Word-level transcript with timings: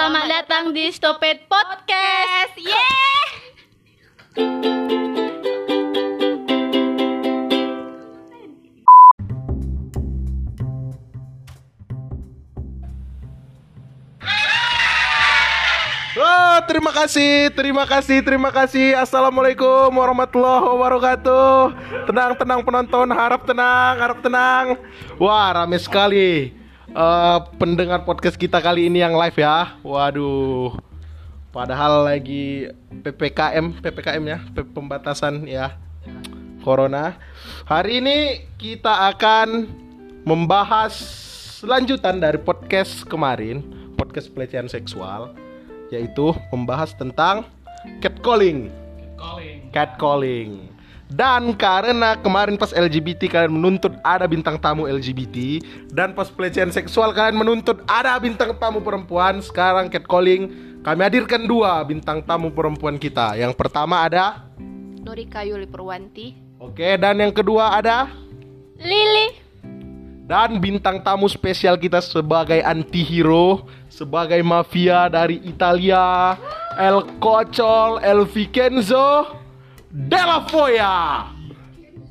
Selamat 0.00 0.32
datang 0.32 0.72
di 0.72 0.88
Stopet 0.96 1.44
Podcast. 1.44 2.56
Yeay! 2.56 3.28
Oh, 16.16 16.56
terima 16.64 16.96
kasih, 16.96 17.52
terima 17.52 17.84
kasih, 17.84 18.24
terima 18.24 18.48
kasih. 18.48 18.96
Assalamualaikum 18.96 19.92
warahmatullahi 19.92 20.64
wabarakatuh. 20.64 21.76
Tenang, 22.08 22.32
tenang 22.40 22.64
penonton, 22.64 23.04
harap 23.12 23.44
tenang, 23.44 23.94
harap 24.00 24.18
tenang. 24.24 24.80
Wah, 25.20 25.52
rame 25.52 25.76
sekali. 25.76 26.59
Eh, 26.90 27.38
pendengar 27.54 28.02
podcast 28.02 28.34
kita 28.34 28.58
kali 28.58 28.90
ini 28.90 28.98
yang 28.98 29.14
live 29.14 29.38
ya. 29.38 29.78
Waduh. 29.86 30.74
Padahal 31.54 32.02
lagi 32.02 32.66
PPKM, 32.90 33.78
PPKM 33.78 34.24
ya, 34.26 34.38
pembatasan 34.74 35.46
ya. 35.46 35.78
Corona. 36.66 37.14
Hari 37.70 38.02
ini 38.02 38.42
kita 38.58 39.06
akan 39.14 39.70
membahas 40.26 40.98
lanjutan 41.62 42.18
dari 42.18 42.42
podcast 42.42 43.06
kemarin, 43.06 43.62
podcast 43.94 44.26
pelecehan 44.34 44.66
seksual 44.66 45.30
yaitu 45.94 46.34
membahas 46.50 46.90
tentang 46.98 47.46
catcalling. 48.02 48.66
Catcalling. 49.70 50.79
Dan 51.10 51.58
karena 51.58 52.14
kemarin 52.14 52.54
pas 52.54 52.70
LGBT 52.70 53.26
kalian 53.26 53.58
menuntut 53.58 53.98
ada 54.06 54.30
bintang 54.30 54.62
tamu 54.62 54.86
LGBT 54.86 55.58
dan 55.90 56.14
pas 56.14 56.30
pelecehan 56.30 56.70
seksual 56.70 57.10
kalian 57.10 57.34
menuntut 57.34 57.82
ada 57.90 58.14
bintang 58.22 58.54
tamu 58.54 58.78
perempuan, 58.78 59.42
sekarang 59.42 59.90
catcalling 59.90 60.70
kami 60.86 61.00
hadirkan 61.02 61.50
dua 61.50 61.82
bintang 61.82 62.22
tamu 62.22 62.54
perempuan 62.54 62.94
kita. 62.94 63.34
Yang 63.34 63.58
pertama 63.58 64.06
ada 64.06 64.46
Norika 65.02 65.42
Yuli 65.42 65.66
Purwanti. 65.66 66.38
Oke, 66.62 66.94
dan 66.94 67.18
yang 67.18 67.34
kedua 67.34 67.74
ada 67.82 68.06
Lili. 68.78 69.50
Dan 70.30 70.62
bintang 70.62 71.02
tamu 71.02 71.26
spesial 71.26 71.74
kita 71.74 71.98
sebagai 71.98 72.62
antihero, 72.62 73.66
sebagai 73.90 74.38
mafia 74.46 75.10
dari 75.10 75.42
Italia, 75.42 76.38
El 76.78 77.02
Cocol, 77.18 77.98
El 77.98 78.22
Vicenzo, 78.30 79.39
Della 79.90 80.46
Foya. 80.46 81.26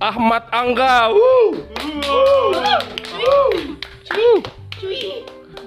Ahmad 0.03 0.44
Angga. 0.52 1.16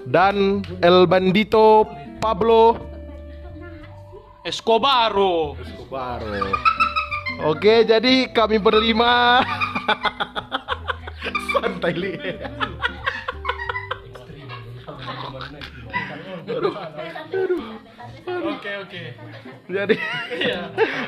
Dan 0.04 0.60
El 0.84 1.08
Bandito 1.08 1.88
Pablo 2.20 2.76
Escobaro. 4.44 5.56
Baru. 5.88 6.52
Oke, 7.48 7.88
jadi 7.88 8.28
kami 8.28 8.60
berlima. 8.60 9.40
Santai 11.56 11.96
li. 11.96 12.12
Oke 18.42 18.70
oke. 18.82 19.02
Jadi 19.70 19.96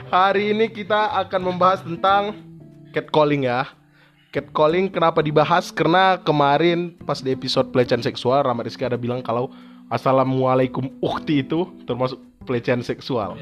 hari 0.07 0.55
ini 0.55 0.71
kita 0.71 1.11
akan 1.27 1.51
membahas 1.51 1.83
tentang 1.83 2.39
catcalling 2.95 3.51
ya. 3.51 3.67
Catcalling 4.31 4.87
kenapa 4.87 5.19
dibahas? 5.19 5.75
Karena 5.75 6.19
kemarin 6.23 6.95
pas 7.03 7.19
di 7.19 7.35
episode 7.35 7.75
pelecehan 7.75 8.07
seksual 8.07 8.47
Rama 8.47 8.63
Rizky 8.63 8.87
ada 8.87 8.95
bilang 8.95 9.19
kalau 9.19 9.51
Assalamualaikum 9.91 10.89
ukti 11.03 11.45
itu 11.45 11.69
termasuk 11.85 12.17
pelecehan 12.47 12.81
seksual. 12.81 13.37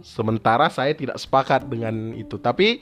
Sementara 0.00 0.70
saya 0.70 0.94
tidak 0.96 1.18
sepakat 1.20 1.66
dengan 1.68 2.14
itu. 2.14 2.38
Tapi 2.38 2.80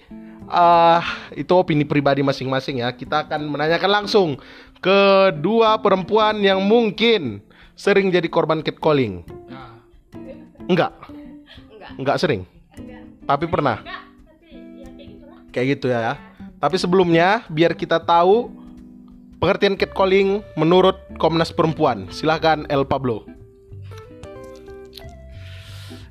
ah 0.48 1.02
itu 1.34 1.50
opini 1.56 1.88
pribadi 1.88 2.20
masing-masing 2.20 2.84
ya. 2.84 2.92
Kita 2.92 3.24
akan 3.24 3.48
menanyakan 3.48 3.90
langsung 4.05 4.36
ke 4.78 5.33
dua 5.40 5.80
perempuan 5.80 6.38
yang 6.44 6.62
mungkin 6.62 7.42
sering 7.74 8.12
jadi 8.12 8.28
korban 8.30 8.62
catcalling. 8.62 9.27
Enggak. 10.68 10.92
Enggak 11.96 12.20
sering. 12.20 12.45
Tapi 13.24 13.45
pernah. 13.48 13.80
Kayak 15.48 15.67
gitu 15.80 15.89
ya. 15.89 16.20
Tapi 16.61 16.77
sebelumnya 16.77 17.48
biar 17.48 17.73
kita 17.73 17.96
tahu 17.96 18.52
pengertian 19.40 19.80
catcalling 19.80 20.45
menurut 20.55 21.01
Komnas 21.17 21.51
Perempuan. 21.51 22.12
Silahkan 22.12 22.68
El 22.68 22.84
Pablo. 22.84 23.24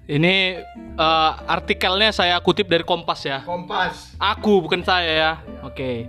Ini 0.08 0.64
eh, 0.96 1.32
artikelnya 1.46 2.16
saya 2.16 2.40
kutip 2.40 2.66
dari 2.72 2.82
Kompas 2.82 3.28
ya. 3.28 3.44
Kompas. 3.44 4.16
Aku 4.18 4.64
bukan 4.64 4.82
saya 4.82 5.12
ya. 5.12 5.32
Oke. 5.62 6.08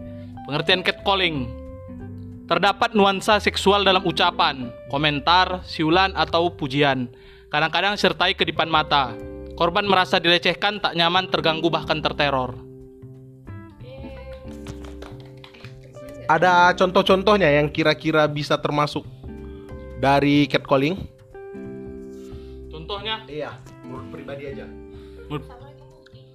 Pengertian 0.48 0.80
catcalling. 0.80 1.50
Terdapat 2.48 2.96
nuansa 2.96 3.36
seksual 3.44 3.84
dalam 3.84 4.00
ucapan, 4.08 4.72
komentar, 4.88 5.60
siulan 5.68 6.16
atau 6.16 6.48
pujian. 6.48 7.12
Kadang-kadang 7.48 7.96
sertai 7.96 8.36
kedipan 8.36 8.68
mata. 8.68 9.16
Korban 9.56 9.88
merasa 9.88 10.20
dilecehkan, 10.20 10.78
tak 10.78 10.94
nyaman, 10.94 11.32
terganggu 11.32 11.66
bahkan 11.66 11.98
terteror. 11.98 12.54
Ada 16.28 16.76
contoh-contohnya 16.76 17.48
yang 17.48 17.72
kira-kira 17.72 18.28
bisa 18.28 18.60
termasuk 18.60 19.02
dari 19.96 20.44
catcalling? 20.44 20.94
Contohnya 22.68 23.24
Iya, 23.24 23.56
menurut 23.80 24.12
pribadi 24.12 24.44
aja. 24.52 24.68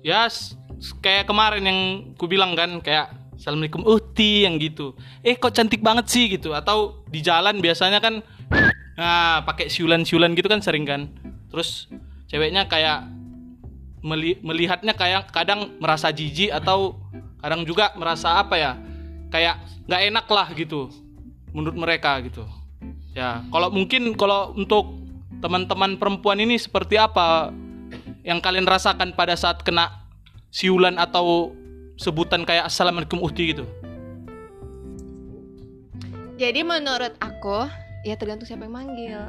Ya 0.01 0.25
s- 0.28 0.57
s- 0.81 0.97
kayak 0.97 1.30
kemarin 1.30 1.63
yang 1.63 1.80
ku 2.18 2.25
bilang 2.25 2.57
kan 2.57 2.81
kayak 2.81 3.13
Assalamualaikum 3.38 3.84
Uti 3.85 4.50
yang 4.50 4.57
gitu. 4.57 4.97
Eh 5.22 5.35
kok 5.35 5.51
cantik 5.53 5.84
banget 5.84 6.09
sih 6.09 6.25
gitu 6.31 6.56
atau 6.57 7.03
di 7.07 7.19
jalan 7.22 7.59
biasanya 7.59 8.00
kan 8.00 8.24
nah 8.94 9.42
pakai 9.42 9.70
siulan-siulan 9.74 10.38
gitu 10.38 10.48
kan 10.50 10.62
sering 10.62 10.86
kan. 10.86 11.09
Terus 11.50 11.90
ceweknya 12.30 12.70
kayak 12.70 13.09
meli- 14.06 14.42
melihatnya 14.42 14.94
kayak 14.94 15.30
kadang 15.34 15.78
merasa 15.81 16.14
jijik 16.14 16.54
atau 16.54 16.98
kadang 17.42 17.66
juga 17.66 17.94
merasa 17.98 18.38
apa 18.38 18.56
ya? 18.58 18.78
Kayak 19.34 19.62
nggak 19.90 20.02
enak 20.14 20.26
lah 20.30 20.48
gitu 20.54 20.90
menurut 21.54 21.78
mereka 21.78 22.18
gitu. 22.22 22.46
Ya, 23.14 23.46
kalau 23.54 23.70
mungkin 23.70 24.18
kalau 24.18 24.58
untuk 24.58 25.04
teman-teman 25.38 26.02
perempuan 26.02 26.42
ini 26.42 26.58
seperti 26.58 26.98
apa 26.98 27.54
yang 28.24 28.40
kalian 28.40 28.66
rasakan 28.66 29.14
pada 29.14 29.36
saat 29.36 29.62
kena 29.62 29.92
siulan 30.50 30.96
atau 30.96 31.52
sebutan 32.00 32.48
kayak 32.48 32.72
assalamualaikum 32.72 33.20
uhti 33.22 33.54
gitu 33.54 33.68
Jadi 36.40 36.66
menurut 36.66 37.14
aku 37.22 37.70
ya 38.03 38.16
tergantung 38.19 38.46
siapa 38.46 38.68
yang 38.68 38.75
manggil. 38.75 39.22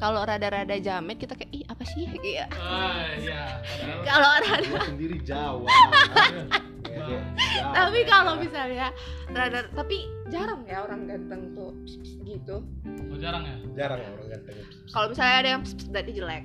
Kalau 0.00 0.24
rada-rada 0.24 0.80
jamet 0.80 1.20
kita 1.20 1.36
kayak 1.36 1.52
ih 1.52 1.64
apa 1.68 1.84
sih? 1.84 2.08
Iya. 2.08 2.48
ah, 2.56 3.04
iya. 3.20 3.60
Kalau 4.08 4.30
rada 4.40 4.78
sendiri 4.88 5.20
Jawa. 5.20 5.68
tapi 7.70 8.02
kalau 8.02 8.34
misalnya 8.34 8.90
rada 9.30 9.62
tapi 9.78 10.10
jarang 10.26 10.66
ya 10.66 10.82
orang 10.84 11.06
ganteng 11.06 11.54
tuh 11.54 11.70
pss, 11.86 11.96
pss, 12.02 12.12
gitu. 12.26 12.66
Oh, 13.08 13.16
jarang 13.20 13.46
ya 13.46 13.56
Jarang 13.78 14.00
orang 14.02 14.26
ganteng. 14.26 14.56
Kalau 14.90 15.06
misalnya 15.12 15.36
ada 15.38 15.48
yang 15.54 15.62
pss, 15.62 15.74
pss, 15.78 15.88
berarti 15.92 16.12
jelek. 16.16 16.44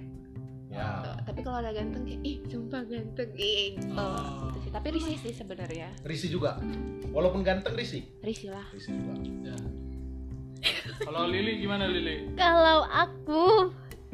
Ya. 0.75 0.88
Tapi 1.23 1.39
kalau 1.41 1.57
ada 1.63 1.72
ganteng 1.72 2.03
kayak 2.03 2.22
ih 2.28 2.38
sumpah 2.51 2.84
ganteng 2.85 3.31
ih, 3.39 3.79
gitu. 3.79 3.95
Oh. 3.95 4.51
Gitu 4.51 4.59
sih. 4.67 4.72
Tapi 4.75 4.88
risih 4.91 5.17
sih 5.17 5.34
sebenarnya. 5.34 5.89
Risi 6.03 6.28
juga. 6.28 6.59
Walaupun 7.16 7.41
ganteng 7.41 7.73
Risi. 7.79 8.03
Risih 8.19 8.51
lah. 8.51 8.67
Risi 8.75 8.91
juga. 8.91 9.16
Ya. 9.47 9.55
Kalau 11.05 11.27
Lili 11.29 11.61
gimana 11.61 11.85
Lili 11.85 12.33
Kalau 12.39 12.88
aku 12.89 13.69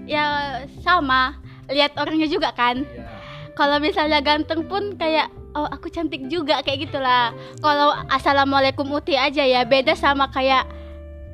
ya 0.09 0.59
sama, 0.81 1.37
lihat 1.69 1.95
orangnya 1.97 2.27
juga 2.27 2.51
kan. 2.51 2.83
Ya. 2.83 3.07
Kalau 3.53 3.77
misalnya 3.77 4.23
ganteng 4.23 4.65
pun 4.65 4.95
kayak 4.95 5.29
oh 5.53 5.67
aku 5.67 5.91
cantik 5.91 6.25
juga 6.31 6.63
kayak 6.63 6.89
gitulah. 6.89 7.35
Kalau 7.59 7.93
assalamualaikum 8.09 8.87
uti 8.89 9.19
aja 9.19 9.43
ya 9.43 9.67
beda 9.67 9.93
sama 9.93 10.31
kayak 10.31 10.65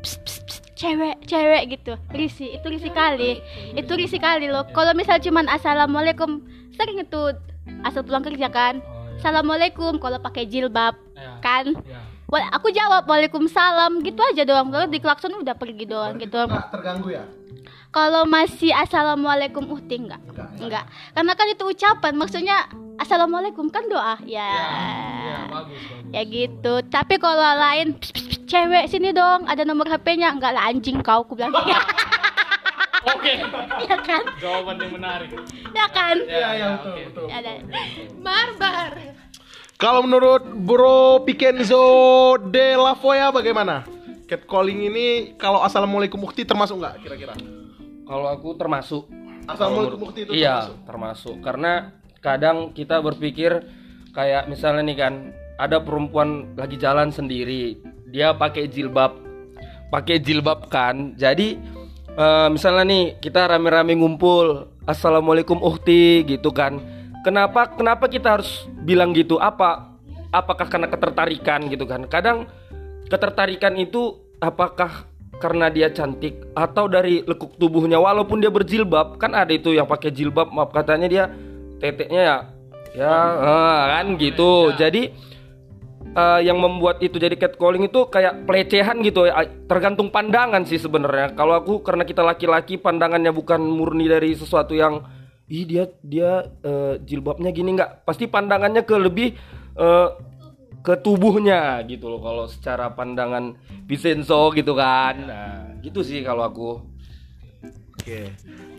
pss, 0.01 0.18
pss, 0.25 0.38
pss, 0.45 0.59
cewek 0.77 1.15
cewek 1.25 1.63
gitu. 1.77 1.94
Risi 2.13 2.57
itu 2.57 2.68
risi 2.69 2.89
kali. 2.89 3.42
Itu 3.77 3.94
risi 3.98 4.18
kali 4.18 4.50
loh. 4.50 4.65
Kalau 4.74 4.94
misal 4.98 5.21
cuman 5.21 5.45
assalamualaikum 5.50 6.42
sering 6.74 7.01
itu 7.01 7.33
asal 7.86 8.01
pulang 8.06 8.25
kerja 8.25 8.50
kan. 8.50 8.81
Assalamualaikum 9.18 9.98
kalau 9.98 10.21
pakai 10.21 10.45
jilbab 10.45 10.94
ya 11.18 11.42
kan. 11.42 11.74
Ya 12.35 12.47
aku 12.51 12.68
jawab 12.71 13.07
waalaikumsalam. 13.07 14.03
Gitu 14.03 14.19
aja 14.19 14.44
doang. 14.44 14.68
Terus 14.68 14.89
di 14.91 15.00
klakson 15.00 15.31
udah 15.39 15.56
pergi 15.56 15.85
doang 15.88 16.19
gitu 16.19 16.35
Nggak 16.35 16.68
terganggu 16.75 17.09
ya? 17.15 17.25
kalau 17.88 18.27
masih 18.27 18.69
assalamualaikum 18.75 19.63
uhti 19.74 19.97
enggak 19.97 20.21
Enggak. 20.29 20.50
enggak 20.59 20.85
karena 21.15 21.33
kan 21.33 21.47
itu 21.50 21.63
ucapan 21.65 22.13
maksudnya 22.13 22.57
assalamualaikum 23.00 23.74
kan 23.74 23.89
doa. 23.89 24.21
Ya 24.21 24.45
ya 24.45 25.39
bagus 25.50 25.81
bagus. 25.81 26.13
Ya 26.13 26.21
gitu. 26.21 26.74
Tapi 26.94 27.15
kalau 27.18 27.41
lain 27.41 27.97
"Pss, 27.97 28.12
pss, 28.13 28.25
pss, 28.27 28.39
cewek 28.45 28.85
sini 28.91 29.09
dong 29.15 29.50
ada 29.50 29.65
nomor 29.65 29.89
HP-nya 29.89 30.30
enggak 30.30 30.53
lah 30.53 30.69
anjing 30.69 31.01
kau 31.01 31.25
aku 31.25 31.33
bilang. 31.33 31.56
Kan? 34.07 34.23
Jawaban 34.39 34.80
yang 34.80 34.91
menarik. 35.00 35.30
ya 35.75 35.85
kan? 35.91 36.15
Iya, 36.27 36.50
iya, 36.56 36.68
betul, 36.80 36.91
oke. 36.91 37.03
betul. 37.07 37.25
ada. 37.27 37.51
Barbar. 38.19 38.91
Kalau 39.77 40.01
menurut 40.01 40.41
Bro 40.41 41.21
Pikenzo 41.21 41.85
de 42.50 42.74
la 42.74 42.97
Foya 42.97 43.29
bagaimana? 43.29 43.85
Catcalling 44.25 44.89
ini 44.89 45.38
kalau 45.38 45.62
assalamualaikum 45.62 46.18
ukti 46.25 46.50
termasuk 46.50 46.81
nggak 46.81 47.06
kira-kira? 47.06 47.38
Kalau 48.09 48.25
aku 48.25 48.57
termasuk. 48.57 49.06
Assalamualaikum 49.45 50.01
ukti 50.09 50.25
itu 50.25 50.33
Iya, 50.33 50.65
termasuk. 50.65 50.77
termasuk. 50.89 51.35
Karena 51.45 51.71
kadang 52.25 52.74
kita 52.74 53.06
berpikir 53.06 53.69
kayak 54.18 54.50
misalnya 54.50 54.81
nih 54.81 54.97
kan, 54.97 55.13
ada 55.62 55.77
perempuan 55.77 56.57
lagi 56.57 56.81
jalan 56.81 57.13
sendiri, 57.13 57.77
dia 58.09 58.33
pakai 58.33 58.65
jilbab, 58.65 59.13
pakai 59.94 60.18
jilbab 60.18 60.73
kan. 60.73 61.13
Jadi 61.21 61.53
eh, 62.18 62.47
misalnya 62.50 62.81
nih 62.81 63.21
kita 63.21 63.45
rame-rame 63.45 63.94
ngumpul, 63.94 64.73
assalamualaikum 64.89 65.62
uhti 65.62 66.25
gitu 66.25 66.50
kan. 66.50 66.81
Kenapa 67.27 67.75
kenapa 67.75 68.07
kita 68.07 68.39
harus 68.39 68.71
bilang 68.88 69.12
gitu? 69.12 69.35
Apa 69.35 70.00
apakah 70.31 70.63
karena 70.71 70.88
ketertarikan 70.88 71.68
gitu 71.68 71.83
kan? 71.83 72.07
Kadang 72.07 72.47
ketertarikan 73.12 73.75
itu 73.75 74.15
apakah 74.39 75.03
karena 75.44 75.68
dia 75.68 75.91
cantik 75.91 76.39
atau 76.56 76.88
dari 76.88 77.27
lekuk 77.27 77.59
tubuhnya? 77.59 78.00
Walaupun 78.00 78.39
dia 78.39 78.47
berjilbab 78.47 79.19
kan 79.19 79.35
ada 79.35 79.51
itu 79.51 79.75
yang 79.75 79.83
pakai 79.83 80.07
jilbab 80.15 80.56
maaf 80.56 80.71
katanya 80.71 81.07
dia 81.12 81.24
teteknya 81.83 82.21
ya 82.24 82.38
ya 82.95 83.15
eh, 83.44 83.81
kan 83.91 84.06
gitu. 84.15 84.71
Jadi 84.80 85.12
eh, 86.15 86.39
yang 86.47 86.63
membuat 86.63 87.03
itu 87.03 87.19
jadi 87.19 87.35
catcalling 87.35 87.91
itu 87.91 88.07
kayak 88.07 88.47
pelecehan 88.47 89.03
gitu. 89.03 89.27
Ya 89.27 89.44
tergantung 89.68 90.15
pandangan 90.15 90.63
sih 90.63 90.80
sebenarnya. 90.80 91.35
Kalau 91.35 91.59
aku 91.59 91.83
karena 91.83 92.07
kita 92.07 92.23
laki-laki 92.23 92.80
pandangannya 92.80 93.35
bukan 93.35 93.59
murni 93.59 94.07
dari 94.07 94.31
sesuatu 94.31 94.71
yang 94.71 95.03
ih 95.47 95.63
dia 95.63 95.83
dia 96.03 96.31
eh, 96.61 96.99
jilbabnya 97.01 97.51
gini 97.51 97.75
nggak 97.75 98.03
pasti 98.03 98.27
pandangannya 98.27 98.83
ke 98.83 98.95
lebih 98.95 99.31
eh, 99.75 100.09
ke 100.83 100.94
tubuhnya 100.99 101.83
gitu 101.83 102.07
loh 102.07 102.19
kalau 102.19 102.45
secara 102.47 102.91
pandangan 102.91 103.55
Vincenzo 103.88 104.51
gitu 104.51 104.71
kan 104.71 105.15
nah 105.23 105.51
gitu 105.79 106.03
sih 106.03 106.19
kalau 106.21 106.44
aku 106.44 106.71
Oke. 107.97 108.31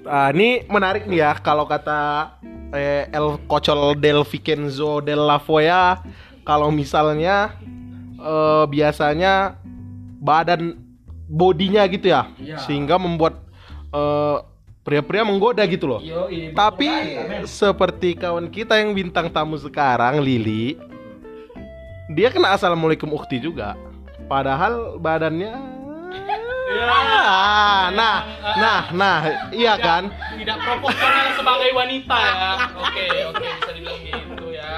Ah, 0.08 0.32
ini 0.32 0.64
menarik 0.72 1.04
nih 1.04 1.20
ya 1.20 1.32
kalau 1.36 1.68
kata 1.68 2.32
eh, 2.72 3.12
El 3.12 3.36
Cocol 3.44 3.92
del 4.00 4.24
Vicenzo 4.24 5.04
del 5.04 5.20
La 5.20 5.36
Foya 5.36 6.00
kalau 6.44 6.72
misalnya 6.72 7.52
eh, 8.16 8.64
biasanya 8.64 9.60
badan 10.20 10.80
bodinya 11.28 11.84
gitu 11.88 12.08
ya 12.08 12.32
Iya. 12.40 12.56
sehingga 12.56 12.96
membuat 12.96 13.36
eh, 13.92 14.36
pria-pria 14.88 15.20
menggoda 15.20 15.60
gitu 15.68 15.84
loh. 15.84 16.00
Tapi 16.56 16.88
seperti 17.44 18.16
kawan 18.16 18.48
kita 18.48 18.80
yang 18.80 18.96
bintang 18.96 19.28
tamu 19.28 19.60
sekarang 19.60 20.24
Lili 20.24 20.80
dia 22.08 22.32
kena 22.32 22.56
assalamualaikum 22.56 23.12
ukti 23.12 23.36
juga. 23.36 23.76
Padahal 24.24 24.96
badannya 24.96 25.76
Ah, 26.68 27.88
nah, 27.96 28.16
nah, 28.60 28.80
nah, 28.92 29.18
iya 29.56 29.80
kan? 29.80 30.12
Tidak 30.36 30.58
proporsional 30.60 31.32
sebagai 31.32 31.72
wanita 31.72 32.12
ya. 32.12 32.50
Oke, 32.76 33.04
oke 33.24 33.40
bisa 33.40 33.70
dibilang 33.72 34.00
gitu 34.04 34.46
ya. 34.52 34.68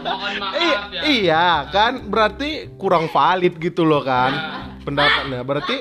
Mohon 0.00 0.32
maaf 0.40 0.54
I- 0.56 0.80
ya. 0.96 1.00
iya 1.04 1.46
kan? 1.68 2.08
Berarti 2.08 2.72
kurang 2.80 3.12
valid 3.12 3.60
gitu 3.60 3.84
loh 3.84 4.00
kan 4.00 4.32
pendapatnya. 4.80 5.44
Berarti 5.44 5.76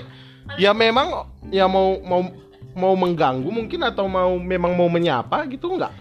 ya 0.60 0.75
memang 0.75 1.24
ya 1.48 1.72
mau 1.72 1.96
mau 2.04 2.28
mau 2.75 2.95
mengganggu 2.95 3.47
mungkin 3.47 3.81
atau 3.83 4.07
mau 4.07 4.35
memang 4.39 4.75
mau 4.75 4.88
menyapa 4.88 5.47
gitu 5.47 5.75
enggak? 5.75 5.94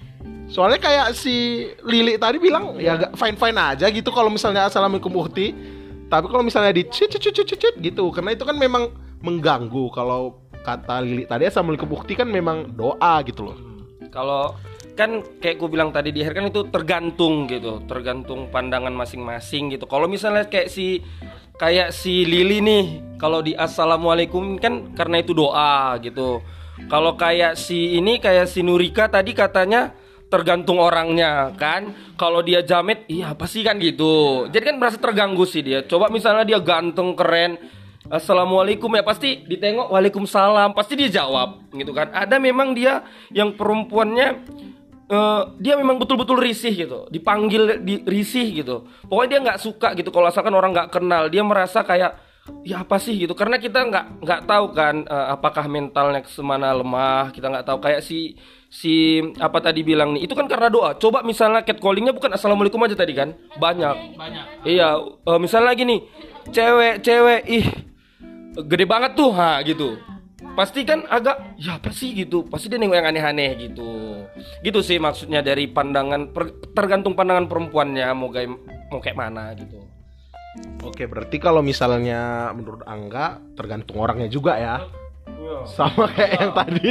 Soalnya 0.51 0.83
kayak 0.83 1.07
si 1.15 1.67
Lili 1.87 2.19
tadi 2.19 2.43
bilang 2.43 2.75
ya 2.79 3.11
fine 3.15 3.39
fine 3.39 3.59
aja 3.59 3.87
gitu 3.87 4.11
kalau 4.11 4.31
misalnya 4.31 4.67
assalamualaikum 4.67 5.15
ukti. 5.15 5.55
Tapi 6.11 6.27
kalau 6.27 6.43
misalnya 6.43 6.75
di 6.75 6.83
cut 6.91 7.07
cut 7.07 7.31
cut 7.31 7.55
cut 7.55 7.75
gitu 7.79 8.11
karena 8.11 8.35
itu 8.35 8.43
kan 8.43 8.59
memang 8.59 8.91
mengganggu 9.23 9.95
kalau 9.95 10.43
kata 10.61 11.01
Lili 11.01 11.25
tadi 11.25 11.47
assalamualaikum 11.47 11.89
ukti 11.95 12.19
kan 12.19 12.29
memang 12.29 12.75
doa 12.75 13.23
gitu 13.25 13.49
loh. 13.49 13.57
kalau 14.11 14.59
kan 14.99 15.23
kayak 15.41 15.57
gue 15.57 15.69
bilang 15.71 15.95
tadi 15.95 16.13
di 16.13 16.21
akhir 16.21 16.35
kan 16.37 16.47
itu 16.51 16.67
tergantung 16.69 17.49
gitu 17.49 17.81
tergantung 17.89 18.53
pandangan 18.53 18.93
masing-masing 18.93 19.73
gitu 19.73 19.89
kalau 19.89 20.05
misalnya 20.11 20.45
kayak 20.45 20.69
si 20.69 21.01
kayak 21.57 21.95
si 21.95 22.29
Lili 22.29 22.61
nih 22.61 22.85
kalau 23.17 23.41
di 23.41 23.57
assalamualaikum 23.57 24.61
kan 24.61 24.93
karena 24.93 25.25
itu 25.25 25.33
doa 25.33 25.97
gitu 26.05 26.45
kalau 26.87 27.19
kayak 27.19 27.59
si 27.59 27.99
ini 27.99 28.17
kayak 28.23 28.47
si 28.49 28.63
Nurika 28.65 29.11
tadi 29.11 29.35
katanya 29.35 29.93
tergantung 30.31 30.79
orangnya 30.79 31.53
kan? 31.59 31.93
Kalau 32.15 32.41
dia 32.41 32.63
jamet 32.63 33.05
iya 33.11 33.35
apa 33.35 33.45
sih 33.51 33.67
kan 33.67 33.77
gitu. 33.83 34.47
Jadi 34.49 34.65
kan 34.73 34.77
merasa 34.79 34.97
terganggu 34.97 35.43
sih 35.45 35.61
dia. 35.61 35.83
Coba 35.85 36.09
misalnya 36.09 36.47
dia 36.47 36.63
ganteng 36.63 37.13
keren 37.19 37.59
Assalamualaikum 38.11 38.91
ya 38.97 39.07
pasti 39.07 39.47
ditengok 39.47 39.95
Waalaikumsalam 39.95 40.75
pasti 40.75 40.99
dia 40.99 41.23
jawab 41.23 41.63
gitu 41.71 41.95
kan. 41.95 42.11
Ada 42.11 42.43
memang 42.43 42.75
dia 42.75 43.07
yang 43.31 43.55
perempuannya 43.55 44.29
eh, 45.07 45.43
dia 45.63 45.79
memang 45.79 46.01
betul-betul 46.03 46.43
risih 46.43 46.75
gitu. 46.75 47.07
Dipanggil 47.07 47.79
di 47.85 48.03
risih 48.03 48.51
gitu. 48.51 48.89
Pokoknya 49.07 49.31
dia 49.31 49.41
nggak 49.47 49.61
suka 49.63 49.95
gitu 49.95 50.11
kalau 50.11 50.27
asalkan 50.27 50.51
orang 50.51 50.75
nggak 50.75 50.91
kenal. 50.91 51.31
Dia 51.31 51.47
merasa 51.47 51.87
kayak 51.87 52.30
ya 52.65 52.83
apa 52.83 52.97
sih 52.99 53.15
gitu 53.15 53.33
karena 53.37 53.61
kita 53.61 53.85
nggak 53.87 54.27
nggak 54.27 54.41
tahu 54.45 54.67
kan 54.75 55.07
eh, 55.07 55.27
apakah 55.33 55.65
mentalnya 55.71 56.25
semana 56.27 56.75
lemah 56.75 57.31
kita 57.31 57.47
nggak 57.47 57.67
tahu 57.69 57.79
kayak 57.79 58.01
si 58.03 58.35
si 58.71 59.19
apa 59.39 59.59
tadi 59.59 59.83
bilang 59.83 60.15
nih 60.15 60.27
itu 60.27 60.35
kan 60.35 60.47
karena 60.47 60.71
doa 60.71 60.95
coba 60.95 61.23
misalnya 61.23 61.63
catcallingnya 61.63 62.15
bukan 62.15 62.35
assalamualaikum 62.35 62.81
aja 62.87 62.95
tadi 62.95 63.13
kan 63.15 63.35
banyak 63.59 63.97
Banyak. 64.17 64.45
Iya, 64.69 65.01
eh, 65.01 65.39
misalnya 65.41 65.73
lagi 65.73 65.83
nih, 65.89 66.01
cewek-cewek, 66.53 67.41
ih, 67.49 67.67
gede 68.69 68.85
banget 68.85 69.17
tuh, 69.17 69.33
ha 69.33 69.65
gitu. 69.65 69.97
Pasti 70.53 70.85
kan 70.85 71.09
agak, 71.09 71.57
ya 71.57 71.81
apa 71.81 71.89
sih 71.89 72.13
gitu. 72.13 72.45
Pasti 72.45 72.69
dia 72.69 72.77
nengok 72.77 73.01
yang 73.01 73.09
aneh-aneh 73.09 73.57
gitu. 73.65 74.21
Gitu 74.61 74.81
sih 74.85 75.01
maksudnya 75.01 75.41
dari 75.41 75.71
pandangan, 75.71 76.37
per- 76.37 76.53
tergantung 76.77 77.17
pandangan 77.17 77.49
perempuannya 77.49 78.09
mau 78.13 78.29
kayak 78.29 78.51
mau 78.93 79.01
kayak 79.01 79.17
mana 79.17 79.57
gitu. 79.57 79.81
Oke, 80.83 81.07
berarti 81.07 81.39
kalau 81.39 81.63
misalnya 81.63 82.51
menurut 82.51 82.83
Angga 82.83 83.39
tergantung 83.55 84.03
orangnya 84.03 84.27
juga 84.27 84.59
ya. 84.59 84.83
Sama 85.63 86.11
kayak 86.11 86.33
yang 86.43 86.51
tadi. 86.51 86.91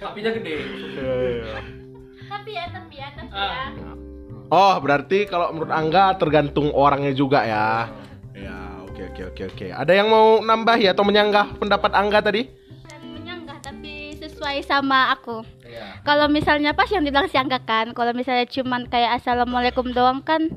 Tapinya 0.00 0.30
gede. 0.36 0.54
tapi 2.30 2.50
ya 2.56 2.64
tapi 2.72 2.94
ya 2.96 3.08
tapi 3.16 3.32
Ah. 3.36 3.68
ya 3.72 3.92
Oh, 4.50 4.74
berarti 4.82 5.30
kalau 5.30 5.54
menurut 5.54 5.72
Angga 5.72 6.18
tergantung 6.18 6.74
orangnya 6.74 7.14
juga 7.14 7.46
ya. 7.46 7.86
Ya, 8.34 8.82
oke 8.84 9.14
oke 9.14 9.22
oke 9.30 9.42
oke. 9.56 9.66
Ada 9.72 9.92
yang 9.94 10.10
mau 10.10 10.42
nambah 10.42 10.76
ya 10.82 10.90
atau 10.92 11.06
menyanggah 11.06 11.54
pendapat 11.56 11.94
Angga 11.94 12.18
tadi? 12.20 12.59
Sesuai 14.40 14.64
sama 14.64 15.12
aku. 15.12 15.44
Iya. 15.68 16.00
kalau 16.00 16.26
misalnya 16.32 16.72
pas 16.72 16.88
yang 16.88 17.04
dibilang 17.04 17.28
si 17.28 17.36
Angga 17.36 17.60
kan 17.60 17.92
kalau 17.92 18.16
misalnya 18.16 18.48
cuman 18.48 18.88
kayak 18.88 19.20
assalamualaikum 19.20 19.92
doang 19.92 20.24
kan 20.24 20.48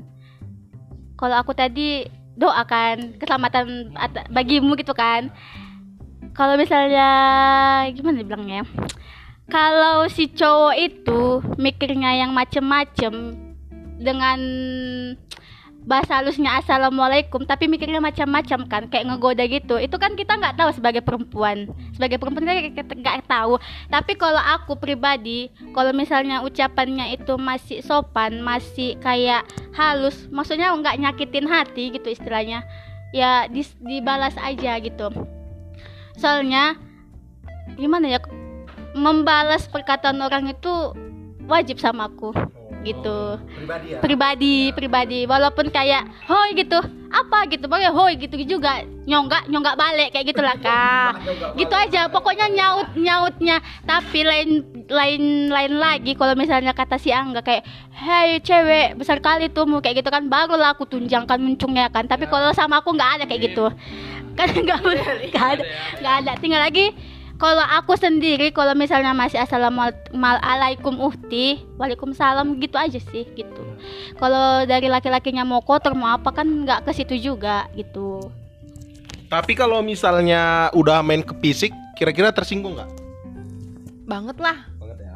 kalau 1.20 1.36
aku 1.36 1.52
tadi 1.52 2.08
doakan 2.34 3.14
keselamatan 3.18 3.94
at- 3.94 4.26
bagimu 4.30 4.74
gitu 4.74 4.94
kan. 4.94 5.30
Kalau 6.34 6.58
misalnya 6.58 7.08
gimana 7.94 8.26
dibilangnya? 8.26 8.66
Kalau 9.46 10.08
si 10.10 10.26
cowok 10.34 10.74
itu 10.74 11.20
mikirnya 11.60 12.18
yang 12.18 12.34
macem-macem 12.34 13.38
dengan 14.02 14.38
bahasa 15.84 16.16
halusnya 16.16 16.64
assalamualaikum 16.64 17.44
tapi 17.44 17.68
mikirnya 17.68 18.00
macam-macam 18.00 18.60
kan 18.66 18.82
kayak 18.88 19.04
ngegoda 19.12 19.44
gitu. 19.44 19.76
Itu 19.76 20.00
kan 20.00 20.16
kita 20.16 20.40
nggak 20.40 20.56
tahu 20.56 20.70
sebagai 20.72 21.04
perempuan. 21.04 21.68
Sebagai 21.92 22.16
perempuan 22.16 22.48
kita 22.48 22.82
kita 22.82 22.94
nggak 22.96 23.28
tahu. 23.28 23.60
Tapi 23.92 24.12
kalau 24.16 24.40
aku 24.40 24.80
pribadi 24.80 25.52
kalau 25.76 25.92
misalnya 25.92 26.40
ucapannya 26.40 27.12
itu 27.12 27.36
masih 27.36 27.84
sopan 27.84 28.40
masih 28.40 28.96
kayak 29.04 29.44
halus 29.76 30.24
maksudnya 30.32 30.72
nggak 30.72 30.96
nyakitin 30.98 31.46
hati 31.46 31.92
gitu 31.92 32.08
istilahnya 32.08 32.64
ya 33.12 33.46
dis- 33.52 33.76
dibalas 33.84 34.34
aja 34.40 34.80
gitu. 34.80 35.12
Soalnya 36.16 36.80
gimana 37.76 38.08
ya 38.08 38.20
membalas 38.96 39.68
perkataan 39.68 40.22
orang 40.24 40.48
itu 40.48 40.72
wajib 41.44 41.76
sama 41.76 42.08
aku 42.08 42.32
gitu. 42.84 43.18
Pribadi 43.56 43.86
ya. 43.96 43.98
pribadi 44.00 44.56
pribadi. 44.76 45.20
walaupun 45.24 45.72
kayak 45.72 46.04
hoi 46.28 46.52
gitu. 46.54 46.78
Apa 47.14 47.46
gitu 47.46 47.70
pokoknya 47.70 47.90
hoi 47.94 48.14
gitu 48.20 48.36
juga. 48.44 48.84
Nyonggak 49.08 49.48
nyonggak 49.48 49.76
balik 49.76 50.12
kayak 50.12 50.26
gitulah 50.30 50.56
kak. 50.64 51.12
gitu 51.56 51.74
aja. 51.74 52.06
Pokoknya 52.12 52.46
nyaut 52.52 52.92
nyautnya. 52.94 53.58
Tapi 53.88 54.20
lain 54.22 54.48
lain 54.86 55.48
lain 55.48 55.72
lagi. 55.80 56.12
Kalau 56.14 56.36
misalnya 56.36 56.76
kata 56.76 57.00
si 57.00 57.08
Angga 57.10 57.40
kayak 57.40 57.64
hei 57.94 58.38
cewek 58.44 59.00
besar 59.00 59.18
kali 59.24 59.48
tuh 59.48 59.64
kayak 59.80 60.04
gitu 60.04 60.10
kan 60.12 60.28
barulah 60.28 60.76
aku 60.76 60.84
tunjangkan 60.84 61.40
muncungnya 61.40 61.88
kan. 61.88 62.04
Tapi 62.04 62.28
kalau 62.28 62.52
sama 62.52 62.84
aku 62.84 62.92
nggak 62.92 63.20
ada 63.20 63.24
kayak 63.24 63.52
gitu. 63.52 63.66
Kan 64.34 64.50
nggak 64.50 64.82
nggak 65.30 65.46
ada 65.46 65.64
nggak 66.02 66.14
ada. 66.26 66.32
Tinggal 66.42 66.58
lagi 66.66 66.90
kalau 67.38 67.64
aku 67.66 67.98
sendiri 67.98 68.54
kalau 68.54 68.72
misalnya 68.78 69.10
masih 69.10 69.42
assalamualaikum 69.42 71.02
uhti 71.02 71.62
waalaikumsalam 71.76 72.58
gitu 72.62 72.76
aja 72.78 73.00
sih 73.10 73.26
gitu. 73.34 73.62
Kalau 74.16 74.62
dari 74.64 74.86
laki-lakinya 74.86 75.42
mau 75.42 75.60
kotor 75.60 75.98
mau 75.98 76.14
apa 76.14 76.30
kan 76.30 76.46
nggak 76.46 76.86
ke 76.86 76.92
situ 76.94 77.18
juga 77.18 77.66
gitu. 77.74 78.30
Tapi 79.28 79.58
kalau 79.58 79.82
misalnya 79.82 80.70
udah 80.78 81.02
main 81.02 81.26
ke 81.26 81.34
fisik, 81.42 81.74
kira-kira 81.98 82.30
tersinggung 82.30 82.78
nggak? 82.78 83.04
banget 84.04 84.36
lah. 84.36 84.56
Banget 84.78 84.98
ya. 85.00 85.14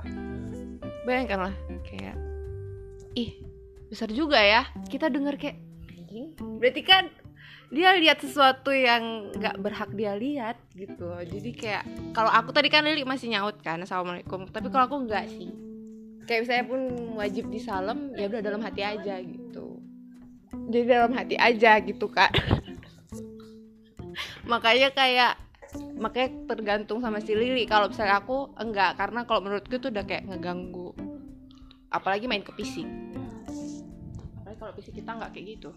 bayangkan 1.05 1.39
lah 1.49 1.55
kayak 1.85 2.17
ih 3.17 3.37
besar 3.89 4.09
juga 4.13 4.41
ya. 4.41 4.65
Kita 4.89 5.13
denger 5.13 5.37
kayak 5.37 5.57
berarti 6.59 6.83
kan 6.83 7.13
dia 7.69 7.93
lihat 8.01 8.25
sesuatu 8.25 8.73
yang 8.73 9.29
nggak 9.37 9.61
berhak 9.61 9.91
dia 9.93 10.17
lihat 10.17 10.57
gitu. 10.73 11.13
Jadi 11.29 11.51
kayak 11.53 11.85
kalau 12.17 12.33
aku 12.33 12.57
tadi 12.57 12.73
kan 12.73 12.81
Lili 12.81 13.05
masih 13.05 13.29
nyaut 13.29 13.61
kan 13.61 13.77
assalamualaikum. 13.85 14.49
Tapi 14.49 14.73
kalau 14.73 14.89
aku 14.89 14.97
nggak 15.05 15.29
sih. 15.29 15.53
Kayak 16.25 16.41
misalnya 16.45 16.65
pun 16.69 16.81
wajib 17.17 17.45
disalam 17.53 18.13
ya 18.17 18.29
udah 18.29 18.41
dalam 18.41 18.61
hati 18.65 18.83
aja 18.85 19.21
gitu. 19.21 19.81
Jadi 20.73 20.85
dalam 20.89 21.13
hati 21.13 21.37
aja 21.37 21.77
gitu 21.85 22.09
kak. 22.09 22.33
Makanya 24.53 24.89
kayak 24.97 25.37
makanya 26.01 26.33
tergantung 26.49 27.05
sama 27.05 27.21
si 27.21 27.37
Lili. 27.37 27.69
Kalau 27.69 27.93
misalnya 27.93 28.25
aku 28.25 28.49
enggak. 28.57 28.97
Karena 28.97 29.29
kalau 29.29 29.45
menurutku 29.45 29.77
itu 29.77 29.93
udah 29.93 30.09
kayak 30.09 30.25
ngeganggu. 30.25 30.97
Apalagi 31.93 32.25
main 32.25 32.45
ke 32.45 32.53
fisik 32.57 32.89
kalau 34.69 34.85
fisik 34.85 35.01
kita 35.01 35.17
nggak 35.17 35.33
kayak 35.33 35.47
gitu. 35.57 35.69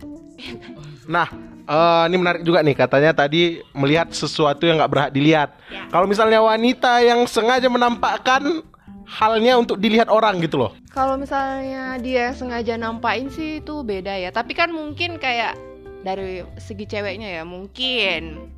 Nah, 1.07 1.31
eh, 1.63 2.03
ini 2.11 2.17
menarik 2.19 2.43
juga 2.43 2.59
nih 2.59 2.75
katanya 2.75 3.15
tadi 3.15 3.63
melihat 3.71 4.11
sesuatu 4.11 4.67
yang 4.67 4.83
nggak 4.83 4.91
berhak 4.91 5.11
dilihat. 5.15 5.55
Kalau 5.87 6.03
misalnya 6.11 6.43
wanita 6.43 6.99
yang 6.99 7.23
sengaja 7.23 7.71
menampakkan 7.71 8.59
halnya 9.07 9.55
untuk 9.55 9.79
dilihat 9.79 10.11
orang 10.11 10.43
gitu 10.43 10.59
loh. 10.59 10.75
kalau 10.91 11.15
misalnya 11.15 11.95
dia 12.03 12.35
sengaja 12.35 12.75
nampain 12.75 13.31
sih 13.31 13.63
itu 13.63 13.79
beda 13.79 14.11
ya. 14.11 14.27
Tapi 14.27 14.51
kan 14.51 14.75
mungkin 14.75 15.15
kayak 15.23 15.55
dari 16.03 16.43
segi 16.59 16.83
ceweknya 16.83 17.31
ya 17.39 17.43
mungkin. 17.47 18.51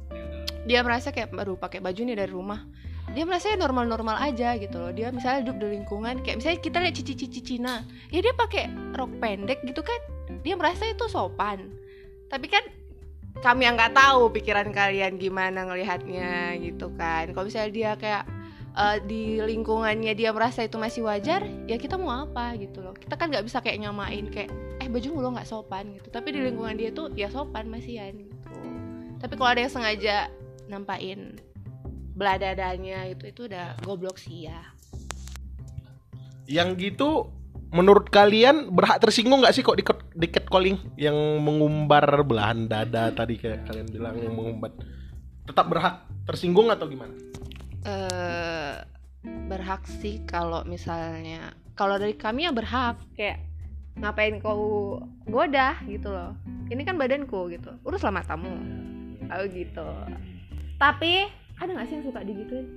Dia 0.65 0.81
merasa 0.81 1.13
kayak 1.13 1.29
baru 1.29 1.61
pakai 1.61 1.77
baju 1.77 2.01
nih 2.09 2.17
dari 2.17 2.33
rumah. 2.33 2.65
Dia 3.13 3.29
merasa 3.29 3.53
normal-normal 3.53 4.17
aja 4.17 4.57
gitu 4.57 4.81
loh. 4.81 4.89
Dia 4.89 5.13
misalnya 5.13 5.45
hidup 5.45 5.61
di 5.61 5.77
lingkungan 5.77 6.25
kayak 6.25 6.41
misalnya 6.41 6.57
kita 6.65 6.77
lihat 6.81 6.95
cici-cici 6.97 7.41
Cina. 7.45 7.85
Ya 8.09 8.25
dia 8.25 8.33
pakai 8.33 8.73
rok 8.97 9.13
pendek 9.21 9.61
gitu 9.69 9.85
kan 9.85 10.12
dia 10.43 10.59
merasa 10.59 10.83
itu 10.85 11.07
sopan. 11.07 11.71
Tapi 12.27 12.47
kan 12.51 12.63
kami 13.41 13.65
yang 13.65 13.79
nggak 13.79 13.95
tahu 13.97 14.29
pikiran 14.29 14.69
kalian 14.69 15.17
gimana 15.17 15.65
ngelihatnya 15.65 16.59
gitu 16.61 16.91
kan. 16.99 17.31
Kalau 17.31 17.47
misalnya 17.47 17.71
dia 17.73 17.91
kayak 17.97 18.23
eh, 18.77 18.97
di 19.07 19.23
lingkungannya 19.41 20.13
dia 20.13 20.29
merasa 20.35 20.61
itu 20.61 20.77
masih 20.77 21.07
wajar 21.07 21.47
ya 21.65 21.79
kita 21.79 21.97
mau 21.97 22.13
apa 22.13 22.53
gitu 22.59 22.83
loh. 22.83 22.93
Kita 22.93 23.15
kan 23.15 23.31
nggak 23.31 23.47
bisa 23.47 23.63
kayak 23.63 23.81
nyamain 23.81 24.27
kayak 24.29 24.51
eh 24.83 24.87
baju 24.91 25.09
lo 25.17 25.29
nggak 25.33 25.49
sopan 25.49 25.95
gitu. 25.97 26.11
Tapi 26.11 26.35
di 26.35 26.39
lingkungan 26.43 26.75
dia 26.77 26.91
tuh 26.93 27.09
ya 27.15 27.31
sopan 27.31 27.71
masihan 27.71 28.13
gitu. 28.13 28.35
Tapi 29.23 29.33
kalau 29.39 29.49
ada 29.55 29.61
yang 29.63 29.71
sengaja 29.71 30.27
nampain 30.67 31.39
beladadanya 32.13 33.09
itu 33.09 33.31
itu 33.31 33.41
udah 33.49 33.79
goblok 33.81 34.21
sih 34.21 34.51
ya. 34.51 34.61
Yang 36.45 36.69
gitu 36.91 37.31
menurut 37.73 38.13
kalian 38.13 38.69
berhak 38.69 39.01
tersinggung 39.01 39.41
nggak 39.41 39.57
sih 39.57 39.65
kok 39.65 39.73
di, 39.73 39.83
di 40.13 40.27
catcalling? 40.29 40.77
Yang 40.93 41.17
mengumbar 41.41 42.05
belahan 42.21 42.69
dada 42.69 43.09
tadi 43.09 43.41
kayak 43.41 43.65
kalian 43.65 43.89
bilang 43.89 44.15
yang 44.21 44.37
mengumbar. 44.37 44.77
Tetap 45.49 45.65
berhak 45.67 46.05
tersinggung 46.29 46.69
atau 46.69 46.85
gimana? 46.85 47.11
eh 47.83 48.79
berhak 49.51 49.83
sih 49.99 50.23
kalau 50.23 50.63
misalnya 50.63 51.51
kalau 51.75 51.97
dari 51.97 52.13
kami 52.13 52.45
ya 52.45 52.53
berhak. 52.53 53.01
Kayak 53.17 53.41
ngapain 53.97 54.37
kau 54.37 55.01
goda 55.25 55.81
gitu 55.89 56.13
loh. 56.13 56.37
Ini 56.69 56.85
kan 56.85 56.95
badanku 57.01 57.49
gitu. 57.49 57.73
Uruslah 57.81 58.13
matamu. 58.13 58.53
Oh 59.33 59.45
gitu. 59.49 59.89
Tapi 60.77 61.25
ada 61.57 61.69
nggak 61.73 61.87
sih 61.89 61.95
yang 61.97 62.05
suka 62.05 62.21
digituin? 62.21 62.69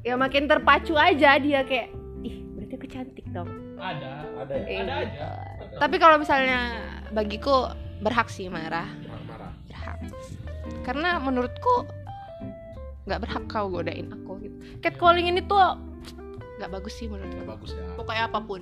Ya 0.00 0.14
makin 0.16 0.48
terpacu 0.48 0.96
aja 0.96 1.36
dia 1.36 1.60
kayak 1.66 1.92
ih 2.24 2.40
berarti 2.56 2.74
aku 2.80 2.88
cantik 2.88 3.26
dong 3.36 3.69
Ada. 3.80 4.12
Ada 4.44 4.54
ya? 4.60 4.66
Ada 4.84 4.94
aja. 5.00 5.26
tapi 5.80 5.96
kalau 5.96 6.20
misalnya 6.20 6.60
bagiku 7.10 7.72
berhak 8.04 8.28
sih 8.28 8.52
marah 8.52 8.86
Marah. 9.24 9.52
berhak. 9.68 9.98
Karena 10.84 11.16
menurutku 11.16 11.88
nggak 13.08 13.20
berhak 13.24 13.44
kau 13.48 13.66
godain 13.72 14.12
aku 14.12 14.44
gitu. 14.44 14.56
Catcalling 14.84 15.32
ini 15.32 15.40
tuh 15.44 15.58
nggak 16.60 16.70
bagus 16.70 16.94
sih 17.00 17.08
menurutku. 17.08 17.42
Bagus 17.48 17.72
ya. 17.72 17.84
pokoknya 17.96 18.22
apa 18.28 18.38
pun. 18.44 18.60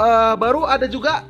Eh, 0.00 0.34
baru 0.34 0.66
ada 0.66 0.90
juga 0.90 1.22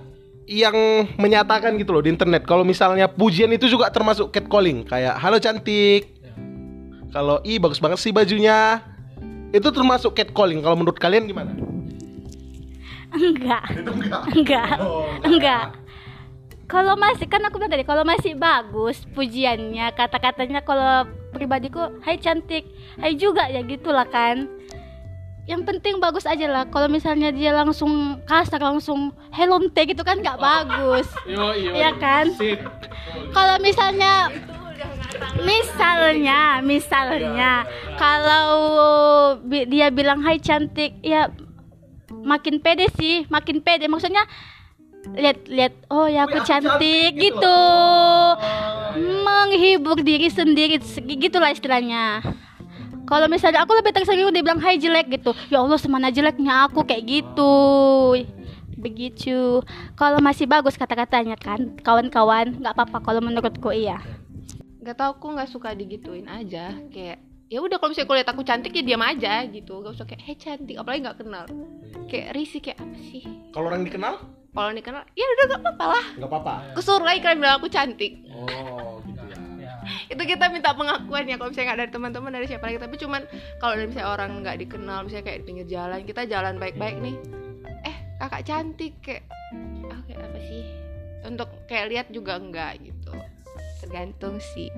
yang 0.50 1.06
menyatakan 1.14 1.78
gitu 1.78 1.94
loh 1.94 2.02
di 2.02 2.10
internet 2.10 2.42
kalau 2.42 2.66
misalnya 2.66 3.06
pujian 3.06 3.52
itu 3.52 3.68
juga 3.68 3.92
termasuk 3.92 4.32
catcalling. 4.32 4.88
Kayak 4.88 5.20
halo 5.20 5.36
cantik. 5.36 6.16
Kalau 7.10 7.42
ih 7.42 7.60
bagus 7.60 7.82
banget 7.82 7.98
sih 8.00 8.14
bajunya. 8.14 8.80
Itu 9.50 9.74
termasuk 9.74 10.14
catcalling. 10.14 10.62
Kalau 10.62 10.78
menurut 10.78 10.98
kalian 10.98 11.26
gimana 11.26 11.69
enggak. 13.14 13.64
Itu 13.74 13.90
enggak. 13.90 14.22
Enggak. 14.34 14.74
Oh, 14.80 15.06
enggak. 15.22 15.64
Kalau 16.70 16.94
masih 16.94 17.26
kan 17.26 17.42
aku 17.42 17.58
bilang 17.58 17.74
tadi 17.74 17.82
kalau 17.82 18.06
masih 18.06 18.38
bagus 18.38 19.02
pujiannya 19.10 19.90
kata-katanya 19.90 20.62
kalau 20.62 21.02
pribadiku 21.34 21.98
hai 22.06 22.14
cantik. 22.14 22.62
Hai 23.02 23.18
juga 23.18 23.50
ya 23.50 23.66
gitulah 23.66 24.06
kan. 24.06 24.46
Yang 25.50 25.66
penting 25.66 25.98
bagus 25.98 26.30
aja 26.30 26.46
lah. 26.46 26.64
Kalau 26.70 26.86
misalnya 26.86 27.34
dia 27.34 27.50
langsung 27.50 28.22
kasar 28.22 28.62
langsung 28.62 29.10
helonte 29.34 29.82
gitu 29.82 30.06
kan 30.06 30.22
nggak 30.22 30.38
bagus. 30.38 31.10
Yo, 31.26 31.50
yo. 31.58 31.74
Iya 31.74 31.90
kan? 31.98 32.30
Kalau 33.34 33.58
misalnya 33.58 34.30
misalnya 35.42 36.62
misalnya 36.62 37.66
kalau 37.98 38.46
bi- 39.42 39.66
dia 39.66 39.90
bilang 39.90 40.22
hai 40.22 40.38
cantik 40.38 41.02
ya 41.02 41.34
makin 42.10 42.58
pede 42.58 42.90
sih 42.98 43.24
makin 43.30 43.62
pede. 43.62 43.86
Maksudnya 43.86 44.26
lihat 45.16 45.48
lihat 45.48 45.72
oh 45.88 46.04
ya 46.04 46.28
aku 46.28 46.42
cantik 46.44 47.16
gitu. 47.16 47.60
menghibur 49.00 50.02
diri 50.02 50.28
sendiri 50.28 50.82
gitulah 51.16 51.54
istilahnya. 51.54 52.20
Kalau 53.06 53.26
misalnya 53.26 53.66
aku 53.66 53.74
lebih 53.74 53.90
tersinggung 53.90 54.30
dia 54.30 54.42
bilang 54.42 54.62
hai 54.62 54.78
jelek 54.78 55.10
gitu. 55.10 55.34
Ya 55.50 55.58
Allah 55.58 55.78
semana 55.82 56.14
jeleknya 56.14 56.70
aku? 56.70 56.86
Kayak 56.86 57.06
gitu. 57.10 57.54
Begitu. 58.78 59.66
Kalau 59.98 60.22
masih 60.22 60.46
bagus 60.46 60.78
kata-katanya 60.78 61.34
kan 61.34 61.74
kawan-kawan 61.82 62.62
nggak 62.62 62.70
apa-apa 62.70 62.98
kalau 63.02 63.18
menurutku 63.18 63.74
iya. 63.74 63.98
Nggak 64.78 64.96
tahu 64.96 65.10
aku 65.18 65.26
nggak 65.34 65.50
suka 65.50 65.74
digituin 65.74 66.30
aja. 66.30 66.70
Kayak 66.94 67.18
ya 67.50 67.58
udah 67.58 67.82
kalau 67.82 67.90
misalnya 67.90 68.06
aku 68.06 68.14
lihat 68.14 68.30
aku 68.30 68.42
cantik 68.46 68.72
ya 68.72 68.82
diam 68.86 69.02
aja 69.02 69.42
gitu. 69.50 69.82
Gak 69.82 69.92
usah 69.98 70.06
kayak 70.06 70.22
hei 70.22 70.36
cantik. 70.38 70.78
Apalagi 70.78 71.02
nggak 71.02 71.18
kenal. 71.18 71.44
Kayak 72.06 72.28
risih 72.38 72.62
kayak 72.62 72.78
apa 72.78 72.98
sih? 73.10 73.22
Kalau 73.50 73.66
orang 73.66 73.82
dikenal? 73.82 74.14
Kalau 74.54 74.70
dikenal 74.70 75.02
ya 75.18 75.26
udah 75.26 75.44
gak 75.50 75.60
apa-apa 75.66 75.84
lah. 75.90 76.06
Nggak 76.14 76.30
apa-apa. 76.30 76.54
Aku 76.72 76.80
suruh 76.80 77.02
lagi 77.02 77.18
kalian 77.20 77.42
bilang 77.42 77.58
aku 77.58 77.66
cantik. 77.66 78.22
Oh 78.30 79.02
gitu 79.02 79.24
ya. 79.26 79.38
Itu 80.06 80.22
kita 80.22 80.46
minta 80.54 80.70
pengakuan 80.78 81.26
ya 81.26 81.34
kalau 81.42 81.50
misalnya 81.50 81.66
nggak 81.74 81.80
dari 81.82 81.90
teman-teman 81.90 82.30
dari 82.30 82.46
siapa 82.46 82.64
lagi. 82.70 82.78
Tapi 82.78 82.96
cuman 83.02 83.22
kalau 83.58 83.74
dari 83.74 83.86
misalnya 83.90 84.08
orang 84.14 84.30
nggak 84.46 84.56
dikenal 84.62 84.98
misalnya 85.10 85.24
kayak 85.26 85.38
di 85.42 85.44
pinggir 85.50 85.66
jalan 85.66 85.98
kita 86.06 86.22
jalan 86.30 86.54
baik-baik 86.54 86.96
nih. 87.02 87.16
Eh 87.82 87.96
kakak 88.22 88.46
cantik 88.46 88.94
kayak 89.02 89.26
ah 89.90 90.00
kayak 90.06 90.22
apa 90.22 90.38
sih? 90.46 90.62
Untuk 91.26 91.50
kayak 91.66 91.86
lihat 91.90 92.06
juga 92.14 92.38
enggak 92.38 92.78
gitu. 92.78 93.10
Tergantung 93.82 94.38
sih 94.38 94.70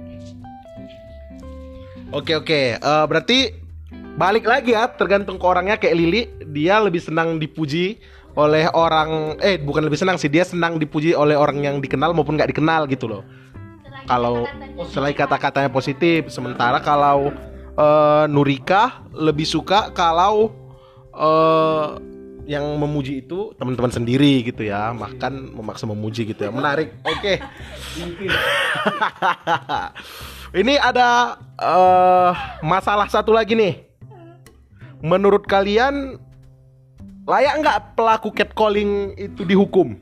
Oke 2.12 2.36
oke, 2.36 2.76
Eh, 2.76 3.04
berarti 3.08 3.56
balik 4.20 4.44
lagi 4.44 4.76
ya, 4.76 4.84
tergantung 4.84 5.40
ke 5.40 5.46
orangnya 5.48 5.80
kayak 5.80 5.96
Lili, 5.96 6.28
dia 6.52 6.76
lebih 6.76 7.00
senang 7.00 7.40
dipuji 7.40 7.96
oleh 8.36 8.68
orang, 8.76 9.40
eh 9.40 9.56
bukan 9.56 9.88
lebih 9.88 9.96
senang 9.96 10.20
sih, 10.20 10.28
dia 10.28 10.44
senang 10.44 10.76
dipuji 10.76 11.16
oleh 11.16 11.32
orang 11.32 11.64
yang 11.64 11.80
dikenal 11.80 12.12
maupun 12.12 12.36
nggak 12.36 12.52
dikenal 12.52 12.84
gitu 12.92 13.08
loh. 13.08 13.24
Kalau 14.04 14.44
selain 14.92 15.16
kata-katanya 15.16 15.72
positif, 15.72 16.28
sementara 16.28 16.84
kalau 16.84 17.32
eh, 17.80 18.24
Nurika 18.28 19.08
lebih 19.16 19.48
suka 19.48 19.88
kalau 19.96 20.52
eh, 21.16 21.88
yang 22.44 22.76
memuji 22.76 23.24
itu 23.24 23.56
teman-teman 23.56 23.88
sendiri 23.88 24.44
gitu 24.44 24.68
ya, 24.68 24.92
makan 24.92 25.56
memaksa 25.56 25.88
memuji 25.88 26.28
gitu 26.28 26.44
ya. 26.44 26.52
Menarik. 26.52 26.92
Oke. 27.08 27.40
Ini 30.52 30.76
ada 30.76 31.40
eh, 31.56 32.32
masalah 32.60 33.08
satu 33.08 33.32
lagi 33.32 33.56
nih. 33.56 33.88
Menurut 35.00 35.48
kalian 35.48 36.20
layak 37.24 37.54
nggak 37.64 37.78
pelaku 37.96 38.28
catcalling 38.36 39.16
itu 39.16 39.48
dihukum? 39.48 39.96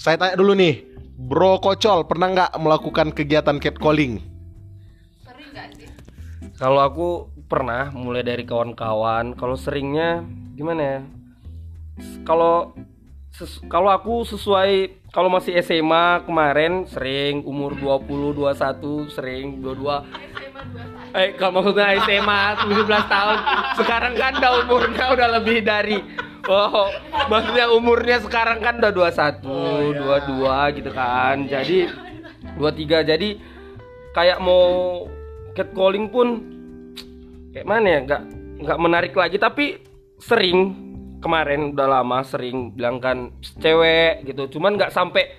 Saya 0.00 0.16
tanya 0.16 0.40
dulu 0.40 0.56
nih, 0.56 0.80
Bro 1.12 1.60
Kocol 1.60 2.08
pernah 2.08 2.32
nggak 2.32 2.52
melakukan 2.56 3.12
kegiatan 3.12 3.60
catcalling? 3.60 4.24
Kalau 6.56 6.80
aku 6.80 7.08
pernah 7.52 7.92
mulai 7.92 8.24
dari 8.24 8.48
kawan-kawan. 8.48 9.36
Kalau 9.36 9.60
seringnya 9.60 10.24
gimana 10.56 10.80
ya? 10.80 11.00
Kalau 12.24 12.72
kalau 13.68 13.90
aku 13.90 14.24
sesuai 14.26 15.00
kalau 15.10 15.26
masih 15.26 15.58
SMA 15.64 16.22
kemarin 16.22 16.86
sering 16.86 17.42
umur 17.42 17.74
20, 17.74 18.36
21, 18.36 19.10
sering 19.10 19.58
22. 19.58 21.16
Eh 21.16 21.34
kalau 21.34 21.60
maksudnya 21.60 21.98
SMA 22.04 22.42
17 22.64 22.86
tahun. 23.10 23.38
Sekarang 23.74 24.12
kan 24.14 24.32
udah 24.38 24.52
umurnya 24.64 25.04
udah 25.14 25.28
lebih 25.40 25.58
dari 25.64 25.98
Oh, 26.48 26.88
maksudnya 27.28 27.68
umurnya 27.68 28.16
sekarang 28.24 28.64
kan 28.64 28.80
udah 28.80 28.90
21, 28.90 29.44
22 29.94 30.76
gitu 30.80 30.90
kan. 30.90 31.36
Jadi 31.46 31.84
23 32.56 33.04
jadi 33.04 33.28
kayak 34.16 34.38
mau 34.40 35.04
catcalling 35.52 36.08
pun 36.08 36.40
kayak 37.52 37.66
mana 37.68 37.86
ya 37.86 37.98
nggak 38.02 38.22
nggak 38.66 38.78
menarik 38.80 39.14
lagi 39.14 39.36
tapi 39.38 39.78
sering 40.18 40.89
kemarin 41.20 41.76
udah 41.76 42.00
lama 42.00 42.24
sering 42.24 42.72
bilang 42.72 42.98
kan 42.98 43.30
"Psst, 43.38 43.60
cewek 43.60 44.24
gitu. 44.26 44.58
Cuman 44.58 44.80
nggak 44.80 44.90
sampai 44.90 45.30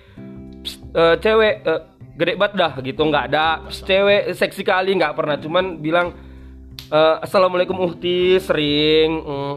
"Psst, 0.62 0.80
eh, 0.94 1.16
cewek 1.18 1.54
eh, 1.66 1.80
gede 2.16 2.32
banget 2.38 2.54
dah 2.56 2.72
gitu. 2.80 3.02
Nggak 3.02 3.24
ada. 3.34 3.46
"Psst, 3.66 3.84
cewek 3.84 4.22
seksi 4.32 4.62
kali 4.62 4.96
nggak 4.96 5.18
pernah. 5.18 5.36
Cuman 5.36 5.82
bilang 5.82 6.14
eh, 6.88 7.16
assalamualaikum 7.20 7.76
uhti 7.82 8.38
sering 8.38 9.10
mm, 9.20 9.54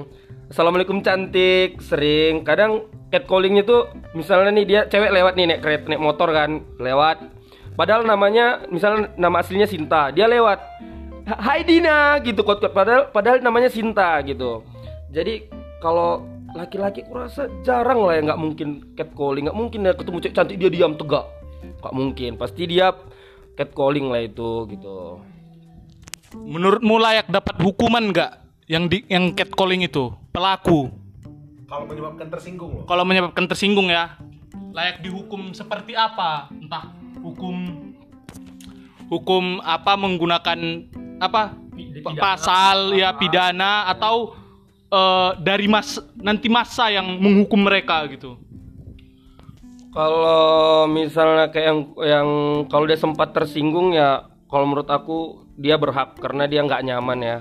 assalamualaikum 0.49 0.99
cantik 1.05 1.79
sering. 1.79 2.41
Kadang 2.41 2.89
catcallingnya 3.13 3.63
tuh 3.63 3.87
misalnya 4.17 4.51
nih 4.51 4.65
dia 4.65 4.81
cewek 4.89 5.13
lewat 5.13 5.33
nih 5.37 5.45
naik 5.47 5.61
kereta 5.61 5.85
naik 5.87 6.01
motor 6.01 6.29
kan 6.33 6.65
lewat. 6.81 7.21
Padahal 7.75 8.07
namanya 8.07 8.63
misalnya 8.71 9.11
nama 9.19 9.43
aslinya 9.43 9.67
Sinta 9.67 10.09
dia 10.09 10.25
lewat. 10.25 10.59
Hai 11.25 11.65
Dina 11.65 12.21
gitu. 12.21 12.45
Kot 12.45 12.61
kot 12.61 12.73
padahal 12.73 13.09
padahal 13.09 13.41
namanya 13.41 13.69
Sinta 13.69 14.21
gitu. 14.23 14.63
Jadi 15.11 15.64
kalau 15.85 16.25
laki-laki 16.57 17.05
kurasa 17.05 17.45
jarang 17.61 18.01
lah 18.01 18.17
ya 18.17 18.33
nggak 18.33 18.41
mungkin 18.41 18.69
catcalling 18.97 19.45
nggak 19.45 19.59
mungkin 19.59 19.85
ya 19.85 19.93
ketemu 19.93 20.17
cewek 20.25 20.33
cantik 20.33 20.57
dia 20.57 20.69
diam 20.73 20.97
tegak 20.97 21.29
nggak 21.85 21.93
mungkin 21.93 22.31
pasti 22.41 22.65
dia 22.65 22.89
catcalling 23.53 24.09
lah 24.09 24.25
itu 24.25 24.65
gitu 24.73 25.21
Menurutmu 26.35 26.99
layak 26.99 27.31
dapat 27.31 27.55
hukuman 27.63 28.11
nggak 28.11 28.31
yang 28.67 28.91
di 28.91 29.07
yang 29.07 29.31
catcalling 29.31 29.87
itu 29.87 30.11
pelaku? 30.35 30.91
Kalau 31.65 31.87
menyebabkan 31.87 32.27
tersinggung 32.27 32.71
loh. 32.81 32.85
Kalau 32.85 33.03
menyebabkan 33.07 33.45
tersinggung 33.47 33.87
ya, 33.87 34.19
layak 34.75 34.99
dihukum 34.99 35.55
seperti 35.55 35.95
apa? 35.95 36.51
Entah 36.51 36.91
hukum 37.23 37.55
hukum 39.07 39.63
apa 39.63 39.95
menggunakan 39.95 40.59
apa 41.23 41.55
pasal 42.19 42.97
ya 42.97 43.15
pidana 43.15 43.87
atau 43.87 44.44
eh, 44.95 45.29
dari 45.43 45.67
mas 45.67 45.99
nanti 46.15 46.47
masa 46.47 46.87
yang 46.87 47.19
menghukum 47.19 47.67
mereka 47.67 48.07
gitu. 48.07 48.39
Kalau 49.95 50.87
misalnya 50.91 51.51
kayak 51.51 51.67
yang 51.71 51.79
yang 52.03 52.29
kalau 52.67 52.83
dia 52.83 52.99
sempat 52.99 53.31
tersinggung 53.31 53.95
ya 53.95 54.27
kalau 54.51 54.67
menurut 54.67 54.91
aku 54.91 55.47
dia 55.55 55.79
berhak 55.79 56.19
karena 56.19 56.47
dia 56.47 56.63
nggak 56.63 56.83
nyaman 56.83 57.19
ya. 57.23 57.37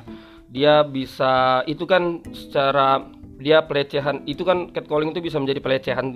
Dia 0.54 0.86
bisa 0.86 1.66
itu 1.66 1.82
kan 1.82 2.22
secara 2.30 3.02
dia 3.42 3.66
pelecehan 3.66 4.22
itu 4.24 4.46
kan 4.46 4.70
catcalling 4.70 5.10
itu 5.10 5.18
bisa 5.18 5.42
menjadi 5.42 5.58
pelecehan 5.58 6.14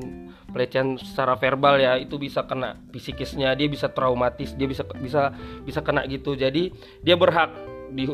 pelecehan 0.54 0.96
secara 0.96 1.34
verbal 1.34 1.76
ya 1.76 1.98
itu 1.98 2.16
bisa 2.16 2.46
kena 2.46 2.78
psikisnya 2.94 3.52
dia 3.58 3.66
bisa 3.66 3.90
traumatis 3.90 4.54
dia 4.54 4.70
bisa 4.70 4.86
bisa 4.96 5.34
bisa 5.66 5.80
kena 5.82 6.06
gitu 6.06 6.38
jadi 6.38 6.70
dia 7.02 7.16
berhak 7.18 7.50
di 7.92 8.04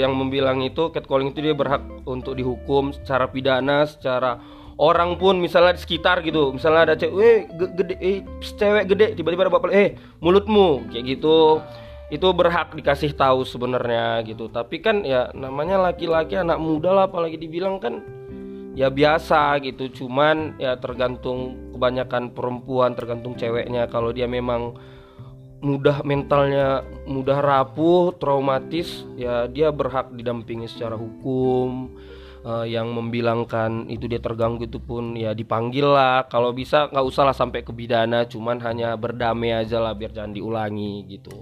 yang 0.00 0.12
membilang 0.16 0.64
itu 0.64 0.88
catcalling 0.92 1.32
itu 1.32 1.44
dia 1.44 1.54
berhak 1.54 1.84
untuk 2.08 2.36
dihukum 2.36 2.96
secara 2.96 3.28
pidana 3.28 3.84
secara 3.84 4.40
orang 4.78 5.18
pun 5.18 5.36
misalnya 5.42 5.74
di 5.74 5.82
sekitar 5.82 6.22
gitu. 6.22 6.54
Misalnya 6.54 6.92
ada 6.92 6.94
cewek 6.94 7.18
eh 7.18 7.38
ge- 7.50 7.72
gede 7.74 7.94
eh 7.98 8.16
cewek 8.40 8.84
gede 8.88 9.06
tiba-tiba 9.18 9.50
ada 9.50 9.52
bapak 9.52 9.70
eh 9.74 9.98
mulutmu 10.22 10.86
kayak 10.88 11.18
gitu. 11.18 11.60
Itu 12.08 12.32
berhak 12.32 12.72
dikasih 12.72 13.12
tahu 13.12 13.44
sebenarnya 13.44 14.24
gitu. 14.24 14.48
Tapi 14.48 14.80
kan 14.80 15.04
ya 15.04 15.28
namanya 15.36 15.76
laki-laki 15.76 16.40
anak 16.40 16.56
muda 16.56 16.94
lah 16.94 17.04
apalagi 17.10 17.36
dibilang 17.36 17.76
kan 17.82 18.00
ya 18.72 18.88
biasa 18.88 19.60
gitu. 19.60 19.92
Cuman 19.92 20.56
ya 20.56 20.78
tergantung 20.80 21.68
kebanyakan 21.76 22.32
perempuan 22.32 22.96
tergantung 22.96 23.36
ceweknya. 23.36 23.90
Kalau 23.92 24.14
dia 24.14 24.24
memang 24.24 24.78
mudah 25.58 26.06
mentalnya 26.06 26.86
mudah 27.04 27.42
rapuh 27.42 28.14
traumatis 28.14 29.02
ya 29.18 29.50
dia 29.50 29.74
berhak 29.74 30.14
didampingi 30.14 30.70
secara 30.70 30.94
hukum. 30.94 31.92
Eh, 32.48 32.70
yang 32.72 32.94
membilangkan 32.96 33.90
itu 33.92 34.08
dia 34.08 34.22
terganggu 34.22 34.64
itu 34.64 34.80
pun 34.80 35.12
ya 35.18 35.36
dipanggil 35.36 35.84
lah. 35.84 36.24
Kalau 36.30 36.54
bisa 36.56 36.88
nggak 36.88 37.04
usah 37.04 37.28
lah 37.28 37.36
sampai 37.36 37.60
ke 37.60 37.76
pidana 37.76 38.24
cuman 38.24 38.62
hanya 38.64 38.96
berdamai 38.96 39.52
aja 39.52 39.82
lah 39.82 39.92
biar 39.92 40.16
jangan 40.16 40.32
diulangi 40.32 41.04
gitu. 41.12 41.34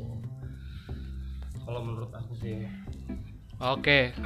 Kalau 1.63 1.81
menurut 1.85 2.11
aku 2.11 2.33
sih. 2.43 2.67
Oke. 3.63 4.17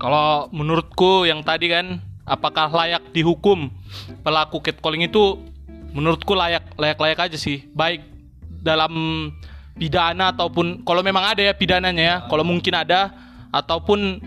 Kalau 0.00 0.48
menurutku 0.56 1.28
yang 1.28 1.44
tadi 1.44 1.68
kan 1.68 2.00
apakah 2.24 2.72
layak 2.72 3.02
dihukum? 3.12 3.68
Pelaku 4.24 4.64
catcalling 4.64 5.10
itu 5.10 5.36
menurutku 5.92 6.32
layak 6.32 6.64
layak 6.80 6.96
layak 6.96 7.20
aja 7.28 7.36
sih. 7.36 7.68
Baik 7.76 8.15
dalam 8.66 8.92
pidana 9.78 10.34
ataupun 10.34 10.82
kalau 10.82 11.04
memang 11.04 11.22
ada 11.22 11.46
ya 11.46 11.54
pidananya 11.54 12.02
ya, 12.02 12.16
kalau 12.26 12.42
mungkin 12.42 12.74
ada 12.74 13.14
ataupun 13.54 14.18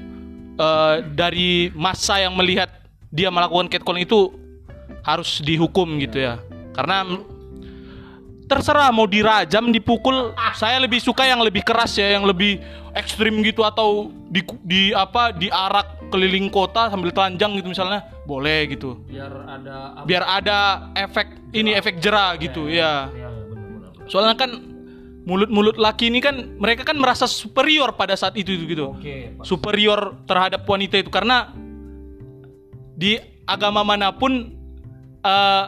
eh, 0.56 0.96
dari 1.12 1.74
masa 1.76 2.22
yang 2.24 2.38
melihat 2.38 2.72
dia 3.12 3.28
melakukan 3.34 3.68
catcalling 3.68 4.06
itu 4.06 4.32
harus 5.02 5.42
dihukum 5.42 5.98
gitu 6.00 6.22
ya. 6.22 6.38
Karena 6.78 7.04
terserah 8.50 8.90
mau 8.90 9.06
dirajam 9.06 9.70
dipukul 9.70 10.34
saya 10.58 10.82
lebih 10.82 10.98
suka 10.98 11.22
yang 11.26 11.42
lebih 11.42 11.62
keras 11.62 11.94
ya 11.98 12.18
yang 12.18 12.26
lebih 12.26 12.58
ekstrim 12.98 13.46
gitu 13.46 13.62
atau 13.62 14.10
di, 14.34 14.42
di 14.66 14.90
apa 14.90 15.30
diarak 15.30 16.10
keliling 16.10 16.50
kota 16.50 16.90
sambil 16.90 17.14
telanjang 17.14 17.54
gitu 17.62 17.70
misalnya 17.70 18.02
boleh 18.26 18.74
gitu. 18.74 18.98
Biar 19.06 19.34
ada 19.46 19.76
biar 20.06 20.24
ada 20.26 20.58
efek 20.98 21.28
ini 21.54 21.78
efek 21.78 22.02
jerah 22.02 22.34
gitu 22.42 22.70
ya 22.70 23.10
soalnya 24.10 24.36
kan 24.36 24.52
mulut-mulut 25.24 25.78
laki 25.78 26.10
ini 26.10 26.20
kan 26.20 26.58
mereka 26.58 26.82
kan 26.82 26.98
merasa 26.98 27.30
superior 27.30 27.94
pada 27.94 28.18
saat 28.18 28.34
itu 28.34 28.58
gitu. 28.66 28.98
Superior 29.46 30.18
terhadap 30.26 30.66
wanita 30.66 30.98
itu. 30.98 31.14
Karena 31.14 31.54
di 32.98 33.22
agama 33.46 33.86
mana 33.86 34.10
pun 34.10 34.50
eh, 35.22 35.66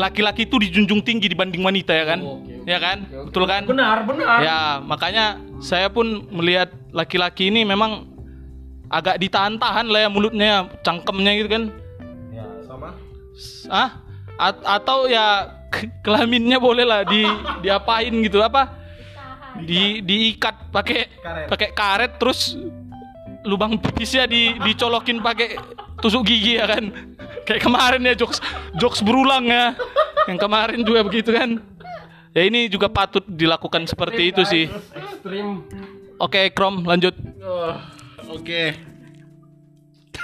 laki-laki 0.00 0.48
itu 0.48 0.56
dijunjung 0.56 1.04
tinggi 1.04 1.28
dibanding 1.28 1.60
wanita 1.60 1.92
ya 1.92 2.04
kan? 2.08 2.20
Ya 2.64 2.78
kan? 2.80 3.04
Betul 3.28 3.44
kan? 3.44 3.68
Benar 3.68 4.08
benar. 4.08 4.38
Ya 4.40 4.58
makanya 4.80 5.36
saya 5.60 5.92
pun 5.92 6.24
melihat 6.32 6.72
laki-laki 6.96 7.52
ini 7.52 7.68
memang 7.68 8.08
agak 8.90 9.20
ditahan-tahan 9.22 9.86
lah 9.86 10.06
ya 10.06 10.08
mulutnya 10.08 10.66
cangkemnya 10.80 11.32
gitu 11.36 11.48
kan. 11.52 11.64
Sama? 12.64 12.88
ah 13.72 13.90
A- 14.40 14.64
atau 14.80 15.04
ya 15.04 15.59
kelaminnya 16.02 16.58
boleh 16.58 16.84
lah 16.84 17.06
di 17.06 17.22
diapain 17.62 18.10
gitu 18.22 18.42
apa? 18.42 18.76
Di 19.62 20.02
diikat 20.02 20.74
pakai 20.74 21.00
pakai 21.46 21.68
karet 21.74 22.18
terus 22.18 22.58
lubang 23.46 23.80
pipisnya 23.80 24.28
di 24.28 24.54
dicolokin 24.60 25.22
pakai 25.22 25.56
tusuk 26.02 26.26
gigi 26.26 26.58
ya 26.58 26.66
kan? 26.66 26.90
Kayak 27.46 27.62
kemarin 27.64 28.02
ya 28.04 28.14
jokes 28.18 28.42
jokes 28.76 29.00
berulang 29.00 29.46
ya. 29.48 29.74
Yang 30.28 30.38
kemarin 30.42 30.80
juga 30.84 31.00
begitu 31.06 31.30
kan? 31.32 31.62
Ya 32.30 32.46
ini 32.46 32.70
juga 32.70 32.86
patut 32.86 33.26
dilakukan 33.26 33.86
seperti 33.90 34.30
itu 34.30 34.42
sih. 34.46 34.70
Ekstrim. 34.70 35.66
Oke 36.20 36.52
Krom 36.52 36.84
lanjut. 36.86 37.16
Oke. 38.30 38.89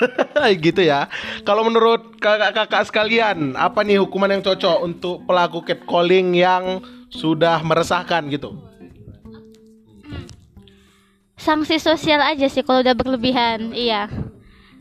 gitu 0.66 0.80
ya. 0.82 1.08
Kalau 1.42 1.66
menurut 1.66 2.16
kakak-kakak 2.20 2.86
sekalian, 2.88 3.54
apa 3.56 3.82
nih 3.82 4.00
hukuman 4.00 4.32
yang 4.32 4.42
cocok 4.44 4.78
untuk 4.84 5.24
pelaku 5.24 5.62
catcalling 5.64 6.36
yang 6.36 6.80
sudah 7.10 7.60
meresahkan 7.62 8.26
gitu? 8.28 8.56
Sanksi 11.36 11.78
sosial 11.78 12.24
aja 12.24 12.48
sih 12.48 12.64
kalau 12.64 12.82
udah 12.82 12.96
berlebihan. 12.96 13.70
Iya. 13.76 14.08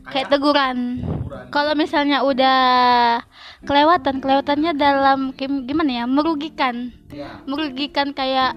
Kayak 0.06 0.38
teguran. 0.38 1.02
kalau 1.50 1.74
misalnya 1.76 2.22
udah 2.22 2.58
kelewatan 3.66 4.22
kelewatannya 4.22 4.72
dalam 4.78 5.34
gimana 5.36 5.90
ya 6.02 6.04
merugikan 6.06 6.94
merugikan 7.44 8.14
kayak 8.14 8.54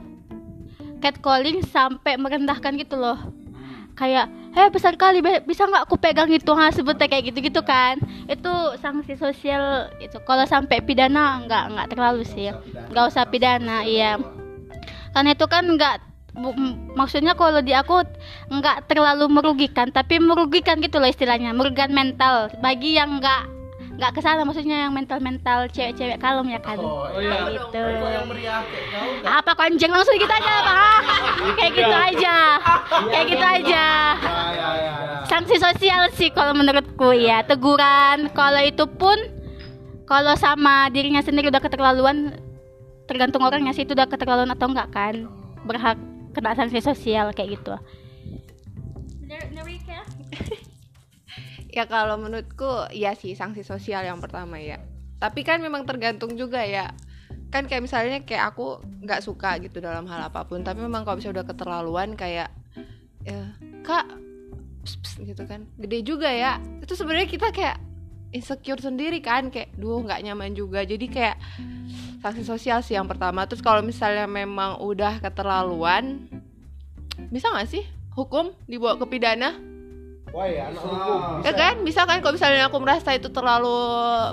catcalling 1.02 1.65
sampai 1.65 2.15
merendahkan 2.15 2.78
gitu 2.78 2.95
loh 2.95 3.17
kayak 3.98 4.32
heh 4.50 4.68
besar 4.74 4.98
kali 4.98 5.22
bisa 5.46 5.70
nggak 5.70 5.86
aku 5.86 5.96
pegang 6.02 6.30
itu 6.32 6.52
ha 6.58 6.74
sebutnya? 6.74 7.06
Kayak 7.06 7.34
gitu 7.34 7.40
gitu 7.52 7.62
kan. 7.62 8.02
Itu 8.26 8.50
sanksi 8.82 9.18
sosial 9.20 9.94
itu. 10.02 10.18
Kalau 10.26 10.46
sampai 10.50 10.82
pidana 10.82 11.44
nggak 11.46 11.64
nggak 11.76 11.88
terlalu 11.94 12.24
sih. 12.26 12.50
Nggak 12.90 13.06
usah 13.14 13.30
pidana. 13.30 13.86
Iya. 13.86 14.18
Karena 15.14 15.30
itu 15.34 15.46
kan 15.50 15.66
nggak 15.66 15.96
maksudnya 16.96 17.36
kalau 17.36 17.60
di 17.60 17.76
aku 17.76 18.06
nggak 18.48 18.88
terlalu 18.88 19.28
merugikan 19.28 19.92
tapi 19.92 20.22
merugikan 20.22 20.80
gitu 20.82 20.98
loh 20.98 21.10
istilahnya. 21.10 21.54
Merugikan 21.54 21.94
mental 21.94 22.50
bagi 22.64 22.98
yang 22.98 23.22
nggak 23.22 23.59
nggak 24.00 24.16
ke 24.16 24.22
sana 24.24 24.48
maksudnya 24.48 24.88
yang 24.88 24.96
mental 24.96 25.20
mental 25.20 25.68
cewek-cewek 25.76 26.16
kalem 26.24 26.48
ya 26.56 26.60
kan 26.64 26.80
Kayak 26.80 27.44
gitu. 27.52 27.84
Apa 29.28 29.52
konjeng 29.60 29.92
langsung 29.92 30.16
gitu 30.16 30.32
aja 30.32 30.54
pak? 30.64 31.00
Kayak 31.60 31.72
gitu 31.76 31.96
aja. 32.08 32.38
Kayak 33.12 33.26
gitu 33.28 33.46
aja. 33.46 33.86
sanksi 35.28 35.62
sosial 35.62 36.10
sih 36.16 36.32
kalau 36.32 36.56
menurutku 36.56 37.12
ya. 37.12 37.44
Teguran 37.44 38.32
kalau 38.32 38.64
itu 38.64 38.88
pun 38.88 39.20
kalau 40.08 40.34
sama 40.40 40.88
dirinya 40.90 41.20
sendiri 41.20 41.52
udah 41.52 41.62
keterlaluan 41.62 42.40
tergantung 43.06 43.44
orangnya 43.44 43.76
sih 43.76 43.84
itu 43.84 43.94
udah 43.94 44.08
keterlaluan 44.08 44.50
atau 44.56 44.72
enggak 44.72 44.90
kan? 44.96 45.28
Berhak 45.68 46.00
kena 46.32 46.56
sanksi 46.56 46.80
sosial 46.80 47.36
kayak 47.36 47.60
gitu 47.60 47.76
Ya 51.70 51.86
kalau 51.86 52.18
menurutku 52.18 52.90
ya 52.90 53.14
sih 53.14 53.38
sanksi 53.38 53.62
sosial 53.62 54.02
yang 54.02 54.18
pertama 54.18 54.58
ya. 54.58 54.82
Tapi 55.22 55.46
kan 55.46 55.62
memang 55.62 55.86
tergantung 55.86 56.34
juga 56.34 56.66
ya. 56.66 56.90
Kan 57.54 57.70
kayak 57.70 57.86
misalnya 57.86 58.18
kayak 58.26 58.54
aku 58.56 58.82
nggak 59.06 59.22
suka 59.22 59.62
gitu 59.62 59.78
dalam 59.78 60.10
hal 60.10 60.34
apa 60.34 60.46
pun. 60.50 60.66
Tapi 60.66 60.82
memang 60.82 61.06
kalau 61.06 61.22
misalnya 61.22 61.42
udah 61.42 61.48
keterlaluan 61.54 62.10
kayak 62.18 62.50
ya, 63.22 63.54
kak 63.86 64.10
ps, 64.82 64.94
ps, 64.98 65.12
gitu 65.22 65.44
kan. 65.46 65.70
Gede 65.78 66.02
juga 66.02 66.34
ya. 66.34 66.58
Itu 66.82 66.98
sebenarnya 66.98 67.30
kita 67.30 67.54
kayak 67.54 67.78
insecure 68.34 68.82
sendiri 68.82 69.22
kan 69.22 69.54
kayak 69.54 69.74
duh 69.78 70.02
nggak 70.02 70.26
nyaman 70.26 70.58
juga. 70.58 70.82
Jadi 70.82 71.06
kayak 71.06 71.38
sanksi 72.26 72.42
sosial 72.46 72.82
sih 72.82 72.98
yang 72.98 73.06
pertama. 73.06 73.46
Terus 73.46 73.62
kalau 73.62 73.86
misalnya 73.86 74.26
memang 74.26 74.82
udah 74.82 75.22
keterlaluan 75.22 76.26
bisa 77.30 77.52
nggak 77.52 77.70
sih 77.70 77.84
hukum 78.18 78.58
dibawa 78.66 78.98
ke 78.98 79.06
pidana? 79.06 79.54
Wah 80.30 80.46
ya, 80.46 80.63
anak 80.68 80.82
hukum. 80.82 81.20
Ya 81.42 81.52
kan, 81.52 81.74
bisa 81.82 82.02
kan 82.04 82.18
kalau 82.20 82.34
misalnya 82.34 82.65
aku 82.65 82.78
merasa 82.78 83.10
itu 83.12 83.28
terlalu 83.28 83.78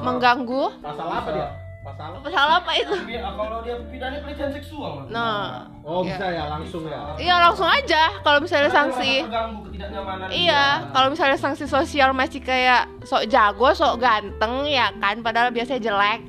mengganggu. 0.01 0.77
Pasal 0.79 1.09
apa 1.09 1.31
dia? 1.31 1.49
Pasal 1.81 2.19
Pasal 2.19 2.47
apa 2.53 2.71
itu? 2.75 2.95
kalau 3.23 3.63
dia 3.63 3.79
pidana 3.87 4.19
pelecehan 4.19 4.51
seksual 4.51 5.07
Nah, 5.07 5.71
Oh, 5.81 6.03
Iya. 6.03 6.19
bisa 6.19 6.27
ya 6.29 6.45
langsung 6.51 6.83
ya. 6.83 7.01
iya 7.17 7.35
langsung 7.39 7.65
aja 7.65 8.03
kalau 8.21 8.43
misalnya 8.43 8.67
sanksi. 8.69 9.23
terganggu 9.23 9.71
ketidaknyamanan 9.71 10.27
Iya, 10.29 10.65
kalau 10.91 11.09
misalnya 11.09 11.39
sanksi 11.39 11.65
sosial 11.65 12.11
masih 12.11 12.43
kayak 12.43 12.91
sok 13.03 13.31
jago, 13.31 13.71
sok 13.71 13.97
ganteng 13.97 14.67
ya 14.67 14.91
kan, 14.93 15.23
padahal 15.23 15.49
biasanya 15.49 15.79
jelek. 15.81 16.21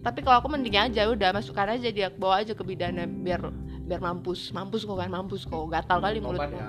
Tapi 0.00 0.20
kalau 0.20 0.36
aku 0.38 0.48
mending 0.48 0.76
aja 0.78 1.08
udah 1.08 1.32
masukkan 1.32 1.64
aja 1.70 1.88
dia 1.88 2.08
bawa 2.10 2.40
aja 2.40 2.52
ke 2.52 2.60
bidana 2.60 3.04
biar 3.04 3.40
biar 3.82 4.00
mampus, 4.00 4.48
mampus 4.50 4.84
kok 4.84 4.94
kan, 4.94 5.08
mampus 5.08 5.42
kok, 5.42 5.64
gatal 5.66 5.98
kali 5.98 6.20
Tobat 6.20 6.28
mulutmu. 6.46 6.56
ya. 6.56 6.68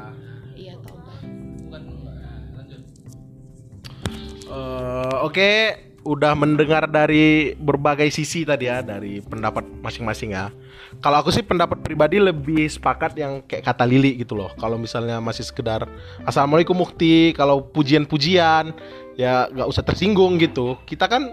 Eh, 4.51 5.15
Oke, 5.23 5.79
udah 6.03 6.35
mendengar 6.35 6.89
dari 6.89 7.55
berbagai 7.55 8.11
sisi 8.11 8.43
tadi 8.43 8.67
ya 8.67 8.83
dari 8.83 9.23
pendapat 9.23 9.63
masing-masing 9.79 10.35
ya. 10.35 10.51
Kalau 10.99 11.23
aku 11.23 11.31
sih 11.31 11.45
pendapat 11.45 11.79
pribadi 11.79 12.19
lebih 12.19 12.67
sepakat 12.67 13.15
yang 13.15 13.39
kayak 13.47 13.63
kata 13.63 13.87
Lili 13.87 14.19
gitu 14.19 14.35
loh. 14.35 14.51
Kalau 14.59 14.75
misalnya 14.75 15.23
masih 15.23 15.47
sekedar 15.47 15.87
Assalamualaikum 16.27 16.75
Mukti, 16.75 17.31
kalau 17.31 17.63
pujian-pujian 17.63 18.75
ya 19.15 19.47
nggak 19.47 19.69
usah 19.71 19.87
tersinggung 19.87 20.35
gitu. 20.41 20.75
Kita 20.83 21.07
kan 21.07 21.31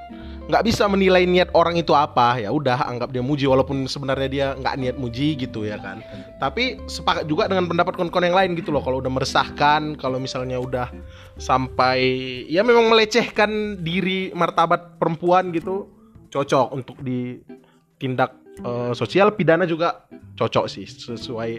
nggak 0.49 0.65
bisa 0.65 0.89
menilai 0.89 1.29
niat 1.29 1.53
orang 1.53 1.77
itu 1.77 1.93
apa 1.93 2.41
ya 2.41 2.49
udah 2.49 2.89
anggap 2.89 3.13
dia 3.13 3.21
muji 3.21 3.45
walaupun 3.45 3.85
sebenarnya 3.85 4.29
dia 4.33 4.47
nggak 4.57 4.75
niat 4.81 4.97
muji 4.97 5.37
gitu 5.37 5.69
ya 5.69 5.77
kan. 5.77 6.01
Tapi 6.41 6.81
sepakat 6.89 7.29
juga 7.29 7.53
dengan 7.53 7.69
pendapat 7.69 8.01
kawan-kawan 8.01 8.33
yang 8.33 8.37
lain 8.37 8.51
gitu 8.57 8.73
loh 8.73 8.81
kalau 8.81 9.05
udah 9.05 9.13
meresahkan 9.13 10.01
kalau 10.01 10.17
misalnya 10.17 10.57
udah 10.57 10.89
sampai 11.37 12.01
ya 12.49 12.65
memang 12.65 12.89
melecehkan 12.89 13.85
diri 13.85 14.33
martabat 14.33 14.97
perempuan 14.97 15.53
gitu 15.53 15.93
cocok 16.33 16.73
untuk 16.73 16.97
ditindak 17.05 18.33
eh, 18.65 18.93
sosial 18.97 19.37
pidana 19.37 19.69
juga 19.69 20.09
cocok 20.33 20.65
sih 20.65 20.89
sesuai 20.89 21.51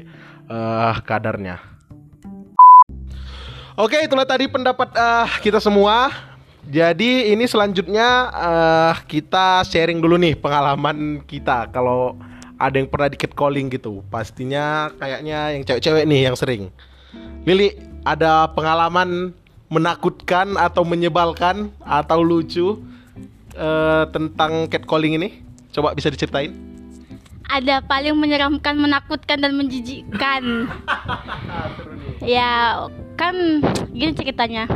eh, 0.49 0.93
kadarnya. 1.06 1.62
Oke 3.80 4.02
itulah 4.02 4.25
tadi 4.25 4.49
pendapat 4.49 4.97
eh, 4.97 5.30
kita 5.45 5.62
semua 5.62 6.28
jadi 6.69 7.34
ini 7.34 7.49
selanjutnya 7.49 8.29
eh, 8.29 8.93
kita 9.10 9.65
sharing 9.65 9.97
dulu 9.97 10.21
nih 10.21 10.38
pengalaman 10.38 11.25
kita 11.25 11.65
kalau 11.73 12.13
ada 12.62 12.77
yang 12.77 12.86
pernah 12.86 13.10
di 13.10 13.17
calling 13.17 13.73
gitu. 13.73 14.05
Pastinya 14.13 14.93
kayaknya 15.01 15.58
yang 15.58 15.63
cewek-cewek 15.65 16.05
nih 16.05 16.29
yang 16.29 16.38
sering. 16.38 16.69
Lili, 17.47 17.73
ada 18.05 18.45
pengalaman 18.53 19.34
menakutkan 19.73 20.53
atau 20.62 20.86
menyebalkan 20.86 21.73
atau 21.82 22.21
lucu 22.21 22.77
eh, 23.58 24.03
tentang 24.13 24.69
catcalling 24.69 25.17
ini? 25.17 25.29
Coba 25.73 25.97
bisa 25.97 26.13
diceritain? 26.13 26.69
ada 27.49 27.82
paling 27.82 28.13
menyeramkan, 28.13 28.77
menakutkan 28.77 29.41
dan 29.41 29.58
menjijikkan. 29.58 30.69
ya, 32.38 32.86
kan 33.17 33.65
gini 33.89 34.13
ceritanya. 34.13 34.69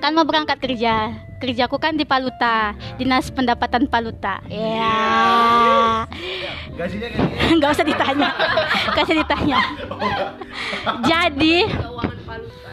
Kan 0.00 0.12
mau 0.16 0.24
berangkat 0.24 0.58
kerja. 0.60 1.12
Kerjaku 1.36 1.76
kan 1.76 1.92
di 1.96 2.08
Paluta, 2.08 2.72
Dinas 2.96 3.28
Pendapatan 3.28 3.84
Paluta. 3.88 4.40
Ya. 4.48 6.08
Kayak 6.72 7.56
nggak 7.60 7.70
usah 7.76 7.84
ditanya. 7.84 8.30
Nggak 8.92 9.04
usah 9.04 9.16
ditanya. 9.20 9.58
Jadi 11.04 11.56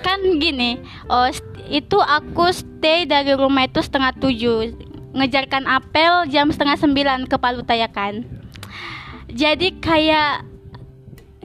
kan 0.03 0.19
gini, 0.39 0.79
oh 1.11 1.27
itu 1.71 1.97
aku 1.99 2.51
stay 2.51 3.07
dari 3.07 3.31
rumah 3.35 3.67
itu 3.67 3.79
setengah 3.79 4.11
tujuh 4.19 4.75
ngejarkan 5.13 5.69
apel 5.69 6.27
jam 6.27 6.49
setengah 6.49 6.75
sembilan 6.75 7.29
ke 7.29 7.37
Paluta 7.37 7.77
ya 7.77 7.87
kan 7.87 8.25
jadi 9.29 9.71
kayak 9.77 10.43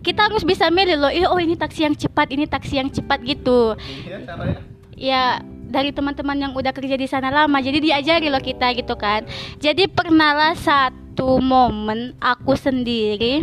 kita 0.00 0.30
harus 0.30 0.42
bisa 0.42 0.72
milih 0.72 0.96
loh 0.96 1.12
"Ih, 1.12 1.28
oh 1.28 1.36
ini 1.36 1.52
taksi 1.54 1.84
yang 1.84 1.94
cepat 1.94 2.32
ini 2.32 2.48
taksi 2.48 2.80
yang 2.80 2.88
cepat 2.88 3.20
gitu 3.28 3.76
ya 4.08 4.24
dari 5.68 5.92
teman-teman 5.92 6.36
yang 6.48 6.52
udah 6.56 6.72
kerja 6.72 6.96
di 6.96 7.04
sana 7.04 7.28
lama 7.28 7.60
jadi 7.60 7.78
diajari 7.78 8.32
loh 8.32 8.42
kita 8.42 8.72
gitu 8.74 8.96
kan. 8.96 9.28
Jadi 9.60 9.86
pernahlah 9.86 10.56
satu 10.56 11.38
momen 11.38 12.16
aku 12.18 12.56
sendiri 12.56 13.40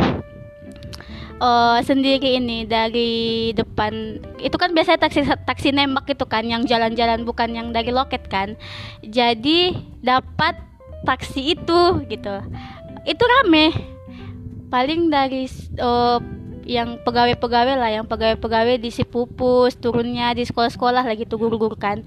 eh 1.36 1.78
sendiri 1.84 2.40
ini 2.40 2.64
dari 2.64 3.52
depan 3.52 4.24
itu 4.40 4.56
kan 4.56 4.72
biasanya 4.72 5.04
taksi 5.04 5.20
taksi 5.44 5.68
nembak 5.68 6.08
gitu 6.08 6.24
kan 6.24 6.48
yang 6.48 6.64
jalan-jalan 6.64 7.28
bukan 7.28 7.52
yang 7.52 7.68
dari 7.76 7.92
loket 7.92 8.24
kan. 8.32 8.56
Jadi 9.04 9.76
dapat 10.00 10.56
taksi 11.04 11.54
itu 11.54 11.80
gitu. 12.08 12.36
Itu 13.04 13.22
rame. 13.22 13.76
Paling 14.72 15.12
dari 15.12 15.46
eh, 15.76 16.18
yang 16.66 16.98
pegawai-pegawai 17.06 17.78
lah 17.78 17.90
yang 17.94 18.04
pegawai-pegawai 18.04 18.82
di 18.82 18.90
si 18.90 19.06
pupus 19.06 19.78
turunnya 19.78 20.34
di 20.34 20.42
sekolah-sekolah 20.42 21.06
lagi 21.06 21.22
tuh 21.22 21.38
guru-guru 21.38 21.78
kan. 21.78 22.02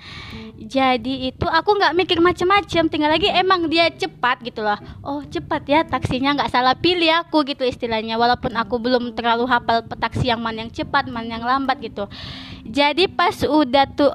Jadi 0.60 1.32
itu 1.32 1.48
aku 1.48 1.80
nggak 1.80 1.95
mikir 1.95 2.19
macem-macem 2.19 2.91
tinggal 2.91 3.15
lagi 3.15 3.32
emang 3.32 3.72
dia 3.72 3.88
cepat 3.88 4.43
gitu 4.43 4.60
loh. 4.60 4.76
Oh 5.00 5.24
cepat 5.24 5.63
ya 5.63 5.80
taksinya 5.88 6.36
nggak 6.36 6.52
salah 6.52 6.76
pilih 6.76 7.08
aku 7.24 7.48
gitu 7.48 7.63
istilahnya 7.63 8.19
walaupun 8.19 8.52
aku 8.60 8.76
belum 8.76 9.15
terlalu 9.15 9.48
hafal 9.48 9.88
taksi 9.88 10.28
yang 10.28 10.43
mana 10.43 10.67
yang 10.67 10.72
cepat 10.76 11.08
mana 11.08 11.39
yang 11.39 11.45
lambat 11.48 11.80
gitu. 11.80 12.12
Jadi 12.67 13.08
pas 13.08 13.34
udah 13.48 13.88
tuh 13.88 14.12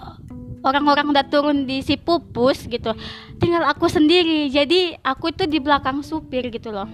orang-orang 0.64 1.06
udah 1.12 1.24
turun 1.28 1.68
di 1.68 1.84
si 1.84 2.00
pupus 2.00 2.64
gitu. 2.64 2.96
Tinggal 3.36 3.68
aku 3.68 3.86
sendiri. 3.86 4.48
Jadi 4.48 4.96
aku 5.04 5.30
itu 5.30 5.44
di 5.44 5.60
belakang 5.60 6.00
supir 6.00 6.48
gitu 6.48 6.72
loh. 6.72 6.88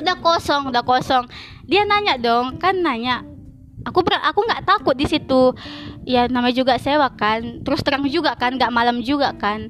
Udah 0.00 0.16
kosong 0.18 0.72
udah 0.72 0.82
kosong. 0.82 1.28
Dia 1.68 1.84
nanya 1.84 2.16
dong 2.16 2.56
kan 2.56 2.74
nanya. 2.80 3.22
Aku 3.84 4.00
ber 4.00 4.16
aku 4.24 4.40
nggak 4.48 4.64
takut 4.64 4.96
di 4.96 5.04
situ. 5.04 5.52
Ya 6.08 6.24
namanya 6.26 6.56
juga 6.56 6.80
sewa 6.80 7.12
kan. 7.12 7.60
Terus 7.60 7.84
terang 7.84 8.08
juga 8.08 8.32
kan 8.34 8.56
nggak 8.56 8.72
malam 8.72 9.04
juga 9.04 9.36
kan. 9.36 9.68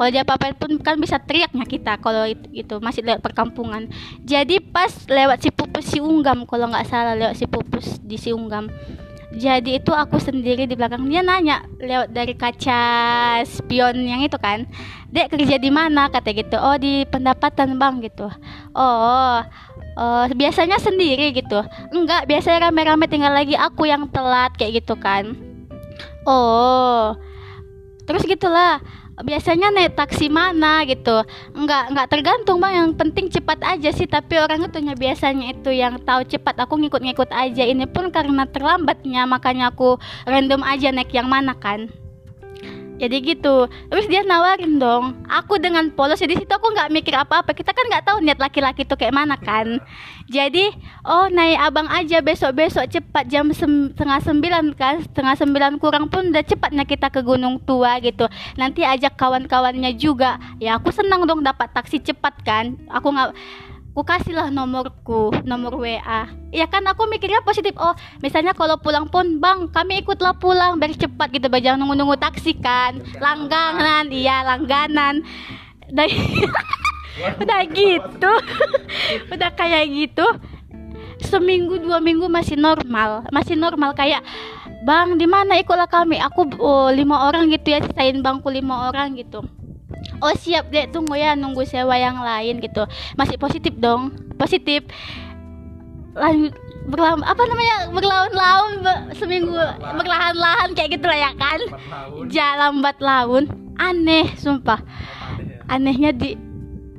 Kalau 0.00 0.08
dia 0.08 0.24
apa 0.24 0.56
pun 0.56 0.80
kan 0.80 0.96
bisa 0.96 1.20
teriaknya 1.20 1.68
kita 1.68 2.00
kalau 2.00 2.24
itu, 2.24 2.48
itu 2.56 2.74
masih 2.80 3.04
lewat 3.04 3.20
perkampungan. 3.20 3.84
Jadi 4.24 4.56
pas 4.64 4.88
lewat 5.04 5.44
si 5.44 5.52
pupus 5.52 5.84
si 5.84 6.00
unggam 6.00 6.48
kalau 6.48 6.72
nggak 6.72 6.88
salah 6.88 7.12
lewat 7.12 7.36
si 7.36 7.44
pupus 7.44 8.00
di 8.00 8.16
si 8.16 8.32
unggam 8.32 8.72
jadi 9.30 9.78
itu 9.78 9.94
aku 9.94 10.18
sendiri 10.18 10.66
di 10.66 10.74
belakang. 10.74 11.06
Dia 11.06 11.22
nanya 11.22 11.62
lewat 11.78 12.10
dari 12.10 12.34
kaca 12.34 12.82
spion 13.46 14.02
yang 14.02 14.26
itu 14.26 14.34
kan. 14.42 14.66
Dek 15.14 15.30
kerja 15.30 15.54
di 15.54 15.70
mana? 15.70 16.10
Kata 16.10 16.34
gitu. 16.34 16.58
Oh 16.58 16.74
di 16.74 17.06
pendapatan 17.06 17.78
bang 17.78 18.02
gitu. 18.02 18.26
Oh 18.74 19.38
eh, 19.94 20.24
biasanya 20.34 20.82
sendiri 20.82 21.30
gitu. 21.30 21.62
Enggak 21.94 22.26
biasanya 22.26 22.70
rame-rame 22.70 23.06
tinggal 23.06 23.30
lagi 23.30 23.54
aku 23.54 23.86
yang 23.86 24.10
telat 24.10 24.50
kayak 24.58 24.82
gitu 24.82 24.98
kan. 24.98 25.38
Oh 26.26 27.14
terus 28.10 28.26
gitulah 28.26 28.82
biasanya 29.22 29.68
naik 29.74 29.94
taksi 29.94 30.32
mana 30.32 30.82
gitu. 30.88 31.22
Nggak 31.52 31.82
nggak 31.92 32.08
tergantung 32.08 32.58
bang. 32.58 32.86
Yang 32.86 32.90
penting 32.96 33.26
cepat 33.28 33.60
aja 33.62 33.90
sih. 33.92 34.08
Tapi 34.08 34.40
orang 34.40 34.66
itu 34.66 34.78
nya 34.80 34.94
biasanya 34.96 35.52
itu 35.52 35.70
yang 35.70 36.00
tahu 36.00 36.24
cepat. 36.24 36.56
Aku 36.64 36.80
ngikut-ngikut 36.80 37.30
aja. 37.30 37.62
Ini 37.66 37.84
pun 37.90 38.08
karena 38.08 38.48
terlambatnya 38.48 39.28
makanya 39.28 39.70
aku 39.70 40.00
random 40.24 40.64
aja 40.64 40.88
naik 40.90 41.12
yang 41.12 41.28
mana 41.28 41.52
kan 41.52 41.99
jadi 43.00 43.16
gitu. 43.24 43.64
Terus 43.88 44.06
dia 44.12 44.20
nawarin 44.20 44.76
dong 44.76 45.24
aku 45.24 45.56
dengan 45.56 45.88
polos 45.96 46.20
jadi 46.20 46.36
situ 46.36 46.52
aku 46.52 46.68
nggak 46.76 46.92
mikir 46.92 47.16
apa-apa. 47.16 47.56
Kita 47.56 47.72
kan 47.72 47.88
nggak 47.88 48.04
tahu 48.04 48.18
niat 48.20 48.36
laki-laki 48.36 48.84
tuh 48.84 49.00
kayak 49.00 49.16
mana 49.16 49.40
kan. 49.40 49.80
Jadi 50.28 50.68
oh 51.08 51.32
naik 51.32 51.58
abang 51.58 51.88
aja 51.88 52.20
besok-besok 52.20 52.84
cepat 52.92 53.24
jam 53.32 53.48
setengah 53.50 54.20
sembilan 54.20 54.64
kan 54.76 55.00
setengah 55.08 55.34
sembilan 55.40 55.72
kurang 55.80 56.12
pun 56.12 56.28
udah 56.28 56.44
cepatnya 56.44 56.84
kita 56.84 57.08
ke 57.08 57.24
Gunung 57.24 57.56
Tua 57.64 57.96
gitu. 58.04 58.28
Nanti 58.60 58.84
ajak 58.84 59.16
kawan-kawannya 59.16 59.96
juga. 59.96 60.36
Ya 60.60 60.76
aku 60.76 60.92
senang 60.92 61.24
dong 61.24 61.40
dapat 61.40 61.72
taksi 61.72 62.04
cepat 62.04 62.36
kan. 62.44 62.76
Aku 62.92 63.08
nggak 63.10 63.32
aku 63.90 64.06
kasihlah 64.06 64.54
nomorku 64.54 65.34
nomor 65.42 65.74
WA 65.82 66.30
ya 66.54 66.66
kan 66.70 66.86
aku 66.86 67.10
mikirnya 67.10 67.42
positif. 67.42 67.74
Oh 67.74 67.94
misalnya 68.22 68.54
kalau 68.54 68.78
pulang 68.78 69.10
pun 69.10 69.42
bang 69.42 69.66
kami 69.70 70.06
ikutlah 70.06 70.38
pulang 70.38 70.78
biar 70.78 70.94
cepat 70.94 71.34
gitu 71.34 71.50
bang 71.50 71.62
jangan 71.62 71.78
nunggu-nunggu 71.82 72.16
taksi 72.16 72.54
kan. 72.62 73.02
Langganan. 73.18 74.08
Iya 74.14 74.46
langganan. 74.46 75.26
Udah 75.90 76.06
udah 77.42 77.60
gitu. 77.68 78.32
udah 79.34 79.50
kayak 79.58 79.90
gitu 79.90 80.26
seminggu 81.20 81.82
dua 81.82 81.98
minggu 81.98 82.30
masih 82.30 82.54
normal. 82.54 83.26
Masih 83.34 83.58
normal 83.58 83.92
kayak 83.98 84.22
bang 84.86 85.18
di 85.18 85.26
mana 85.26 85.58
ikutlah 85.58 85.90
kami? 85.90 86.22
Aku 86.22 86.46
oh, 86.62 86.88
lima 86.88 87.26
orang 87.26 87.50
gitu 87.50 87.74
ya 87.74 87.82
sisain 87.82 88.22
bangku 88.22 88.48
lima 88.48 88.88
orang 88.88 89.18
gitu 89.18 89.42
oh 90.20 90.34
siap 90.36 90.68
deh 90.68 90.86
tunggu 90.88 91.16
ya 91.16 91.34
nunggu 91.34 91.64
sewa 91.66 91.96
yang 91.96 92.20
lain 92.20 92.60
gitu. 92.60 92.84
Masih 93.16 93.36
positif 93.40 93.74
dong. 93.76 94.14
Positif. 94.36 94.84
Lanjut. 96.14 96.54
Berlawan 96.90 97.22
apa 97.22 97.42
namanya? 97.44 97.76
Berlawan-lawan 97.92 98.72
be- 98.82 99.04
seminggu. 99.14 99.54
Berlahan-lahan 99.78 100.72
kayak 100.74 100.98
gitu 100.98 101.06
lah 101.06 101.18
ya 101.18 101.30
kan. 101.36 101.60
Jalan 102.32 102.80
lambat 102.80 102.96
laun. 102.98 103.44
Aneh 103.78 104.32
sumpah. 104.36 104.80
Anehnya 105.70 106.10
di 106.10 106.34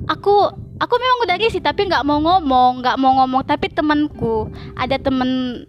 aku 0.08 0.50
aku 0.80 0.94
memang 0.98 1.18
udah 1.28 1.36
risih 1.38 1.62
tapi 1.62 1.86
nggak 1.86 2.02
mau 2.02 2.18
ngomong 2.22 2.80
nggak 2.80 2.96
mau 2.98 3.12
ngomong. 3.22 3.42
Tapi 3.44 3.68
temanku 3.70 4.48
ada 4.78 4.96
temen 4.96 5.62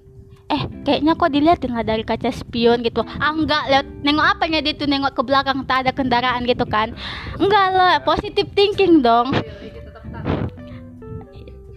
eh 0.54 0.62
kayaknya 0.86 1.18
kok 1.18 1.34
diliatin 1.34 1.74
lah 1.74 1.82
dari 1.82 2.06
kaca 2.06 2.30
spion 2.30 2.86
gitu. 2.86 3.02
Ah 3.18 3.34
enggak 3.34 3.64
lihat. 3.74 3.86
Nengok 4.06 4.28
apanya 4.38 4.62
dia 4.62 4.78
tuh? 4.78 4.86
Nengok 4.86 5.18
ke 5.18 5.22
belakang 5.26 5.66
tak 5.66 5.90
ada 5.90 5.92
kendaraan 5.92 6.46
gitu 6.46 6.64
kan. 6.70 6.94
Enggak 7.42 7.66
lah 7.74 7.94
positive 8.06 8.50
thinking 8.54 9.02
dong. 9.02 9.34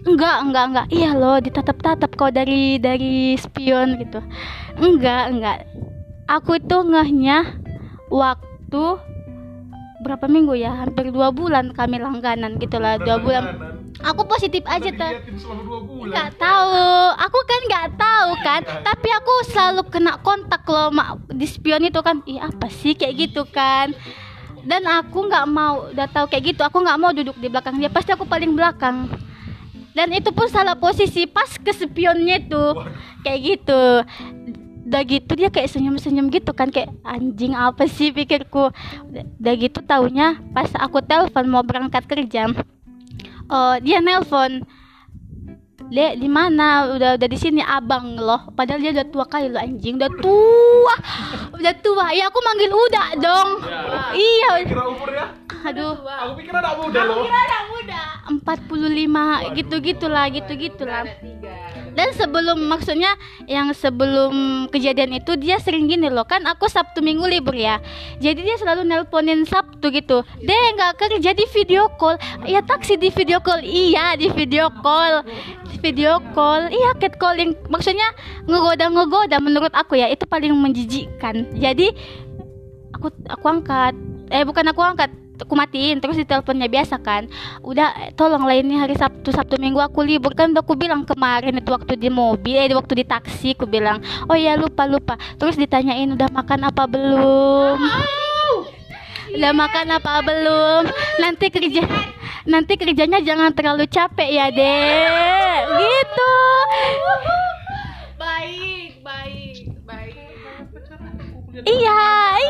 Enggak 0.07 0.37
enggak 0.45 0.65
enggak 0.71 0.87
iya 0.95 1.19
loh 1.19 1.43
ditatap-tatap 1.43 2.15
kau 2.15 2.31
dari 2.31 2.79
dari 2.79 3.35
spion 3.41 3.97
gitu. 3.99 4.21
Enggak 4.77 5.33
enggak 5.33 5.59
aku 6.29 6.61
itu 6.61 6.77
ngehnya 6.85 7.59
waktu 8.12 8.85
berapa 10.07 10.27
minggu 10.31 10.55
ya? 10.55 10.87
Hampir 10.87 11.11
dua 11.11 11.35
bulan 11.35 11.75
kami 11.75 11.99
langganan 11.99 12.62
gitulah 12.62 12.95
dua 13.03 13.19
bulan. 13.19 13.45
Aku 14.07 14.23
positif 14.31 14.62
aja 14.71 14.87
tuh. 14.87 15.12
nggak 16.07 16.31
tahu. 16.38 16.87
Aku 17.19 17.38
kan 17.42 17.61
nggak 17.66 17.88
tahu 17.99 18.31
kan. 18.47 18.61
Tapi 18.87 19.09
aku 19.11 19.35
selalu 19.51 19.83
kena 19.90 20.23
kontak 20.23 20.62
loh 20.71 20.95
mak 20.95 21.19
di 21.35 21.47
spion 21.51 21.83
itu 21.83 21.99
kan. 21.99 22.23
Ih 22.23 22.38
apa 22.38 22.71
sih? 22.71 22.95
Kayak 22.95 23.14
gitu 23.27 23.42
kan. 23.51 23.90
Dan 24.62 24.87
aku 24.87 25.27
nggak 25.27 25.47
mau 25.51 25.90
udah 25.90 26.07
tahu 26.07 26.31
kayak 26.31 26.55
gitu. 26.55 26.62
Aku 26.62 26.79
nggak 26.79 26.99
mau 27.03 27.11
duduk 27.11 27.35
di 27.42 27.51
belakang 27.51 27.75
dia. 27.83 27.90
Pasti 27.90 28.14
aku 28.14 28.23
paling 28.23 28.55
belakang. 28.55 29.11
Dan 29.97 30.12
itu 30.12 30.29
pun 30.31 30.47
salah 30.53 30.77
posisi 30.77 31.25
pas 31.25 31.49
ke 31.57 31.73
spionnya 31.73 32.37
tuh 32.47 32.85
kayak 33.25 33.40
gitu 33.42 33.83
udah 34.87 35.03
gitu 35.03 35.35
dia 35.35 35.51
kayak 35.51 35.66
senyum-senyum 35.75 36.31
gitu 36.31 36.55
kan 36.55 36.70
kayak 36.70 36.94
anjing 37.03 37.59
apa 37.59 37.90
sih 37.90 38.14
pikirku? 38.14 38.70
Udah 39.12 39.55
gitu 39.59 39.83
taunya 39.83 40.38
pas 40.55 40.70
aku 40.79 41.03
telepon 41.03 41.51
mau 41.51 41.66
berangkat 41.66 42.07
kerja 42.07 42.55
oh 43.51 43.75
dia 43.83 44.03
nelpon 44.03 44.62
Dek 45.87 46.18
di 46.18 46.27
mana? 46.27 46.90
Udah 46.94 47.14
udah 47.14 47.29
di 47.31 47.38
sini 47.38 47.62
abang 47.62 48.18
loh. 48.18 48.51
Padahal 48.55 48.83
dia 48.83 48.90
udah 48.90 49.07
tua 49.07 49.25
kali 49.27 49.51
loh 49.51 49.62
anjing. 49.62 49.96
Udah 49.99 50.11
tua. 50.18 50.94
Udah 51.55 51.75
tua. 51.79 52.07
Ya 52.11 52.27
aku 52.27 52.38
manggil 52.42 52.70
udah 52.70 53.07
dong. 53.22 53.49
Iya. 54.14 54.51
Kira 54.66 54.85
umurnya? 54.90 55.46
aduh. 55.66 55.94
Aku 55.99 56.33
pikir 56.38 56.55
anak 56.55 56.75
muda 56.79 57.01
loh. 57.03 57.27
anak 57.27 57.62
muda 57.75 58.03
45 58.27 59.59
gitu 59.59 59.75
gitulah 59.83 60.25
gitu 60.31 60.53
gitulah. 60.55 61.03
Dan 61.96 62.12
sebelum 62.12 62.61
maksudnya 62.68 63.16
yang 63.49 63.72
sebelum 63.72 64.66
kejadian 64.68 65.16
itu 65.16 65.33
dia 65.40 65.57
sering 65.57 65.88
gini 65.88 66.12
loh. 66.12 66.29
Kan 66.29 66.44
aku 66.44 66.68
Sabtu 66.68 67.01
Minggu 67.01 67.25
libur 67.25 67.57
ya. 67.57 67.81
Jadi 68.20 68.44
dia 68.44 68.57
selalu 68.61 68.85
nelponin 68.85 69.49
Sabtu 69.49 69.88
gitu. 69.90 70.22
Deh 70.44 70.64
nggak 70.77 71.01
kerja 71.01 71.33
di 71.33 71.44
video 71.51 71.88
call. 71.96 72.20
Ya 72.44 72.61
taksi 72.61 73.01
di 73.01 73.09
video 73.09 73.40
call. 73.40 73.64
Iya 73.64 74.14
di 74.20 74.29
video 74.29 74.68
call 74.85 75.25
video 75.87 76.18
call. 76.35 76.66
Iya 76.66 76.99
cat 76.99 77.14
calling. 77.22 77.55
Maksudnya 77.70 78.11
ngegoda 78.51 78.90
ngegoda 78.90 79.37
menurut 79.38 79.70
aku 79.70 79.94
ya. 79.94 80.11
Itu 80.11 80.27
paling 80.27 80.51
menjijikkan. 80.51 81.55
Jadi 81.55 81.94
aku 82.90 83.14
aku 83.31 83.46
angkat. 83.46 83.94
Eh 84.35 84.42
bukan 84.42 84.66
aku 84.66 84.83
angkat. 84.83 85.11
Aku 85.37 85.55
matiin. 85.55 86.03
Terus 86.03 86.18
diteleponnya 86.18 86.66
biasa 86.66 86.99
kan. 86.99 87.31
Udah 87.62 87.94
tolong 88.18 88.42
ini 88.51 88.75
hari 88.75 88.99
Sabtu 88.99 89.31
Sabtu 89.31 89.62
Minggu 89.62 89.79
aku 89.79 90.03
libur. 90.03 90.35
Kan 90.35 90.51
udah 90.51 90.66
aku 90.66 90.75
bilang 90.75 91.07
kemarin 91.07 91.55
itu 91.55 91.70
waktu 91.70 91.94
di 91.94 92.11
mobil 92.11 92.59
eh 92.59 92.75
waktu 92.75 93.01
di 93.01 93.05
taksi 93.07 93.55
aku 93.55 93.70
bilang. 93.70 94.03
Oh 94.27 94.35
ya 94.35 94.59
lupa 94.59 94.90
lupa. 94.90 95.14
Terus 95.38 95.55
ditanyain 95.55 96.11
udah 96.11 96.27
makan 96.35 96.66
apa 96.66 96.83
belum 96.90 97.79
udah 99.35 99.53
makan 99.53 99.87
apa 99.99 100.12
belum 100.23 100.83
nanti 101.19 101.47
kerja 101.51 101.83
nanti 102.47 102.79
kerjanya 102.79 103.19
jangan 103.25 103.51
terlalu 103.51 103.91
capek 103.91 104.29
ya 104.31 104.47
deh 104.55 105.59
gitu 105.83 106.35
Baik, 108.17 109.03
baik, 109.05 109.57
baik. 109.85 110.15
Iya, 111.57 112.01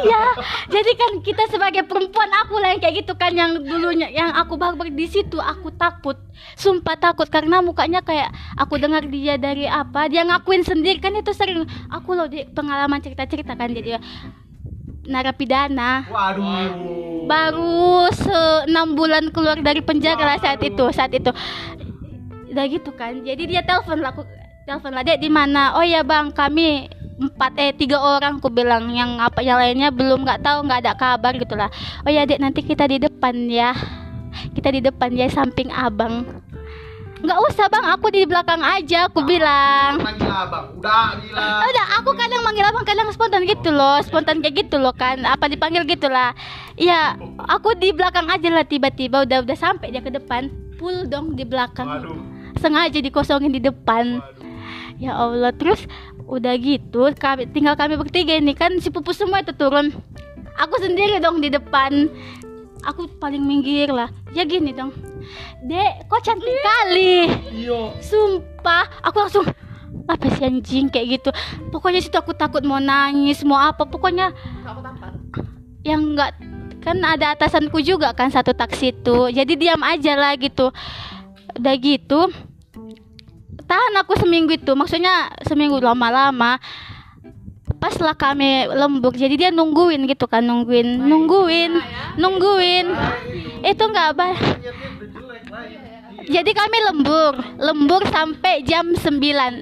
iya. 0.03 0.25
Jadi 0.67 0.91
kan 0.99 1.11
kita 1.23 1.47
sebagai 1.47 1.87
perempuan 1.87 2.27
aku 2.43 2.59
lah 2.59 2.75
yang 2.75 2.83
kayak 2.83 3.07
gitu 3.07 3.15
kan 3.15 3.31
yang 3.31 3.55
dulunya 3.63 4.11
yang 4.11 4.35
aku 4.35 4.59
barbar 4.59 4.91
di 4.91 5.07
situ 5.07 5.39
aku 5.39 5.71
takut. 5.79 6.19
Sumpah 6.59 6.99
takut 6.99 7.31
karena 7.31 7.63
mukanya 7.63 8.03
kayak 8.03 8.35
aku 8.59 8.83
dengar 8.83 9.07
dia 9.07 9.39
dari 9.39 9.71
apa, 9.71 10.11
dia 10.11 10.27
ngakuin 10.27 10.67
sendiri 10.67 10.99
kan 10.99 11.15
itu 11.15 11.31
sering 11.31 11.63
aku 11.87 12.19
loh 12.19 12.27
di 12.27 12.45
pengalaman 12.51 12.99
cerita-cerita 12.99 13.55
kan 13.55 13.71
jadi 13.71 14.03
narapidana. 15.07 16.07
Waduh. 16.11 17.27
baru 17.27 18.07
enam 18.71 18.95
bulan 18.95 19.35
keluar 19.35 19.59
dari 19.59 19.83
penjara 19.83 20.23
lah 20.23 20.39
saat 20.39 20.63
itu 20.63 20.87
saat 20.95 21.11
itu. 21.11 21.35
Udah 22.55 22.65
gitu 22.71 22.95
kan? 22.95 23.19
Jadi 23.27 23.51
dia 23.51 23.67
telepon 23.67 23.99
lah 23.99 24.15
aku 24.15 24.23
telepon 24.63 24.95
lah 24.95 25.03
dek 25.03 25.19
di 25.19 25.27
mana? 25.27 25.75
Oh 25.75 25.83
ya 25.83 26.07
bang 26.07 26.31
kami 26.31 26.87
empat 27.19 27.53
eh 27.59 27.75
tiga 27.75 27.99
orang 27.99 28.39
aku 28.39 28.47
bilang. 28.47 28.95
Yang 28.95 29.19
apa 29.19 29.43
yang 29.43 29.59
lainnya 29.59 29.91
belum 29.91 30.23
nggak 30.23 30.47
tahu 30.47 30.71
nggak 30.71 30.81
ada 30.87 30.93
kabar 30.95 31.33
gitulah 31.35 31.71
oh 32.07 32.11
ya 32.15 32.23
dek 32.23 32.39
nanti 32.39 32.63
kita 32.63 32.87
di 32.87 33.03
depan 33.03 33.35
ya. 33.51 33.75
Kita 34.55 34.71
di 34.71 34.85
depan 34.85 35.11
ya 35.17 35.27
samping 35.27 35.73
abang 35.75 36.46
nggak 37.23 37.39
usah 37.53 37.67
bang. 37.73 37.87
Aku 37.97 38.07
di 38.13 38.23
belakang 38.29 38.61
aja 38.61 39.09
aku 39.09 39.25
bilang. 39.25 40.01
Manggil 40.03 40.29
abang. 40.29 40.73
Udah 40.77 41.17
gila. 41.21 41.41
Oh, 41.41 41.69
udah 41.71 41.87
aku 42.03 42.11
kadang 42.17 42.43
manggil 42.45 42.65
abang 42.69 42.85
kadang 42.85 43.09
spontan 43.13 43.45
gitu 43.49 43.71
loh. 43.73 44.01
Spontan 44.05 44.45
kayak 44.45 44.67
gitu 44.67 44.77
loh 44.77 44.93
kan. 44.93 45.25
Apa 45.25 45.49
dipanggil 45.49 45.87
gitu 45.89 46.11
lah. 46.11 46.37
Ya 46.77 47.17
aku 47.49 47.73
di 47.79 47.93
belakang 47.95 48.29
aja 48.29 48.49
lah 48.53 48.65
tiba-tiba. 48.67 49.25
Udah 49.25 49.45
udah 49.45 49.57
sampai 49.57 49.95
dia 49.95 50.05
ke 50.05 50.13
depan. 50.13 50.53
Full 50.77 51.09
dong 51.09 51.39
di 51.39 51.45
belakang. 51.47 51.89
Waduh. 51.89 52.21
sengaja 52.57 52.99
dikosongin 53.05 53.53
di 53.53 53.61
depan. 53.61 54.21
Ya 54.97 55.13
Allah 55.13 55.53
terus 55.53 55.85
udah 56.27 56.57
gitu 56.59 57.07
kami 57.15 57.47
tinggal 57.53 57.77
kami 57.79 57.95
bertiga 58.01 58.35
ini 58.35 58.57
kan 58.57 58.81
si 58.81 58.89
pupus 58.89 59.21
semua 59.21 59.45
itu 59.45 59.53
turun. 59.53 59.93
Aku 60.57 60.81
sendiri 60.81 61.21
dong 61.21 61.45
di 61.45 61.53
depan 61.53 62.09
aku 62.83 63.09
paling 63.17 63.41
minggir 63.41 63.89
lah. 63.93 64.11
Ya 64.37 64.45
gini 64.45 64.75
dong. 64.75 64.93
Dek 65.65 66.11
kok 66.11 66.21
cantik 66.23 66.51
kali? 66.51 67.31
Iya. 67.53 67.97
sumpah 68.03 68.87
aku 69.03 69.17
langsung 69.23 69.47
apa 70.07 70.27
sih 70.35 70.45
anjing? 70.47 70.87
kayak 70.93 71.07
gitu. 71.21 71.31
Pokoknya 71.73 72.01
situ 72.03 72.17
aku 72.19 72.37
takut 72.37 72.63
mau 72.63 72.83
nangis 72.83 73.41
mau 73.47 73.59
apa. 73.59 73.87
Pokoknya 73.89 74.35
Aku 74.67 74.81
tampar. 74.85 75.15
yang 75.87 76.15
enggak 76.15 76.37
kan 76.83 77.03
ada 77.03 77.35
atasanku 77.35 77.83
juga 77.83 78.15
kan 78.15 78.31
satu 78.31 78.55
taksi 78.55 78.95
itu. 78.95 79.31
Jadi 79.33 79.53
diam 79.59 79.83
aja 79.83 80.15
lah 80.15 80.35
gitu. 80.39 80.71
Udah 81.57 81.75
gitu 81.81 82.31
tahan 83.67 83.95
aku 84.01 84.15
seminggu 84.17 84.55
itu. 84.55 84.73
Maksudnya 84.73 85.35
seminggu 85.43 85.83
lama-lama 85.83 86.63
pas 87.83 87.95
lah 87.99 88.15
kami 88.15 88.71
lembur 88.71 89.11
jadi 89.15 89.35
dia 89.35 89.51
nungguin 89.51 90.07
gitu 90.07 90.31
kan 90.31 90.43
nungguin 90.47 91.03
nungguin 91.03 91.73
nungguin. 92.19 92.87
Itu 93.67 93.91
enggak 93.91 94.15
apa 94.15 94.27
jadi 96.27 96.51
kami 96.51 96.79
lembur 96.91 97.33
lembur 97.59 98.03
sampai 98.11 98.67
jam 98.67 98.95
9 98.99 99.07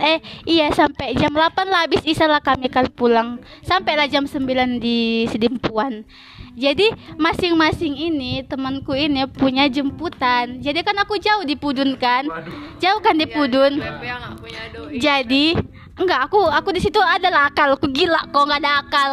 eh 0.01 0.19
iya 0.49 0.73
sampai 0.73 1.13
jam 1.13 1.33
8 1.33 1.69
lah 1.69 1.85
habis 1.85 2.01
isya 2.09 2.25
lah 2.25 2.41
kami 2.41 2.73
kan 2.73 2.89
pulang. 2.89 3.41
Sampailah 3.61 4.09
jam 4.09 4.25
9 4.25 4.81
di 4.81 5.29
Sedimpuan 5.29 6.09
jadi 6.55 6.87
masing-masing 7.19 7.99
ini 7.99 8.47
temanku 8.47 8.95
ini 8.95 9.27
punya 9.27 9.67
jemputan. 9.67 10.63
Jadi 10.63 10.87
kan 10.87 10.95
aku 11.03 11.19
jauh 11.19 11.43
di 11.43 11.59
Pudun 11.59 11.99
kan? 11.99 12.31
Jauh 12.79 13.03
kan 13.03 13.19
di 13.19 13.27
Pudun? 13.27 13.83
Nggak 13.83 14.39
punya 14.39 14.63
doi. 14.71 14.95
jadi 15.03 15.47
enggak 15.95 16.27
aku 16.27 16.43
aku 16.51 16.75
di 16.75 16.81
situ 16.83 16.99
adalah 16.99 17.51
akal. 17.51 17.79
Aku 17.79 17.91
gila 17.91 18.27
kok 18.31 18.43
nggak 18.45 18.61
ada 18.63 18.73
akal. 18.83 19.11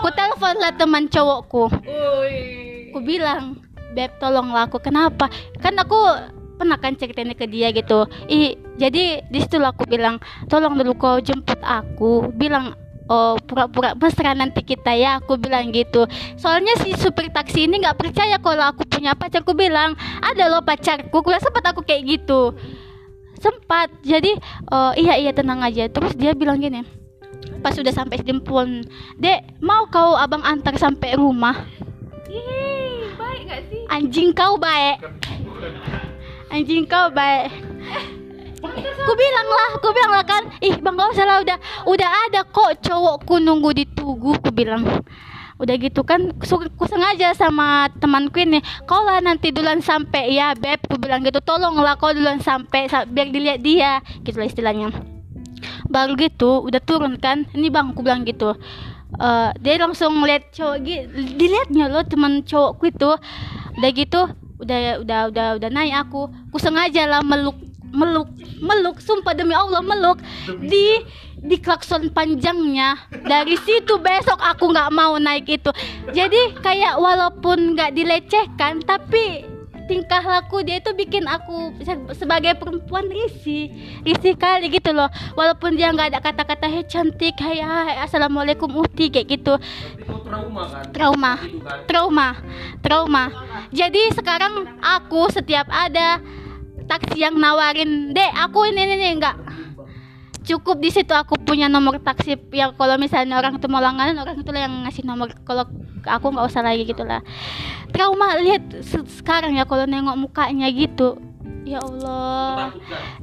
Aku 0.00 0.08
telepon 0.14 0.54
lah 0.58 0.72
teman 0.74 1.04
cowokku. 1.10 1.64
Aku 2.92 2.98
bilang 3.02 3.58
beb 3.92 4.12
tolonglah 4.22 4.70
aku. 4.70 4.78
Kenapa? 4.78 5.28
Kan 5.58 5.74
aku 5.78 5.98
pernah 6.56 6.78
kan 6.78 6.94
ceritanya 6.94 7.34
ke 7.34 7.50
dia 7.50 7.74
gitu. 7.74 8.06
Ih 8.30 8.54
jadi 8.78 9.26
di 9.26 9.38
situ 9.42 9.58
aku 9.58 9.84
bilang 9.88 10.22
tolong 10.46 10.78
dulu 10.78 10.94
kau 10.94 11.16
jemput 11.18 11.58
aku. 11.62 12.30
Bilang 12.34 12.78
oh 13.10 13.34
pura-pura 13.42 13.98
mesra 13.98 14.32
nanti 14.32 14.62
kita 14.62 14.94
ya. 14.94 15.18
Aku 15.18 15.34
bilang 15.36 15.74
gitu. 15.74 16.06
Soalnya 16.38 16.78
si 16.78 16.94
supir 16.94 17.34
taksi 17.34 17.66
ini 17.66 17.82
nggak 17.82 17.98
percaya 17.98 18.38
kalau 18.38 18.70
aku 18.70 18.86
punya 18.86 19.18
pacar. 19.18 19.42
Aku 19.42 19.58
bilang 19.58 19.98
ada 20.22 20.46
loh 20.46 20.62
pacarku. 20.62 21.10
Aku 21.10 21.28
sempat 21.42 21.66
aku 21.66 21.82
kayak 21.82 22.06
gitu 22.06 22.54
sempat. 23.42 23.90
Jadi 24.06 24.38
oh 24.70 24.94
iya 24.94 25.18
iya 25.18 25.34
tenang 25.34 25.66
aja. 25.66 25.90
Terus 25.90 26.14
dia 26.14 26.32
bilang 26.32 26.62
gini 26.62 27.02
pas 27.62 27.74
sudah 27.78 27.94
sampai 27.94 28.18
Sedempun 28.18 28.82
dek 29.18 29.62
mau 29.62 29.86
kau 29.86 30.18
abang 30.18 30.42
antar 30.42 30.74
sampai 30.74 31.14
rumah? 31.14 31.62
Ih, 32.26 33.14
baik 33.14 33.42
gak 33.46 33.60
sih? 33.70 33.82
anjing 33.86 34.30
kau 34.34 34.58
baik. 34.58 34.98
Anjing 36.50 36.84
kau 36.84 37.08
baik. 37.14 37.54
Ku 39.02 39.12
bilang 39.18 39.48
lah 39.50 39.70
ku 39.78 39.88
bilang 39.90 40.12
lah 40.14 40.26
kan 40.26 40.42
ih 40.62 40.78
bang 40.78 40.94
gak 40.94 41.10
usah 41.14 41.26
lah 41.26 41.38
udah 41.42 41.58
udah 41.86 42.10
ada 42.30 42.40
kok 42.46 42.78
cowokku 42.82 43.42
nunggu 43.42 43.74
di 43.74 43.84
tugu 43.90 44.38
ku 44.38 44.50
bilang 44.54 44.86
udah 45.62 45.74
gitu 45.78 46.02
kan 46.02 46.34
ku 46.42 46.84
sengaja 46.90 47.38
sama 47.38 47.86
temanku 48.02 48.42
ini 48.42 48.58
kau 48.82 48.98
lah 49.06 49.22
nanti 49.22 49.54
duluan 49.54 49.78
sampai 49.78 50.34
ya 50.34 50.58
beb 50.58 50.82
ku 50.90 50.98
bilang 50.98 51.22
gitu 51.22 51.38
tolonglah 51.38 51.94
kau 51.94 52.10
duluan 52.10 52.42
sampai 52.42 52.90
sa- 52.90 53.06
biar 53.06 53.30
dilihat 53.30 53.62
dia. 53.62 54.02
Gitu 54.26 54.42
lah 54.42 54.50
istilahnya. 54.50 54.90
Baru 55.86 56.18
gitu 56.18 56.66
udah 56.66 56.82
turun 56.82 57.14
kan 57.22 57.46
ini 57.54 57.70
bang 57.70 57.94
aku 57.94 58.02
bilang 58.02 58.26
gitu 58.26 58.58
Eh, 59.12 59.50
dia 59.60 59.76
langsung 59.76 60.24
ngeliat 60.24 60.56
cowok 60.56 60.76
gitu 60.88 61.04
dilihatnya 61.36 61.92
loh 61.92 62.00
teman 62.00 62.40
cowokku 62.48 62.88
itu. 62.88 63.12
Udah 63.76 63.90
gitu 63.92 64.20
udah 64.62 65.04
udah 65.04 65.20
udah 65.28 65.46
udah 65.58 65.70
naik 65.74 66.06
aku 66.06 66.30
ku 66.54 66.56
sengaja 66.56 67.04
lah 67.04 67.20
meluk 67.20 67.58
meluk 67.92 68.30
meluk 68.62 69.02
sumpah 69.02 69.34
demi 69.34 69.52
Allah 69.52 69.82
meluk 69.82 70.22
di 70.62 71.02
di 71.42 71.58
klakson 71.58 72.08
panjangnya. 72.14 73.10
Dari 73.10 73.58
situ 73.58 73.98
besok 73.98 74.38
aku 74.38 74.70
nggak 74.70 74.90
mau 74.94 75.18
naik 75.18 75.50
itu. 75.50 75.70
Jadi 76.14 76.56
kayak 76.62 76.96
walaupun 76.96 77.74
nggak 77.74 77.92
dilecehkan 77.98 78.80
tapi 78.86 79.50
tingkah 79.90 80.22
laku 80.22 80.62
dia 80.62 80.78
itu 80.78 80.94
bikin 80.94 81.26
aku 81.26 81.74
se- 81.82 82.14
sebagai 82.14 82.54
perempuan 82.54 83.02
risih 83.10 83.68
risih 84.06 84.38
kali 84.38 84.70
gitu 84.70 84.94
loh. 84.94 85.10
Walaupun 85.34 85.74
dia 85.74 85.90
nggak 85.90 86.14
ada 86.14 86.20
kata-kata 86.22 86.70
hei 86.70 86.86
cantik 86.86 87.34
hai 87.42 87.58
hai 87.58 88.06
assalamualaikum 88.06 88.70
uti 88.78 89.10
kayak 89.10 89.26
gitu. 89.28 89.58
Trauma 90.06 90.62
kan? 90.70 90.84
trauma. 90.94 91.32
Itu 91.42 91.60
kan. 91.60 91.78
trauma. 91.90 92.28
Trauma. 92.80 93.24
Jadi 93.74 94.14
sekarang 94.14 94.78
aku 94.80 95.28
setiap 95.34 95.66
ada 95.68 96.22
taksi 96.86 97.20
yang 97.20 97.38
nawarin 97.38 98.14
dek 98.14 98.32
aku 98.36 98.68
ini 98.68 98.84
ini, 98.86 98.94
ini 98.96 99.08
enggak 99.18 99.36
cukup 100.44 100.78
di 100.82 100.90
situ. 100.90 101.14
Aku 101.14 101.38
punya 101.38 101.70
nomor 101.70 101.98
taksi 102.02 102.38
yang 102.52 102.74
kalau 102.74 102.98
misalnya 102.98 103.38
orang 103.38 103.56
itu 103.56 103.66
mau 103.70 103.80
langganan 103.80 104.18
orang 104.20 104.36
itu 104.38 104.50
yang 104.52 104.84
ngasih 104.84 105.02
nomor. 105.06 105.30
Kalau 105.46 105.66
aku 106.02 106.26
nggak 106.34 106.46
usah 106.50 106.66
lagi 106.66 106.82
gitulah 106.82 107.22
trauma 107.92 108.34
lihat 108.40 108.82
se- 108.82 109.06
sekarang 109.22 109.54
ya 109.54 109.68
kalau 109.68 109.84
nengok 109.84 110.16
mukanya 110.16 110.66
gitu. 110.72 111.20
Ya 111.62 111.78
Allah. 111.78 112.74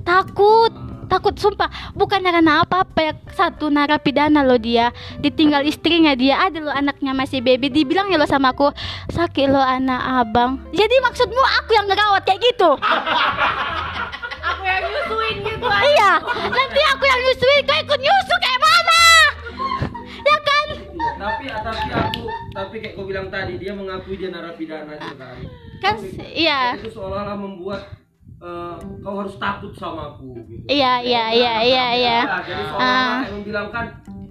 Takut. 0.05 0.71
Takut 1.09 1.33
sumpah. 1.41 1.67
Bukannya 1.97 2.29
karena 2.29 2.61
apa-apa 2.61 2.99
ya 3.01 3.13
satu 3.33 3.73
narapidana 3.73 4.45
loh 4.45 4.61
dia. 4.61 4.93
Ditinggal 5.17 5.65
istrinya 5.65 6.13
dia. 6.13 6.37
Ada 6.37 6.61
loh 6.61 6.71
anaknya 6.71 7.17
masih 7.17 7.41
baby. 7.41 7.73
Dibilang 7.73 8.13
ya 8.13 8.21
lo 8.21 8.29
sama 8.29 8.53
aku 8.53 8.69
sakit 9.09 9.49
lo 9.49 9.59
anak 9.59 9.99
abang. 10.05 10.61
Jadi 10.69 10.95
maksudmu 11.01 11.43
aku 11.65 11.73
yang 11.75 11.89
ngerawat 11.89 12.23
kayak 12.23 12.39
gitu 12.45 12.77
yang 14.79 14.89
nyusuin 14.89 15.35
gitu 15.41 15.65
iya 15.89 16.11
nanti 16.47 16.81
aku 16.85 17.03
yang 17.05 17.21
nyusuin 17.21 17.63
kau 17.63 17.77
ikut 17.77 17.99
nyusu 17.99 18.35
kayak 18.37 18.61
mana 18.61 19.01
ya 20.19 20.37
kan 20.41 20.67
Tapi 21.19 21.43
tapi 21.49 21.89
aku 21.91 22.21
tapi 22.49 22.75
kayak 22.77 22.93
kau 22.93 23.05
bilang 23.05 23.27
tadi 23.27 23.53
dia 23.55 23.71
mengakui 23.71 24.15
dia 24.15 24.29
narapidana 24.29 24.93
juga 24.95 25.27
kan. 25.27 25.37
kan 25.79 25.95
iya 26.25 26.75
Itu 26.75 26.89
seolah-olah 26.91 27.35
membuat 27.35 27.81
eh, 28.37 28.75
kau 28.99 29.15
harus 29.17 29.35
takut 29.35 29.71
sama 29.73 30.13
aku 30.13 30.31
gitu. 30.41 30.63
iya 30.67 30.99
iya 30.99 31.23
iya 31.29 31.53
iya 31.61 31.85
iya 31.93 32.19
Nah, 32.21 32.39
jadi 32.41 32.63
seolah-olah 32.65 32.87
Ah. 33.05 33.19
kayak 33.19 33.33
membilangkan 33.33 33.85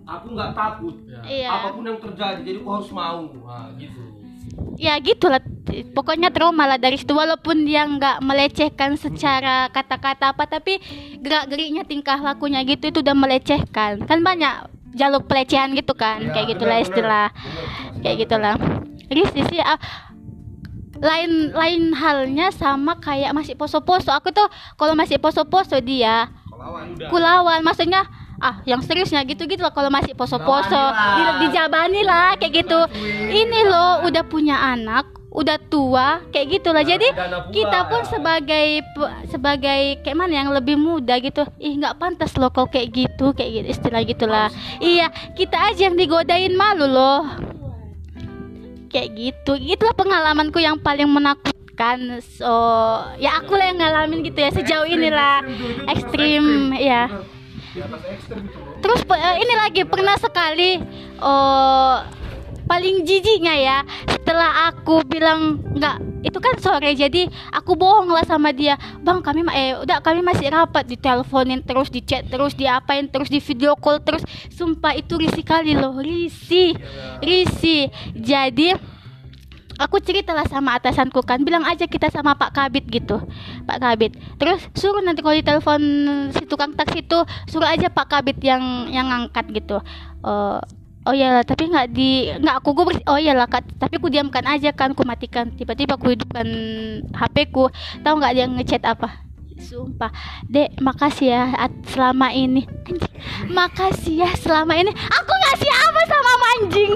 aku 0.08 0.26
nggak 0.32 0.52
takut. 0.54 0.94
Iya. 1.20 1.50
Apa 1.52 1.68
pun 1.70 1.84
yang 1.84 2.00
terjadi, 2.00 2.40
jadi 2.40 2.58
kau 2.58 2.72
harus 2.74 2.88
mau. 2.90 3.28
Nah, 3.28 3.68
gitu. 3.76 4.00
Ya 4.79 4.97
gitulah. 5.03 5.42
Pokoknya 5.68 6.33
trauma 6.33 6.64
lah 6.64 6.81
dari 6.81 6.97
situ 6.97 7.12
walaupun 7.12 7.68
dia 7.68 7.85
nggak 7.85 8.25
melecehkan 8.25 8.97
secara 8.97 9.68
kata-kata 9.68 10.33
apa 10.33 10.49
tapi 10.49 10.81
gerak 11.21 11.53
geriknya 11.53 11.85
tingkah 11.85 12.16
lakunya 12.16 12.64
gitu 12.64 12.88
itu 12.88 12.99
udah 13.05 13.12
melecehkan. 13.12 14.07
Kan 14.09 14.25
banyak 14.25 14.71
jalur 14.97 15.23
pelecehan 15.29 15.77
gitu 15.77 15.92
kan 15.92 16.33
kayak 16.33 16.57
gitulah 16.57 16.79
istilah. 16.81 17.29
Kayak 18.01 18.16
gitulah. 18.25 18.55
Risih 19.09 19.44
sih 19.49 19.61
ah, 19.61 19.77
lain 20.99 21.55
lain 21.55 21.83
halnya 21.94 22.49
sama 22.51 22.97
kayak 22.99 23.37
masih 23.37 23.55
poso-poso. 23.55 24.11
Aku 24.11 24.33
tuh 24.33 24.49
kalau 24.81 24.97
masih 24.97 25.21
poso-poso 25.21 25.77
dia 25.85 26.33
kulawan. 27.12 27.61
Maksudnya 27.61 28.09
ah 28.38 28.62
yang 28.62 28.79
seriusnya 28.83 29.27
gitu-gitu 29.27 29.61
loh 29.62 29.74
kalau 29.74 29.90
masih 29.90 30.14
poso-poso. 30.14 30.85
Di, 31.18 31.22
dijabani 31.46 32.03
lah 32.07 32.38
kayak 32.38 32.64
gitu. 32.64 32.81
Ini 33.29 33.66
loh 33.66 34.07
udah 34.07 34.24
punya 34.27 34.59
anak 34.59 35.18
udah 35.29 35.61
tua 35.68 36.24
kayak 36.33 36.57
gitulah 36.57 36.81
jadi 36.81 37.05
Dana 37.12 37.44
pula. 37.44 37.53
kita 37.53 37.79
pun 37.92 38.03
sebagai 38.09 38.66
sebagai 39.29 40.01
kayak 40.01 40.16
mana 40.16 40.35
yang 40.40 40.51
lebih 40.51 40.81
muda 40.81 41.20
gitu. 41.20 41.44
Ih 41.61 41.77
nggak 41.77 42.01
pantas 42.01 42.33
loh 42.40 42.48
kau 42.48 42.66
kayak 42.66 42.90
gitu 42.90 43.37
kayak 43.37 43.62
gitu 43.62 43.66
istilah 43.68 44.03
gitulah. 44.09 44.48
Iya 44.81 45.12
kita 45.37 45.70
aja 45.70 45.92
yang 45.92 45.96
digodain 46.01 46.57
malu 46.57 46.88
loh. 46.88 47.22
Kayak 48.88 49.09
gitu. 49.20 49.53
Itulah 49.61 49.92
pengalamanku 49.92 50.64
yang 50.64 50.81
paling 50.81 51.12
menakutkan. 51.12 52.24
So 52.24 52.51
ya 53.20 53.38
aku 53.38 53.53
lah 53.53 53.68
yang 53.68 53.85
ngalamin 53.85 54.24
gitu 54.24 54.38
ya 54.40 54.51
sejauh 54.51 54.88
inilah. 54.88 55.44
ekstrim 55.92 56.72
ya 56.72 57.12
Di 57.79 57.87
terus 58.83 59.01
eh, 59.07 59.37
ini 59.38 59.55
lagi 59.55 59.83
pernah 59.87 60.19
sekali 60.19 60.83
oh 61.23 62.03
paling 62.67 63.07
jijiknya 63.07 63.55
ya 63.55 63.79
setelah 64.11 64.69
aku 64.69 65.01
bilang 65.07 65.62
nggak 65.79 65.97
itu 66.27 66.38
kan 66.43 66.59
sore 66.59 66.93
jadi 66.93 67.31
aku 67.55 67.79
bohong 67.79 68.11
lah 68.11 68.27
sama 68.27 68.51
dia. 68.51 68.75
Bang 69.01 69.23
kami 69.23 69.47
ma- 69.47 69.55
eh 69.55 69.79
udah 69.79 70.03
kami 70.03 70.21
masih 70.21 70.51
rapat 70.51 70.85
diteleponin 70.85 71.62
terus 71.62 71.88
di 71.88 72.03
chat 72.03 72.27
terus 72.27 72.59
diapain 72.59 73.07
terus 73.07 73.31
di 73.31 73.38
video 73.38 73.79
call 73.79 74.03
terus. 74.03 74.27
Sumpah 74.51 74.99
itu 74.99 75.14
risih 75.14 75.47
kali 75.47 75.79
loh 75.79 75.97
risih 75.97 76.74
risih. 77.22 77.89
Jadi 78.18 78.74
aku 79.79 80.03
ceritalah 80.03 80.45
sama 80.51 80.74
atasanku 80.76 81.22
kan 81.22 81.41
bilang 81.47 81.62
aja 81.62 81.87
kita 81.87 82.11
sama 82.11 82.35
Pak 82.35 82.51
Kabit 82.51 82.85
gitu. 82.91 83.22
Pak 83.64 83.79
Kabit. 83.79 84.18
Terus 84.37 84.59
suruh 84.74 85.01
nanti 85.01 85.22
kalau 85.22 85.39
ditelepon 85.39 85.83
si 86.35 86.43
tukang 86.51 86.74
taksi 86.74 87.07
itu 87.07 87.18
suruh 87.47 87.70
aja 87.70 87.87
Pak 87.89 88.11
Kabit 88.11 88.43
yang 88.43 88.91
yang 88.91 89.09
ngangkat 89.09 89.47
gitu. 89.55 89.79
Oh 90.26 90.59
oh 91.09 91.14
ya 91.16 91.41
tapi 91.41 91.72
nggak 91.72 91.89
di 91.95 92.29
nggak 92.37 92.57
aku 92.61 92.76
gue 92.76 93.01
oh 93.09 93.16
ya 93.16 93.33
lah 93.33 93.49
tapi 93.49 93.97
aku 93.97 94.12
diamkan 94.12 94.45
aja 94.45 94.74
kan 94.74 94.93
aku 94.93 95.07
matikan. 95.07 95.55
Tiba-tiba 95.55 95.95
aku 95.95 96.12
hidupkan 96.12 96.47
HP 97.14 97.55
ku. 97.55 97.70
Tahu 98.03 98.14
nggak 98.18 98.35
dia 98.35 98.47
ngechat 98.51 98.83
apa? 98.83 99.24
Sumpah. 99.59 100.11
Dek 100.47 100.79
makasih 100.83 101.35
ya 101.35 101.43
selama 101.87 102.35
ini. 102.35 102.66
Makasih 103.51 104.26
ya 104.26 104.31
selama 104.39 104.74
ini. 104.74 104.91
Aku 104.91 105.33
ngasih 105.35 105.70
apa 105.70 106.01
sama 106.07 106.33
anjing? 106.59 106.93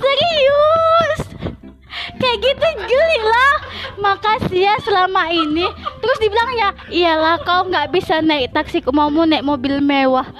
Serius 0.00 1.29
kayak 2.18 2.36
gitu 2.42 2.66
geli 2.86 3.20
lah. 3.24 3.54
Makasih 4.00 4.60
ya 4.64 4.74
selama 4.80 5.28
ini. 5.30 5.66
Terus 6.00 6.18
dibilang 6.22 6.50
ya 6.56 6.68
iyalah 6.88 7.36
kau 7.42 7.66
nggak 7.68 7.90
bisa 7.92 8.22
naik 8.24 8.54
taksi 8.54 8.80
mau 8.90 9.12
mau 9.12 9.26
naik 9.26 9.44
mobil 9.44 9.78
mewah. 9.82 10.26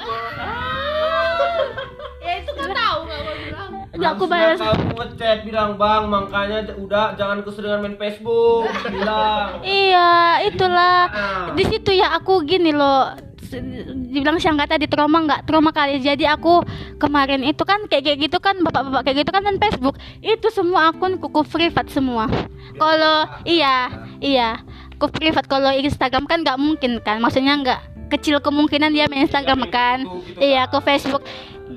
Ya 2.21 2.47
itu 2.47 2.53
kan 2.53 2.71
tahu 2.71 2.99
nggak 3.09 3.21
mau 3.27 3.35
bilang. 3.43 3.71
Nggak 3.91 4.13
aku 4.15 4.25
balas 4.31 4.59
kamu 4.61 4.93
ngechat 4.95 5.39
bilang 5.43 5.71
bang 5.75 6.03
makanya 6.07 6.59
udah 6.79 7.19
jangan 7.19 7.43
keseringan 7.43 7.81
main 7.83 7.97
Facebook 7.99 8.71
bilang. 8.87 9.59
Iya, 9.67 10.45
itulah. 10.47 11.11
Di 11.59 11.65
situ 11.67 11.91
ya 11.97 12.15
aku 12.15 12.45
gini 12.47 12.71
loh. 12.71 13.30
Dibilang 14.11 14.39
siang 14.39 14.55
nggak 14.55 14.79
tadi 14.79 14.87
trauma 14.87 15.19
nggak 15.27 15.41
trauma 15.51 15.75
kali. 15.75 15.99
Jadi 15.99 16.25
aku 16.25 16.63
kemarin 17.03 17.43
itu 17.43 17.67
kan 17.67 17.83
kayak 17.91 18.07
kayak 18.07 18.19
gitu 18.31 18.39
kan 18.39 18.55
bapak-bapak 18.63 19.03
kayak 19.11 19.27
gitu 19.27 19.31
kan 19.35 19.43
dan 19.43 19.57
Facebook 19.59 19.99
itu 20.23 20.47
semua 20.55 20.95
akun 20.95 21.19
kuku 21.19 21.43
privat 21.51 21.91
semua. 21.91 22.31
Kalau 22.79 23.27
iya 23.43 23.91
iya 24.23 24.63
kuku 25.03 25.11
privat 25.19 25.51
kalau 25.51 25.75
Instagram 25.75 26.31
kan 26.31 26.47
nggak 26.47 26.59
mungkin 26.61 27.03
kan. 27.03 27.19
Maksudnya 27.19 27.59
nggak 27.59 27.81
kecil 28.15 28.39
kemungkinan 28.39 28.95
dia 28.95 29.11
main 29.11 29.27
Instagram 29.27 29.67
kan. 29.71 30.07
Iya 30.39 30.71
ke 30.71 30.79
Facebook. 30.87 31.27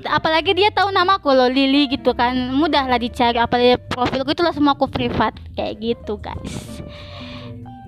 Apalagi 0.06 0.58
dia 0.58 0.74
tahu 0.74 0.90
namaku 0.90 1.30
loh 1.30 1.46
Lili 1.46 1.86
gitu 1.86 2.18
kan 2.18 2.34
mudah 2.50 2.90
lah 2.90 2.98
dicari 2.98 3.38
apalagi 3.38 3.78
profilku 3.86 4.34
itulah 4.34 4.50
semua 4.50 4.74
aku 4.74 4.90
privat 4.90 5.38
kayak 5.54 5.78
gitu 5.78 6.18
guys 6.18 6.73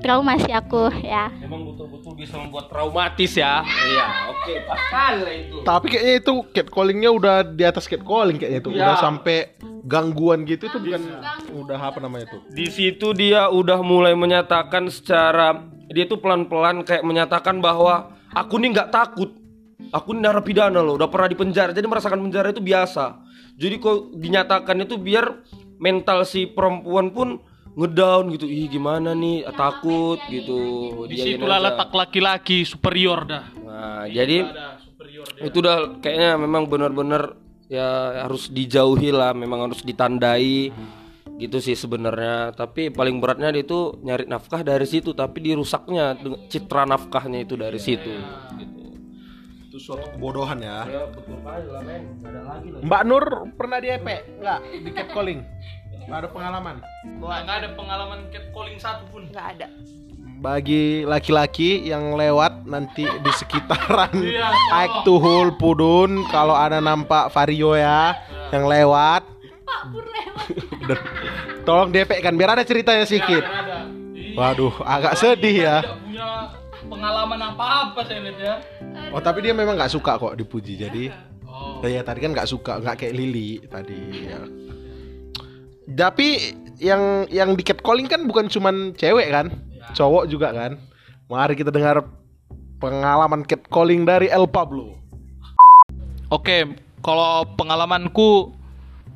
trauma 0.01 0.37
sih 0.41 0.53
aku 0.53 0.93
ya. 1.01 1.33
Emang 1.41 1.65
betul-betul 1.73 2.13
bisa 2.17 2.37
membuat 2.37 2.69
traumatis 2.69 3.33
ya? 3.37 3.65
Iya 3.65 4.07
oke 4.33 4.53
pasal 4.69 5.15
itu. 5.33 5.57
Tapi 5.65 5.87
kayaknya 5.89 6.15
itu 6.21 6.33
catcallingnya 6.53 7.11
udah 7.13 7.37
di 7.45 7.65
atas 7.65 7.89
catcalling 7.89 8.37
kayaknya 8.37 8.61
itu. 8.61 8.71
Iya. 8.73 8.83
Udah 8.85 8.97
sampai 9.01 9.39
gangguan 9.87 10.43
gitu 10.45 10.67
itu 10.67 10.79
bukan 10.83 11.03
udah 11.63 11.79
apa 11.79 12.03
namanya 12.03 12.27
itu? 12.27 12.39
di 12.51 12.67
situ 12.67 13.15
dia 13.15 13.47
udah 13.47 13.79
mulai 13.87 14.19
menyatakan 14.19 14.91
secara 14.91 15.63
dia 15.87 16.11
tuh 16.11 16.19
pelan-pelan 16.19 16.83
kayak 16.83 17.07
menyatakan 17.07 17.63
bahwa 17.63 18.11
aku 18.35 18.59
nih 18.59 18.75
nggak 18.75 18.91
takut. 18.91 19.31
Aku 19.95 20.19
ini 20.19 20.27
narapidana 20.27 20.83
loh 20.83 20.99
udah 20.99 21.07
pernah 21.07 21.31
di 21.31 21.39
penjara. 21.39 21.71
Jadi 21.71 21.87
merasakan 21.87 22.19
penjara 22.27 22.51
itu 22.51 22.59
biasa. 22.59 23.23
Jadi 23.55 23.79
kok 23.79 24.19
dinyatakan 24.19 24.83
itu 24.83 24.99
biar 24.99 25.47
mental 25.79 26.27
si 26.27 26.51
perempuan 26.51 27.15
pun 27.15 27.39
ngedown 27.77 28.33
gitu 28.33 28.49
ih 28.49 28.73
gimana 28.73 29.13
nih 29.13 29.45
takut 29.53 30.17
gitu 30.33 30.59
Diain 31.05 31.13
Di 31.13 31.37
situlah 31.37 31.61
letak 31.61 31.93
laki-laki 31.93 32.65
superior 32.65 33.29
dah. 33.29 33.45
nah 33.61 34.09
jadi 34.09 34.49
superior 34.81 35.29
dia. 35.37 35.45
itu 35.45 35.57
udah 35.61 36.01
kayaknya 36.01 36.31
memang 36.41 36.65
benar-benar 36.65 37.37
ya 37.69 38.25
harus 38.25 38.49
dijauhi 38.49 39.13
lah 39.13 39.37
memang 39.37 39.69
harus 39.69 39.85
ditandai 39.85 40.73
gitu 41.37 41.61
sih 41.61 41.77
sebenarnya 41.77 42.57
tapi 42.57 42.89
paling 42.89 43.21
beratnya 43.21 43.53
dia 43.53 43.61
itu 43.61 44.01
nyari 44.01 44.25
nafkah 44.25 44.65
dari 44.65 44.89
situ 44.89 45.13
tapi 45.13 45.45
dirusaknya 45.45 46.17
dengan 46.17 46.49
citra 46.49 46.89
nafkahnya 46.89 47.45
itu 47.45 47.61
dari 47.61 47.77
situ 47.77 48.09
gitu. 48.57 48.81
Itu 49.69 49.93
suatu 49.93 50.17
kebodohan 50.17 50.65
ya. 50.65 50.89
ya 50.89 51.05
betul 51.13 51.37
kali 51.45 51.69
lah 51.69 51.83
men 51.85 52.25
ada 52.25 52.41
lagi 52.41 52.73
lah 52.73 52.81
Mbak 52.81 53.03
Nur 53.05 53.25
pernah 53.61 53.77
di 53.77 53.89
EP? 53.93 54.09
Enggak, 54.41 54.61
di 54.73 54.91
catcalling. 54.97 55.41
Nggak 56.07 56.19
ada 56.23 56.29
pengalaman. 56.31 56.77
Wah, 57.19 57.39
nggak 57.43 57.57
ada 57.63 57.69
pengalaman 57.75 58.19
catcalling 58.31 58.79
satu 58.79 59.05
pun. 59.11 59.27
nggak 59.27 59.47
ada 59.59 59.69
Bagi 60.37 61.03
laki-laki 61.03 61.83
yang 61.83 62.13
lewat 62.15 62.69
nanti 62.69 63.03
di 63.03 63.33
sekitaran 63.33 64.13
Iya. 64.23 64.53
Aik 64.71 65.03
Tuhul 65.03 65.57
Pudun 65.57 66.23
kalau 66.29 66.53
ada 66.53 66.79
nampak 66.79 67.33
Vario 67.33 67.73
ya 67.75 68.15
yang 68.53 68.69
lewat. 68.69 69.25
Udah. 70.87 71.01
Tolong 71.65 71.91
DP 71.91 72.23
kan 72.23 72.37
biar 72.37 72.55
ada 72.55 72.63
ceritanya 72.63 73.03
sedikit. 73.03 73.43
Ada. 73.43 73.91
Ih, 74.15 74.39
Waduh, 74.39 74.77
agak 74.87 75.19
sedih 75.19 75.57
ya. 75.67 75.77
Punya 75.83 76.53
pengalaman 76.87 77.41
apa-apa 77.43 78.07
saya 78.07 78.23
lihat 78.23 78.39
ya. 78.39 78.55
Oh 79.11 79.19
tapi 79.19 79.43
dia 79.43 79.57
memang 79.57 79.75
nggak 79.75 79.91
suka 79.91 80.15
kok 80.15 80.37
dipuji 80.37 80.79
jadi. 80.79 81.11
Oh. 81.49 81.81
Ya 81.83 82.05
tadi 82.05 82.21
kan 82.23 82.31
nggak 82.37 82.47
suka, 82.47 82.79
nggak 82.79 82.97
kayak 83.01 83.15
Lili 83.17 83.59
tadi. 83.67 84.31
Ya. 84.31 84.39
Tapi 85.87 86.59
yang 86.83 87.31
yang 87.31 87.55
di 87.55 87.63
catcalling 87.63 88.11
kan 88.11 88.27
bukan 88.27 88.51
cuman 88.51 88.91
cewek 88.99 89.31
kan, 89.31 89.55
cowok 89.95 90.27
juga 90.27 90.51
kan. 90.51 90.83
Mari 91.31 91.55
kita 91.55 91.71
dengar 91.71 92.03
pengalaman 92.83 93.47
catcalling 93.47 94.03
dari 94.03 94.27
El 94.27 94.51
Pablo. 94.51 94.99
Oke, 96.35 96.67
kalau 97.07 97.47
pengalamanku 97.55 98.51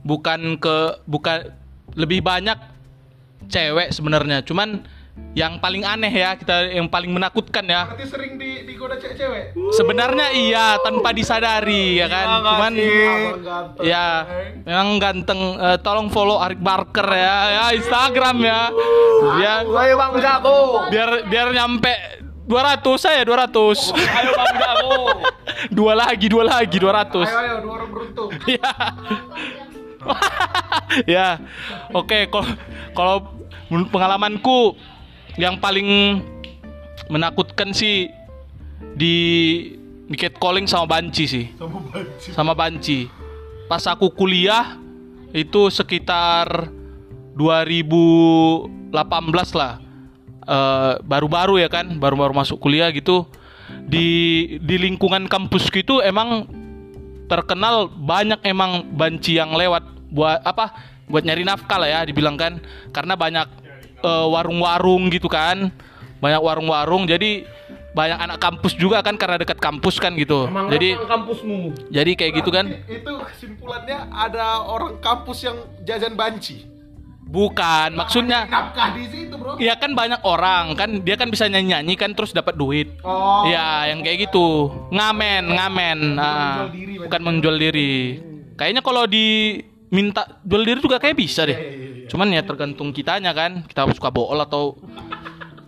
bukan 0.07 0.57
ke 0.63 1.03
bukan 1.11 1.51
lebih 1.99 2.23
banyak 2.23 2.57
cewek 3.51 3.91
sebenarnya. 3.91 4.47
Cuman 4.47 4.87
yang 5.31 5.63
paling 5.63 5.87
aneh 5.87 6.11
ya 6.11 6.35
kita 6.35 6.75
yang 6.75 6.91
paling 6.91 7.15
menakutkan 7.15 7.63
ya. 7.63 7.87
Berarti 7.87 8.07
sering 8.11 8.35
di 8.35 8.67
digoda 8.67 8.99
cewek-cewek. 8.99 9.55
Sebenarnya 9.79 10.35
iya 10.35 10.75
tanpa 10.83 11.15
disadari 11.15 12.03
ya 12.03 12.11
kan. 12.11 12.27
Cuman 12.43 12.73
ya 13.79 14.07
memang 14.67 14.99
ganteng. 14.99 15.41
Eh, 15.55 15.79
tolong 15.87 16.11
follow 16.11 16.43
Arik 16.43 16.59
Barker 16.59 17.07
ya, 17.07 17.37
ya 17.47 17.65
Instagram 17.79 18.37
ya. 18.43 18.61
Dia 19.39 19.55
ayo 19.63 19.95
bang 19.95 20.13
jago 20.19 20.59
biar 20.91 21.11
biar 21.31 21.49
nyampe 21.55 21.95
200 22.51 22.83
saya 22.99 23.23
200. 23.23 23.95
ayo 23.95 24.31
bang 24.35 24.55
jago 24.59 24.99
dua 25.79 25.93
lagi, 25.95 26.27
dua 26.27 26.43
lagi 26.43 26.77
200. 26.83 27.23
ayo 27.23 27.55
dua 27.63 27.73
orang 27.79 27.91
beruntung. 27.95 28.31
ya 28.59 28.73
ya 31.15 31.27
oke 31.93 32.19
kalau 32.33 32.47
kalau 32.97 33.17
menurut 33.71 33.89
pengalamanku 33.93 34.75
yang 35.39 35.59
paling 35.61 36.23
menakutkan 37.11 37.75
sih 37.75 38.11
di 38.95 39.17
di 40.11 40.17
catcalling 40.19 40.67
sama 40.67 40.91
banci 40.91 41.25
sih. 41.31 41.47
Sama 42.35 42.55
banci. 42.55 43.07
Pas 43.71 43.87
aku 43.87 44.11
kuliah 44.11 44.75
itu 45.31 45.71
sekitar 45.71 46.67
2018 47.39 48.91
lah. 49.55 49.79
Eh, 50.51 50.95
baru-baru 51.07 51.63
ya 51.63 51.71
kan 51.71 51.87
baru-baru 51.95 52.35
masuk 52.35 52.59
kuliah 52.59 52.91
gitu. 52.91 53.23
Di 53.87 54.59
di 54.59 54.77
lingkungan 54.83 55.31
kampus 55.31 55.71
gitu 55.71 56.03
emang 56.03 56.51
terkenal 57.31 57.87
banyak 57.87 58.43
emang 58.43 58.83
banci 58.91 59.39
yang 59.39 59.55
lewat 59.55 59.87
buat 60.11 60.43
apa 60.43 60.75
buat 61.07 61.23
nyari 61.23 61.47
nafkah 61.47 61.79
lah 61.79 61.87
ya 61.87 62.01
dibilang 62.03 62.35
kan. 62.35 62.59
Karena 62.91 63.15
banyak 63.15 63.47
eh, 64.01 64.27
warung-warung 64.27 65.09
gitu 65.09 65.27
kan 65.27 65.69
banyak 66.17 66.39
warung-warung 66.39 67.05
jadi 67.05 67.45
banyak 67.91 68.19
anak 68.21 68.39
kampus 68.39 68.73
juga 68.75 69.01
kan 69.01 69.15
karena 69.15 69.35
dekat 69.37 69.59
kampus 69.59 69.99
kan 69.99 70.15
gitu 70.15 70.47
jadi 70.69 70.95
kampusmu 71.01 71.75
jadi 71.89 72.11
kayak 72.13 72.33
gitu 72.39 72.51
kan 72.51 72.71
Itu 72.87 73.19
kesimpulannya 73.25 73.99
ada 74.09 74.63
orang 74.63 74.99
kampus 74.99 75.43
yang 75.43 75.57
jajan 75.83 76.15
banci. 76.15 76.71
bukan 77.23 77.95
maksudnya 77.95 78.43
Nafkah 78.45 78.91
di 78.93 79.07
situ, 79.07 79.35
Bro. 79.35 79.55
ya 79.57 79.75
kan 79.75 79.95
banyak 79.95 80.19
orang 80.21 80.75
kan 80.75 80.99
dia 80.99 81.15
kan 81.15 81.31
bisa 81.31 81.47
nyanyi-nyanyi 81.47 81.95
kan 81.95 82.11
terus 82.11 82.31
dapat 82.31 82.55
duit 82.55 82.91
Oh. 83.03 83.47
Ya, 83.47 83.87
yang 83.87 84.03
kayak 84.03 84.27
gitu. 84.27 84.67
Ngamen, 84.91 85.45
ngamen. 85.49 85.99
Ah, 86.15 86.67
menjual 86.67 86.71
diri, 86.71 86.95
bukan 87.01 87.21
menjual 87.23 87.57
diri. 87.57 87.95
Kayaknya 88.55 88.83
kalau 88.83 89.07
diminta 89.91 90.39
jual 90.47 90.63
diri 90.63 90.79
juga 90.79 91.03
kayak 91.03 91.19
bisa 91.19 91.43
deh. 91.43 91.59
Cuman 92.07 92.31
ya 92.31 92.47
tergantung 92.47 92.95
kitanya 92.95 93.35
kan. 93.35 93.67
Kita 93.67 93.91
suka 93.91 94.09
bool 94.09 94.39
atau 94.39 94.79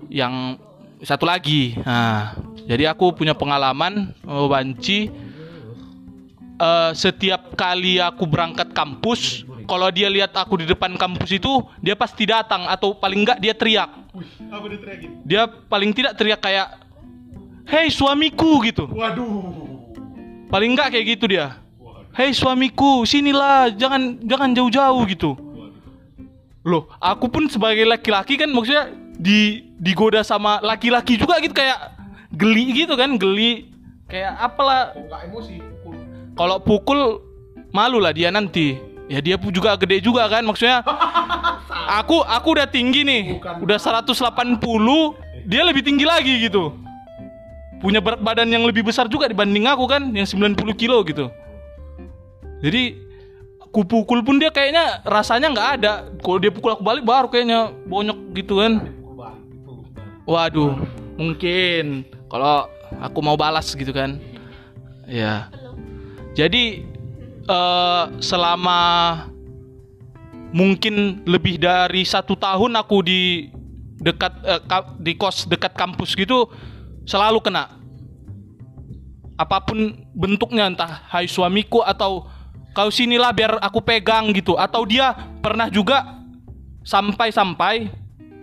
yang 0.06 0.56
satu 1.02 1.26
lagi. 1.26 1.74
Nah, 1.82 2.38
jadi 2.70 2.94
aku 2.94 3.18
punya 3.18 3.34
pengalaman 3.34 4.14
oh, 4.22 4.46
banci 4.46 5.10
eh, 6.62 6.90
setiap 6.94 7.58
kali 7.58 7.98
aku 7.98 8.22
berangkat 8.30 8.70
kampus, 8.70 9.42
kalau 9.66 9.90
dia 9.90 10.06
lihat 10.06 10.30
aku 10.38 10.62
di 10.62 10.66
depan 10.70 10.94
kampus 10.94 11.34
itu, 11.34 11.66
dia 11.82 11.98
pasti 11.98 12.22
datang 12.22 12.70
atau 12.70 12.94
paling 12.94 13.26
enggak 13.26 13.38
dia 13.42 13.54
teriak. 13.54 13.90
Dia 15.26 15.50
paling 15.50 15.90
tidak 15.90 16.14
teriak 16.14 16.38
kayak 16.38 16.68
Hei 17.62 17.94
suamiku 17.94 18.58
gitu. 18.66 18.90
Waduh. 18.90 19.86
Paling 20.50 20.74
enggak 20.74 20.92
kayak 20.92 21.06
gitu 21.16 21.30
dia. 21.30 21.62
Hei 22.12 22.36
suamiku, 22.36 23.08
sinilah, 23.08 23.72
jangan 23.72 24.20
jangan 24.20 24.52
jauh-jauh 24.52 25.00
gitu. 25.08 25.32
Loh, 26.60 26.84
aku 27.00 27.24
pun 27.32 27.48
sebagai 27.48 27.88
laki-laki 27.88 28.36
kan 28.36 28.52
maksudnya 28.52 28.92
di 29.16 29.64
digoda 29.80 30.20
sama 30.20 30.60
laki-laki 30.60 31.16
juga 31.16 31.40
gitu 31.40 31.56
kayak 31.56 31.96
geli 32.36 32.84
gitu 32.84 33.00
kan, 33.00 33.16
geli. 33.16 33.72
Kayak 34.12 34.36
apalah 34.44 34.92
kalau 36.36 36.60
pukul 36.60 37.24
malu 37.72 37.96
lah 37.96 38.12
dia 38.12 38.28
nanti. 38.28 38.76
Ya 39.08 39.24
dia 39.24 39.40
pun 39.40 39.48
juga 39.48 39.72
gede 39.80 40.04
juga 40.04 40.28
kan 40.28 40.44
maksudnya. 40.44 40.84
Aku 42.04 42.20
aku 42.20 42.60
udah 42.60 42.68
tinggi 42.68 43.08
nih. 43.08 43.40
Bukan. 43.40 43.64
Udah 43.64 43.76
180, 43.80 44.20
dia 45.48 45.64
lebih 45.64 45.80
tinggi 45.80 46.04
lagi 46.04 46.44
gitu. 46.44 46.76
punya 47.82 47.98
berat 47.98 48.22
badan 48.22 48.46
yang 48.46 48.62
lebih 48.62 48.86
besar 48.86 49.10
juga 49.10 49.26
dibanding 49.26 49.66
aku 49.66 49.90
kan 49.90 50.14
yang 50.14 50.22
90 50.22 50.54
kilo 50.78 51.02
gitu 51.02 51.34
jadi 52.62 52.94
aku 53.58 53.82
pukul 53.82 54.22
pun 54.22 54.38
dia 54.38 54.54
kayaknya 54.54 55.02
rasanya 55.02 55.50
nggak 55.50 55.68
ada. 55.80 55.92
Kalau 56.22 56.38
dia 56.38 56.54
pukul 56.54 56.78
aku 56.78 56.84
balik 56.86 57.02
baru 57.02 57.26
kayaknya 57.26 57.74
bonyok 57.90 58.18
gitu 58.38 58.62
kan. 58.62 58.86
Waduh 60.28 60.78
mungkin. 61.18 62.06
Kalau 62.30 62.70
aku 63.02 63.18
mau 63.18 63.34
balas 63.34 63.74
gitu 63.74 63.90
kan. 63.90 64.22
Ya 65.10 65.50
jadi 66.38 66.86
eh, 67.48 68.04
selama 68.22 68.80
mungkin 70.54 71.26
lebih 71.26 71.58
dari 71.58 72.06
satu 72.06 72.38
tahun 72.38 72.78
aku 72.78 73.02
di 73.02 73.50
dekat 73.98 74.32
ka- 74.68 74.94
di 75.00 75.16
kos 75.18 75.48
dekat 75.48 75.74
kampus 75.74 76.14
gitu 76.14 76.46
selalu 77.08 77.42
kena. 77.42 77.72
Apa 79.40 79.64
pun 79.64 79.96
bentuknya 80.12 80.68
entah 80.70 81.02
hai 81.08 81.24
suamiku 81.26 81.80
atau 81.82 82.28
kau 82.72 82.88
sinilah 82.88 83.32
biar 83.32 83.60
aku 83.60 83.80
pegang 83.84 84.32
gitu. 84.32 84.56
Atau 84.56 84.84
dia 84.88 85.12
pernah 85.40 85.68
juga 85.68 86.24
sampai-sampai 86.82 87.92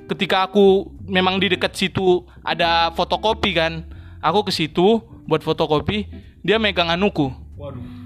ketika 0.10 0.48
aku 0.48 0.90
memang 1.06 1.38
di 1.38 1.54
dekat 1.54 1.76
situ 1.76 2.26
ada 2.46 2.94
fotokopi 2.94 3.54
kan. 3.54 3.86
Aku 4.20 4.44
ke 4.44 4.52
situ 4.52 5.02
buat 5.30 5.42
fotokopi 5.46 6.10
dia 6.42 6.58
megang 6.58 6.90
anuku. 6.90 7.30
Waduh. 7.58 8.00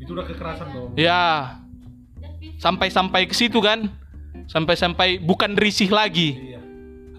Itu 0.00 0.16
udah 0.16 0.26
kekerasan 0.26 0.66
dong. 0.72 0.92
ya. 0.96 1.56
Sampai-sampai 2.56 3.28
ke 3.28 3.34
situ 3.36 3.60
kan. 3.60 3.88
Sampai-sampai 4.50 5.22
bukan 5.22 5.54
risih 5.54 5.88
lagi. 5.92 6.34
Iya. 6.34 6.60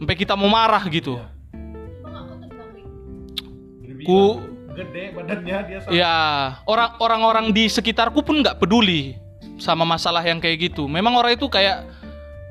sampai 0.02 0.18
kita 0.18 0.34
mau 0.34 0.50
marah 0.50 0.82
gitu. 0.90 1.22
Lebih 3.86 4.02
ku 4.02 4.51
gede 4.74 5.04
badannya 5.16 5.58
dia 5.68 5.80
sama. 5.84 5.92
ya 5.94 6.16
orang 6.66 6.90
orang-orang 6.98 7.46
di 7.52 7.68
sekitarku 7.68 8.24
pun 8.24 8.42
nggak 8.42 8.58
peduli 8.60 9.20
sama 9.62 9.86
masalah 9.86 10.26
yang 10.26 10.42
kayak 10.42 10.72
gitu. 10.74 10.90
Memang 10.90 11.14
orang 11.14 11.38
itu 11.38 11.46
kayak 11.46 11.86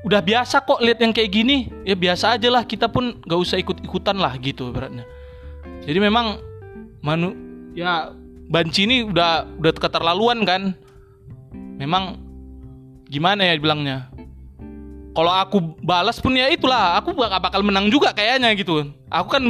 udah 0.07 0.23
biasa 0.23 0.63
kok 0.63 0.79
lihat 0.79 1.03
yang 1.03 1.11
kayak 1.11 1.31
gini. 1.33 1.67
Ya 1.83 1.93
biasa 1.93 2.39
aja 2.39 2.47
lah 2.47 2.63
kita 2.63 2.87
pun 2.87 3.19
nggak 3.25 3.39
usah 3.39 3.59
ikut-ikutan 3.59 4.15
lah 4.15 4.33
gitu 4.39 4.71
beratnya 4.71 5.03
jadi 5.81 5.97
memang 5.97 6.37
manu 7.01 7.33
ya 7.73 8.13
banci 8.51 8.85
ini 8.85 9.07
udah 9.07 9.47
udah 9.57 9.71
keterlaluan 9.73 10.45
kan. 10.45 10.77
Memang 11.81 12.21
gimana 13.09 13.41
ya 13.41 13.57
bilangnya 13.57 14.13
kalau 15.11 15.33
aku 15.33 15.57
balas 15.83 16.21
pun 16.21 16.31
ya 16.37 16.47
itulah 16.47 16.95
aku 16.95 17.11
gak 17.11 17.43
bakal 17.43 17.59
menang 17.65 17.91
juga 17.91 18.15
kayaknya 18.15 18.53
gitu. 18.55 18.87
Aku 19.09 19.27
kan 19.27 19.43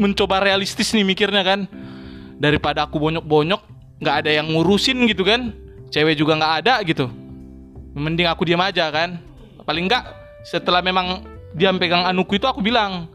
mencoba 0.00 0.42
realistis 0.42 0.90
nih 0.90 1.06
mikirnya 1.06 1.44
kan 1.44 1.68
daripada 2.38 2.86
aku 2.86 2.98
bonyok-bonyok 2.98 3.62
nggak 4.02 4.16
ada 4.24 4.30
yang 4.30 4.50
ngurusin 4.50 5.06
gitu 5.06 5.22
kan? 5.22 5.54
Cewek 5.90 6.18
juga 6.18 6.34
nggak 6.38 6.54
ada 6.64 6.74
gitu. 6.82 7.06
Mending 7.94 8.26
aku 8.26 8.42
diam 8.42 8.62
aja 8.62 8.90
kan? 8.90 9.22
Paling 9.62 9.86
nggak 9.86 10.04
setelah 10.44 10.82
memang 10.82 11.22
dia 11.54 11.70
pegang 11.72 12.04
anuku 12.04 12.36
itu 12.36 12.46
aku 12.50 12.58
bilang 12.60 13.06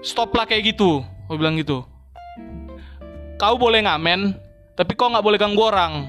stop 0.00 0.30
lah 0.32 0.46
kayak 0.46 0.72
gitu. 0.74 1.02
Aku 1.26 1.36
bilang 1.36 1.58
gitu. 1.58 1.82
Kau 3.36 3.58
boleh 3.58 3.82
ngamen 3.82 4.38
tapi 4.78 4.94
kau 4.94 5.10
nggak 5.10 5.24
boleh 5.24 5.38
ganggu 5.38 5.60
orang. 5.60 6.08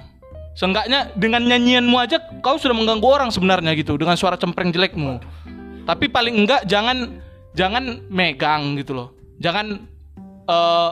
Seenggaknya 0.51 1.09
dengan 1.15 1.41
nyanyianmu 1.47 1.95
aja 1.95 2.19
kau 2.43 2.59
sudah 2.59 2.75
mengganggu 2.75 3.07
orang 3.07 3.29
sebenarnya 3.31 3.71
gitu 3.73 3.97
dengan 3.97 4.15
suara 4.15 4.37
cempreng 4.37 4.69
jelekmu. 4.69 5.17
Tapi 5.89 6.05
paling 6.07 6.45
enggak 6.45 6.69
jangan 6.69 7.17
jangan 7.57 8.05
megang 8.07 8.77
gitu 8.77 8.93
loh. 8.93 9.09
Jangan 9.41 9.81
eh 10.45 10.91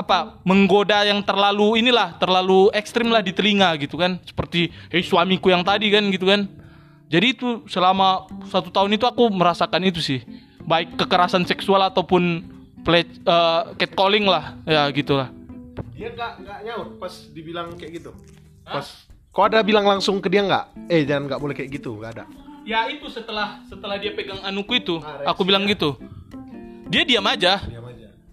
apa 0.00 0.40
menggoda 0.42 1.04
yang 1.04 1.20
terlalu 1.20 1.84
inilah 1.84 2.16
terlalu 2.16 2.72
ekstrim 2.72 3.12
lah 3.12 3.20
di 3.20 3.30
telinga 3.36 3.76
gitu 3.76 4.00
kan 4.00 4.16
seperti 4.24 4.72
eh 4.88 5.04
suamiku 5.04 5.52
yang 5.52 5.60
tadi 5.60 5.92
kan 5.92 6.08
gitu 6.08 6.24
kan 6.24 6.48
jadi 7.10 7.36
itu 7.36 7.62
selama 7.68 8.24
satu 8.48 8.72
tahun 8.72 8.96
itu 8.96 9.04
aku 9.04 9.28
merasakan 9.28 9.84
itu 9.84 10.00
sih 10.00 10.24
baik 10.64 10.96
kekerasan 10.96 11.44
seksual 11.44 11.82
ataupun 11.84 12.46
play, 12.80 13.04
eh, 13.04 13.62
catcalling 13.76 14.24
lah 14.24 14.56
ya 14.64 14.88
gitulah 14.90 15.28
Dia 15.96 16.12
nggak 16.12 16.32
nggak 16.44 16.58
nyaut 16.64 16.88
pas 16.96 17.12
dibilang 17.32 17.76
kayak 17.76 18.00
gitu. 18.00 18.10
Pas 18.64 18.84
kau 19.32 19.44
ada 19.44 19.60
bilang 19.64 19.84
langsung 19.84 20.20
ke 20.20 20.28
dia 20.28 20.44
nggak? 20.44 20.92
Eh 20.92 21.04
jangan 21.08 21.28
nggak 21.28 21.40
boleh 21.40 21.54
kayak 21.56 21.70
gitu, 21.76 21.96
nggak 21.96 22.12
ada. 22.16 22.24
Ya 22.68 22.88
itu 22.88 23.08
setelah 23.08 23.64
setelah 23.64 23.96
dia 23.96 24.12
pegang 24.12 24.40
anuku 24.44 24.80
itu, 24.80 25.00
Ah, 25.00 25.32
aku 25.32 25.44
bilang 25.44 25.64
gitu. 25.64 25.96
Dia 26.88 27.04
diam 27.04 27.24
aja. 27.24 27.64
Diam 27.64 27.79
aja. 27.79 27.79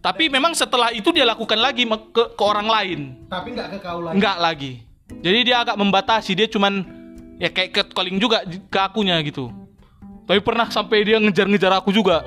Tapi 0.08 0.32
memang 0.32 0.56
setelah 0.56 0.96
itu 0.96 1.12
dia 1.12 1.28
lakukan 1.28 1.60
lagi 1.60 1.84
ke, 1.84 2.24
ke 2.32 2.44
orang 2.48 2.64
lain. 2.64 3.00
Tapi 3.28 3.52
nggak 3.52 3.68
ke 3.76 3.78
kau 3.84 4.00
lagi. 4.00 4.16
Enggak 4.16 4.38
lagi. 4.40 4.72
Jadi 5.20 5.40
dia 5.44 5.68
agak 5.68 5.76
membatasi, 5.76 6.32
dia 6.32 6.48
cuman 6.48 6.88
ya 7.36 7.52
kayak 7.52 7.76
catcalling 7.76 8.16
juga 8.16 8.48
di- 8.48 8.64
ke 8.72 8.80
akunya 8.80 9.20
gitu. 9.20 9.52
Tapi 10.24 10.40
pernah 10.40 10.72
sampai 10.72 11.04
dia 11.04 11.20
ngejar-ngejar 11.20 11.76
aku 11.76 11.92
juga. 11.92 12.24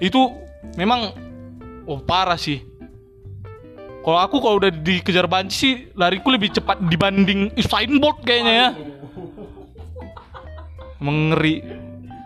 Itu 0.00 0.32
memang 0.80 1.12
oh 1.84 2.00
parah 2.00 2.40
sih. 2.40 2.64
Kalau 4.00 4.24
aku 4.24 4.40
kalau 4.40 4.56
udah 4.56 4.72
dikejar 4.72 5.28
banci 5.28 5.52
sih 5.52 5.74
lariku 6.00 6.32
lebih 6.32 6.48
cepat 6.48 6.80
dibanding 6.88 7.52
Usain 7.60 7.92
Bolt 8.00 8.24
kayaknya 8.24 8.52
ya. 8.56 8.68
Mengeri 10.96 11.60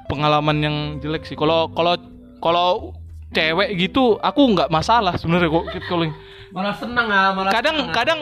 pengalaman 0.06 0.62
yang 0.62 0.76
jelek 1.02 1.26
sih. 1.26 1.34
Kalau 1.34 1.74
kalau 1.74 1.98
kalau 2.38 2.94
cewek 3.32 3.68
gitu 3.78 4.16
aku 4.18 4.42
nggak 4.50 4.68
masalah 4.68 5.16
sebenarnya 5.16 5.48
kok 5.50 5.66
catcalling 5.70 6.12
Malah 6.48 6.76
senang 6.76 7.06
ah, 7.08 7.32
malah 7.32 7.50
kadang 7.50 7.76
senang. 7.78 7.94
kadang 7.94 8.20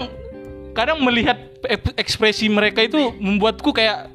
kadang 0.70 0.98
melihat 1.00 1.34
ek- 1.64 1.96
ekspresi 1.96 2.46
mereka 2.46 2.80
itu 2.80 3.11
membuatku 3.12 3.70
kayak 3.70 4.06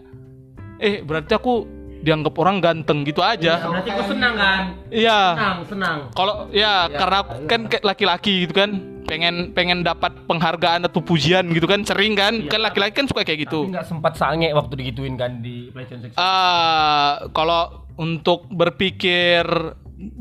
eh 0.78 1.00
berarti 1.00 1.32
aku 1.32 1.68
dianggap 2.00 2.32
orang 2.36 2.58
ganteng 2.60 3.02
gitu 3.02 3.20
aja 3.20 3.60
Berarti 3.62 3.90
kau 3.90 4.06
senang 4.06 4.34
kan? 4.34 4.62
iya 4.88 5.34
Senang, 5.34 5.58
senang. 5.66 5.98
kalau 6.12 6.48
ya 6.50 6.88
karena 6.88 7.18
aku 7.20 7.34
kan 7.44 7.62
kayak 7.66 7.84
laki-laki 7.84 8.34
gitu 8.44 8.54
kan 8.54 8.72
pengen 9.04 9.36
pengen 9.52 9.82
dapat 9.82 10.16
penghargaan 10.26 10.82
atau 10.84 10.98
pujian 10.98 11.46
gitu 11.48 11.66
kan 11.66 11.82
sering 11.82 12.14
kan 12.14 12.42
kan 12.46 12.58
laki-laki 12.60 12.96
kan 12.96 13.06
suka 13.06 13.22
kayak 13.22 13.46
gitu 13.46 13.68
nggak 13.68 13.84
sempat 13.84 14.16
sange 14.16 14.50
waktu 14.50 14.74
digituin 14.76 15.14
kan 15.14 15.40
di 15.40 15.70
pelecehan 15.70 16.02
seksual. 16.02 16.18
Ah, 16.18 17.22
kalau 17.30 17.70
untuk 17.96 18.50
berpikir 18.50 19.46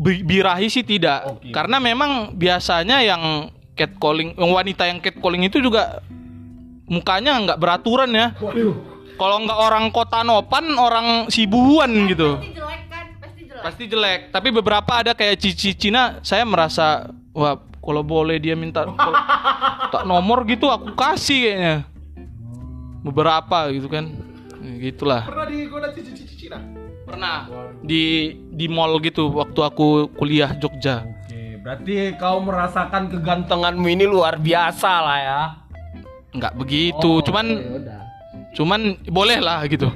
birahi 0.04 0.68
sih 0.68 0.84
tidak, 0.84 1.24
Oke. 1.24 1.48
karena 1.48 1.80
memang 1.80 2.36
biasanya 2.36 3.00
yang 3.00 3.48
catcalling, 3.72 4.36
yang 4.36 4.52
wanita 4.52 4.84
yang 4.84 5.00
catcalling 5.00 5.48
itu 5.48 5.64
juga 5.64 6.04
mukanya 6.84 7.40
nggak 7.40 7.58
beraturan 7.60 8.10
ya. 8.12 8.36
Kalau 9.14 9.36
nggak 9.46 9.58
orang 9.58 9.84
kota 9.94 10.20
Nopan, 10.26 10.74
orang 10.76 11.30
Sibuan 11.32 11.90
gitu. 12.10 12.36
Pasti 12.36 12.52
jelek 12.52 12.82
kan? 12.90 13.06
Pasti 13.22 13.40
jelek. 13.46 13.62
Pasti 13.62 13.84
jelek. 13.88 14.20
Tapi 14.34 14.48
beberapa 14.52 14.92
ada 14.92 15.12
kayak 15.14 15.38
Cici 15.40 15.70
Cina, 15.72 16.18
saya 16.20 16.44
merasa 16.44 17.08
wah 17.32 17.56
kalau 17.80 18.02
boleh 18.04 18.36
dia 18.42 18.58
minta 18.58 18.84
tak 19.94 20.04
nomor 20.04 20.44
gitu 20.44 20.68
aku 20.68 20.92
kasih 20.92 21.48
kayaknya. 21.48 21.76
Beberapa 23.06 23.70
gitu 23.72 23.88
kan. 23.88 24.10
Gitulah. 24.80 25.24
Pernah 25.28 25.46
digoda 25.48 25.88
cici-cici 25.92 26.48
Cina? 26.48 26.83
Pernah 27.14 27.46
di 27.84 28.34
di 28.50 28.66
mall 28.66 28.98
gitu 28.98 29.30
waktu 29.30 29.60
aku 29.62 30.10
kuliah 30.18 30.50
Jogja. 30.58 31.06
Oke, 31.06 31.62
berarti 31.62 32.18
kau 32.18 32.42
merasakan 32.42 33.06
kegantenganmu 33.06 33.86
ini 33.86 34.02
luar 34.02 34.40
biasa 34.42 34.90
lah 34.98 35.18
ya. 35.22 35.40
Nggak 36.34 36.58
begitu, 36.58 37.22
cuman 37.22 37.46
udah. 37.54 38.02
cuman 38.58 38.80
boleh 39.06 39.38
lah 39.38 39.62
gitu. 39.70 39.86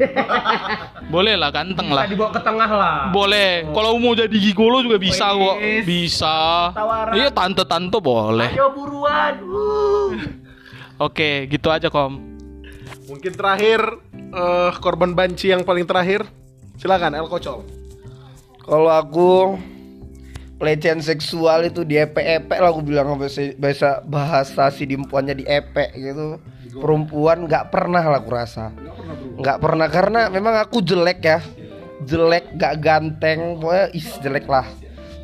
boleh 1.14 1.34
lah 1.34 1.50
ganteng 1.50 1.90
lah. 1.90 2.06
Dibawa 2.06 2.30
ke 2.30 2.42
tengah 2.46 2.70
lah. 2.70 2.96
Boleh. 3.10 3.66
Kalau 3.74 3.98
mau 3.98 4.14
jadi 4.14 4.36
gigolo 4.38 4.86
juga 4.86 5.02
bisa 5.02 5.34
kok. 5.34 5.58
Wis. 5.58 5.82
Bisa. 5.82 6.70
Tawaran. 6.70 7.18
Iya 7.18 7.28
tante-tante 7.34 7.98
boleh. 7.98 8.54
Ayo 8.54 8.70
buruan. 8.70 9.34
Uh. 9.42 10.14
Oke, 11.10 11.46
gitu 11.50 11.70
aja 11.70 11.90
Kom. 11.90 12.38
Mungkin 13.06 13.32
terakhir 13.34 13.80
eh, 14.14 14.70
korban 14.78 15.14
banci 15.16 15.50
yang 15.50 15.62
paling 15.66 15.86
terakhir. 15.86 16.26
Silakan 16.78 17.18
El 17.18 17.26
Kocol. 17.26 17.66
Kalau 18.62 18.86
aku 18.86 19.58
pelecehan 20.62 21.02
seksual 21.02 21.66
itu 21.66 21.82
di 21.82 21.98
epek-epek 21.98 22.58
lah 22.62 22.70
aku 22.70 22.86
bilang 22.86 23.18
bahasa 23.18 23.50
bahasa 23.58 23.88
bahasa 24.06 24.70
si 24.70 24.86
dimpuannya 24.86 25.34
di 25.34 25.44
epek 25.44 25.90
gitu. 25.98 26.38
Perempuan 26.78 27.50
nggak 27.50 27.74
pernah 27.74 28.06
lah 28.06 28.22
aku 28.22 28.30
rasa. 28.30 28.70
Nggak 29.42 29.58
pernah 29.58 29.90
karena 29.90 30.20
memang 30.30 30.54
aku 30.62 30.78
jelek 30.78 31.18
ya. 31.18 31.42
Jelek 31.98 32.54
gak 32.54 32.78
ganteng, 32.78 33.58
pokoknya 33.58 33.90
is 33.90 34.06
jelek 34.22 34.46
lah. 34.46 34.64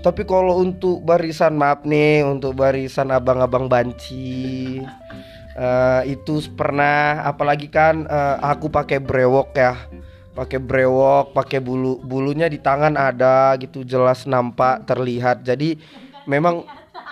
Tapi 0.02 0.26
kalau 0.26 0.58
untuk 0.58 1.06
barisan 1.06 1.54
maaf 1.54 1.86
nih 1.86 2.26
untuk 2.26 2.58
barisan 2.58 3.14
abang-abang 3.14 3.70
banci 3.70 4.82
eh, 5.54 6.02
itu 6.10 6.44
pernah 6.52 7.24
apalagi 7.24 7.70
kan 7.70 8.04
eh, 8.04 8.36
aku 8.42 8.68
pakai 8.68 8.98
brewok 9.00 9.54
ya 9.54 9.78
pakai 10.34 10.58
brewok, 10.58 11.30
pakai 11.32 11.62
bulu 11.62 12.02
bulunya 12.02 12.50
di 12.50 12.58
tangan 12.58 12.98
ada 12.98 13.54
gitu 13.56 13.86
jelas 13.86 14.26
nampak 14.26 14.82
terlihat. 14.84 15.46
Jadi 15.46 15.78
memang 16.26 16.66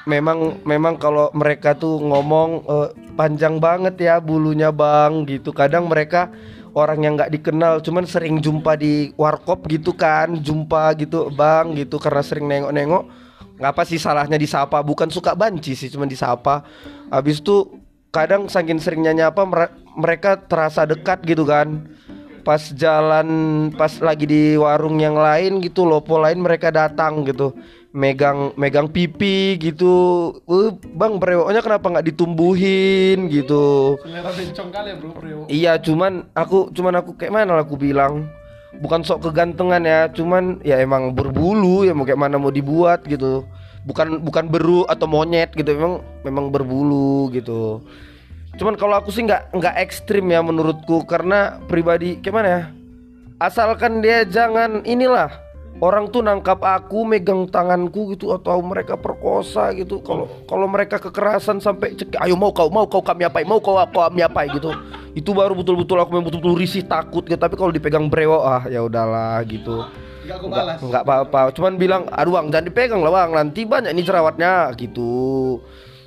memang 0.04 0.58
memang 0.66 0.98
kalau 0.98 1.30
mereka 1.32 1.78
tuh 1.78 2.02
ngomong 2.02 2.50
eh, 2.66 2.88
panjang 3.14 3.62
banget 3.62 3.94
ya 4.02 4.18
bulunya 4.18 4.74
bang 4.74 5.22
gitu. 5.30 5.54
Kadang 5.54 5.86
mereka 5.86 6.28
orang 6.74 6.98
yang 7.06 7.14
nggak 7.14 7.32
dikenal 7.32 7.78
cuman 7.86 8.04
sering 8.10 8.42
jumpa 8.42 8.74
di 8.74 9.14
warkop 9.14 9.70
gitu 9.70 9.94
kan 9.94 10.34
jumpa 10.42 10.98
gitu 10.98 11.30
bang 11.30 11.78
gitu. 11.78 12.02
Karena 12.02 12.22
sering 12.26 12.50
nengok-nengok 12.50 13.04
ngapa 13.62 13.82
sih 13.86 14.02
salahnya 14.02 14.34
disapa? 14.34 14.82
Bukan 14.82 15.08
suka 15.14 15.38
banci 15.38 15.78
sih 15.78 15.86
cuman 15.86 16.10
disapa. 16.10 16.66
Habis 17.06 17.38
itu 17.38 17.78
kadang 18.10 18.50
saking 18.50 18.82
seringnya 18.82 19.14
nyapa 19.14 19.46
mere- 19.46 19.72
mereka 19.96 20.36
terasa 20.36 20.84
dekat 20.84 21.22
gitu 21.24 21.46
kan 21.48 21.86
pas 22.42 22.60
jalan 22.74 23.28
pas 23.74 23.90
lagi 24.02 24.26
di 24.26 24.42
warung 24.58 24.98
yang 24.98 25.14
lain 25.14 25.62
gitu 25.62 25.86
lopo 25.86 26.18
lain 26.18 26.42
mereka 26.42 26.74
datang 26.74 27.22
gitu. 27.22 27.54
Megang 27.92 28.56
megang 28.56 28.88
pipi 28.88 29.56
gitu. 29.60 29.92
"Eh, 30.48 30.70
bang 30.96 31.16
brewoknya 31.20 31.60
kenapa 31.62 31.86
nggak 31.92 32.06
ditumbuhin 32.10 33.30
gitu? 33.30 33.96
Selera 34.02 34.30
bencong 34.32 34.68
kali 34.72 34.88
ya 34.90 34.96
bro, 34.96 35.10
iya 35.46 35.72
cuman 35.76 36.26
aku 36.34 36.72
cuman 36.72 36.94
aku 36.98 37.14
kayak 37.16 37.32
mana 37.32 37.56
lah 37.56 37.64
aku 37.64 37.78
bilang. 37.78 38.28
Bukan 38.72 39.04
sok 39.04 39.28
kegantengan 39.28 39.84
ya 39.84 40.08
cuman 40.08 40.64
ya 40.64 40.80
emang 40.80 41.12
berbulu 41.12 41.84
ya 41.84 41.92
mau 41.92 42.08
kayak 42.08 42.18
mana 42.18 42.40
mau 42.40 42.50
dibuat 42.50 43.04
gitu. 43.04 43.44
Bukan 43.84 44.24
bukan 44.24 44.48
beru 44.48 44.88
atau 44.88 45.04
monyet 45.04 45.52
gitu 45.52 45.76
memang 45.76 46.00
memang 46.24 46.48
berbulu 46.48 47.28
gitu 47.34 47.84
cuman 48.52 48.76
kalau 48.76 48.94
aku 48.94 49.08
sih 49.08 49.24
nggak 49.24 49.52
nggak 49.52 49.74
ekstrim 49.80 50.28
ya 50.28 50.40
menurutku. 50.40 51.04
Karena 51.04 51.58
pribadi 51.66 52.20
gimana 52.20 52.48
ya? 52.48 52.62
Asalkan 53.38 53.98
dia 54.00 54.22
jangan 54.22 54.86
inilah 54.86 55.32
orang 55.82 56.06
tuh 56.14 56.22
nangkap 56.22 56.62
aku 56.62 57.02
megang 57.02 57.50
tanganku 57.50 58.14
gitu 58.14 58.30
atau 58.30 58.62
mereka 58.62 58.94
perkosa 58.94 59.74
gitu. 59.74 59.98
Kalau 59.98 60.30
kalau 60.46 60.70
mereka 60.70 61.02
kekerasan 61.02 61.58
sampai 61.58 61.98
cek 61.98 62.14
ayo 62.22 62.38
mau 62.38 62.54
kau 62.54 62.70
mau 62.70 62.86
kau 62.86 63.02
kami 63.02 63.26
apain? 63.26 63.42
Mau 63.42 63.58
kau 63.58 63.74
kami 63.74 64.22
apain? 64.22 64.46
gitu. 64.54 64.70
Itu 65.12 65.34
baru 65.34 65.58
betul-betul 65.58 65.98
aku 65.98 66.14
memang 66.14 66.30
betul-betul 66.30 66.54
risih 66.54 66.86
takut 66.86 67.26
gitu. 67.26 67.36
Tapi 67.36 67.58
kalau 67.58 67.74
dipegang 67.74 68.06
brewok 68.06 68.42
ah 68.46 68.62
ya 68.70 68.84
udahlah 68.86 69.42
gitu. 69.42 69.82
Enggak 70.22 70.38
aku 70.38 70.46
Nggak- 70.54 70.78
nggak 70.86 71.02
apa-apa. 71.02 71.40
Cuman 71.50 71.74
bilang 71.74 72.06
aduh 72.14 72.38
bang 72.38 72.46
jangan 72.54 72.66
dipegang 72.70 73.00
lah 73.02 73.10
bang. 73.10 73.30
Nanti 73.34 73.66
banyak 73.66 73.90
nih 73.90 74.04
jerawatnya 74.06 74.70
gitu 74.78 75.58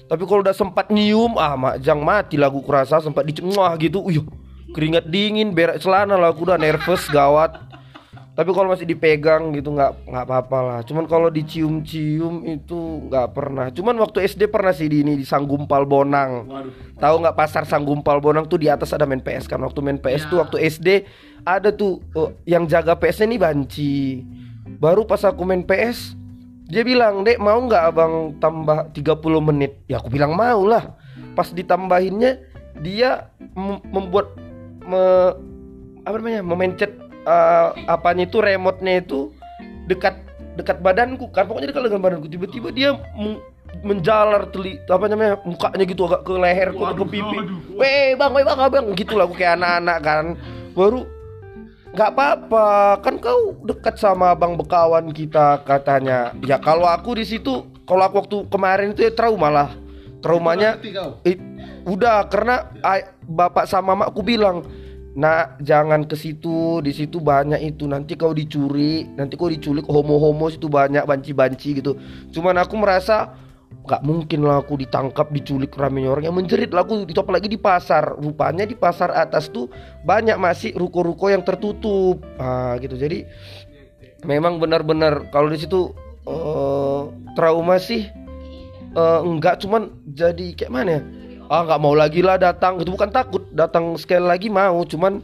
tapi 0.06 0.24
kalau 0.30 0.45
udah 0.45 0.53
sempat 0.53 0.93
nyium 0.93 1.34
ah 1.41 1.58
mak 1.58 1.82
jang 1.82 1.97
mati 2.06 2.38
lagu 2.38 2.62
kurasa 2.62 3.01
sempat 3.01 3.26
dicemah 3.26 3.74
gitu. 3.82 4.06
Uyuh 4.06 4.26
keringat 4.76 5.08
dingin 5.10 5.56
berak 5.56 5.82
celana 5.82 6.20
lah 6.20 6.30
aku 6.30 6.45
udah 6.45 6.60
nervous 6.62 7.10
gawat. 7.10 7.58
Tapi 8.36 8.51
kalau 8.51 8.68
masih 8.68 8.84
dipegang 8.84 9.56
gitu 9.56 9.72
nggak 9.72 10.12
nggak 10.12 10.24
apa-apa 10.28 10.60
lah. 10.60 10.80
Cuman 10.84 11.08
kalau 11.08 11.32
dicium-cium 11.32 12.43
itu 12.43 13.08
nggak 13.08 13.32
pernah. 13.32 13.72
Cuman 13.72 13.95
waktu 13.95 14.28
SD 14.28 14.51
pernah 14.51 14.76
sih 14.76 14.91
di 14.91 15.08
ini 15.08 15.16
di 15.16 15.24
Sanggumpal 15.24 15.88
Bonang. 15.88 16.43
Tahu 16.99 17.16
nggak 17.24 17.32
pasar 17.39 17.64
Sanggumpal 17.64 18.20
Bonang 18.20 18.43
tuh 18.51 18.60
di 18.60 18.68
atas 18.68 18.91
ada 18.91 19.08
main 19.08 19.24
PS 19.24 19.47
kan? 19.47 19.64
Waktu 19.64 19.80
main 19.80 19.97
PS 20.03 20.28
tuh 20.28 20.43
waktu 20.43 20.68
SD 20.68 21.08
ada 21.47 21.72
tuh 21.72 22.03
oh, 22.12 22.36
yang 22.43 22.68
jaga 22.68 22.99
PS 22.99 23.24
nya 23.24 23.32
nih 23.32 23.39
banci. 23.39 23.95
Baru 24.84 25.08
pas 25.08 25.24
aku 25.24 25.47
main 25.47 25.64
PS 25.64 26.24
dia 26.66 26.82
bilang 26.82 27.22
dek 27.22 27.38
mau 27.38 27.61
nggak 27.61 27.84
abang 27.93 28.13
tambah 28.41 28.89
30 28.93 29.22
menit? 29.53 29.86
Ya 29.86 30.01
aku 30.01 30.09
bilang 30.09 30.34
mau 30.34 30.66
lah. 30.66 30.97
Pas 31.38 31.49
ditambahinnya 31.53 32.41
dia 32.82 33.30
mem- 33.53 33.84
membuat 33.93 34.34
me- 34.86 35.36
apa 36.05 36.16
namanya 36.18 36.41
memencet 36.41 36.91
eh, 37.26 37.70
apanya 37.86 38.26
itu 38.26 38.38
remote-nya 38.41 39.01
itu 39.01 39.30
dekat 39.86 40.18
dekat 40.57 40.82
badanku 40.82 41.30
kan. 41.30 41.45
Pokoknya 41.45 41.70
dekat 41.70 41.86
dengan 41.86 42.01
badanku. 42.01 42.28
Tiba-tiba 42.30 42.74
dia 42.74 42.97
men- 43.13 43.41
menjalar 43.86 44.49
teli 44.49 44.80
apa 44.88 45.05
namanya 45.05 45.36
mukanya 45.43 45.84
gitu 45.84 46.07
agak 46.07 46.24
ke 46.24 46.34
leherku 46.34 46.82
ke 46.82 47.05
pipi. 47.11 47.38
weh 47.76 48.16
bang 48.16 48.32
weh 48.32 48.45
bang 48.47 48.59
abang 48.61 48.86
gitu 48.95 49.20
lah 49.20 49.28
aku 49.28 49.38
kayak 49.38 49.61
anak-anak 49.61 49.97
kan. 50.01 50.26
Baru 50.74 51.05
nggak 51.95 52.11
apa-apa 52.11 52.99
kan 52.99 53.15
kau 53.23 53.55
dekat 53.63 53.95
sama 53.95 54.35
abang 54.35 54.59
bekawan 54.59 55.15
kita 55.15 55.63
katanya. 55.63 56.35
Ya 56.43 56.59
kalau 56.59 56.91
aku 56.91 57.15
di 57.15 57.23
situ 57.23 57.71
kalau 57.87 58.03
aku 58.03 58.27
waktu 58.27 58.37
kemarin 58.51 58.91
itu 58.91 59.07
ya 59.07 59.15
trauma 59.15 59.47
lah. 59.47 59.69
Traumanya 60.19 60.75
Eh, 61.23 61.39
udah 61.87 62.27
karena 62.27 62.67
ay- 62.83 63.07
bapak 63.23 63.63
sama 63.69 63.95
mamaku 63.95 64.21
bilang 64.25 64.67
Nak 65.15 65.63
jangan 65.63 66.03
ke 66.03 66.19
situ 66.19 66.83
di 66.83 66.91
situ 66.91 67.23
banyak 67.23 67.63
itu 67.63 67.87
nanti 67.87 68.19
kau 68.19 68.35
dicuri 68.35 69.07
nanti 69.15 69.39
kau 69.39 69.47
diculik 69.47 69.87
homo-homo 69.87 70.51
situ 70.51 70.67
banyak 70.67 71.07
banci-banci 71.07 71.79
gitu. 71.79 71.95
Cuman 72.35 72.59
aku 72.59 72.75
merasa 72.75 73.31
nggak 73.86 74.01
mungkin 74.01 74.41
lah 74.41 74.65
aku 74.65 74.81
ditangkap 74.81 75.29
diculik 75.29 75.77
ramenya 75.77 76.09
orang 76.09 76.25
yang 76.25 76.38
menjerit 76.38 76.73
lah 76.73 76.81
aku 76.81 77.05
itu 77.05 77.21
apalagi 77.21 77.45
di 77.45 77.61
pasar. 77.61 78.17
Rupanya 78.17 78.65
di 78.65 78.73
pasar 78.73 79.13
atas 79.13 79.53
tuh 79.53 79.69
banyak 80.01 80.36
masih 80.41 80.73
ruko-ruko 80.73 81.29
yang 81.29 81.45
tertutup. 81.45 82.19
Ah 82.41 82.73
gitu. 82.81 82.97
Jadi 82.97 83.29
memang 84.25 84.57
benar-benar 84.57 85.29
kalau 85.29 85.53
di 85.53 85.61
situ 85.61 85.93
eh, 86.25 87.01
trauma 87.38 87.77
sih 87.77 88.09
eh, 88.97 89.19
enggak 89.21 89.61
cuman 89.61 89.93
jadi 90.09 90.57
kayak 90.57 90.73
mana 90.73 90.89
ya? 90.97 91.01
Ah 91.45 91.61
nggak 91.61 91.81
mau 91.81 91.93
lagi 91.93 92.25
lah 92.25 92.41
datang. 92.41 92.81
Itu 92.81 92.89
bukan 92.89 93.13
takut 93.13 93.45
datang 93.53 93.93
sekali 94.01 94.25
lagi 94.25 94.49
mau. 94.49 94.81
Cuman 94.81 95.21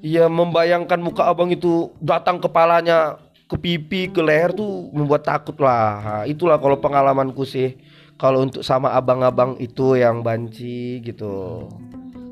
ya 0.00 0.28
membayangkan 0.28 1.00
muka 1.00 1.28
abang 1.28 1.52
itu 1.52 1.92
datang 2.00 2.40
kepalanya 2.40 3.20
ke 3.54 3.56
pipi 3.62 4.10
ke 4.10 4.18
leher 4.18 4.50
tuh 4.50 4.90
membuat 4.90 5.22
takut 5.22 5.54
lah. 5.62 6.26
Itulah 6.26 6.58
kalau 6.58 6.82
pengalamanku 6.82 7.46
sih. 7.46 7.78
Kalau 8.18 8.46
untuk 8.46 8.62
sama 8.66 8.94
abang-abang 8.94 9.58
itu 9.62 9.94
yang 9.94 10.22
banci 10.22 11.02
gitu. 11.02 11.66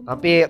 Tapi 0.03 0.47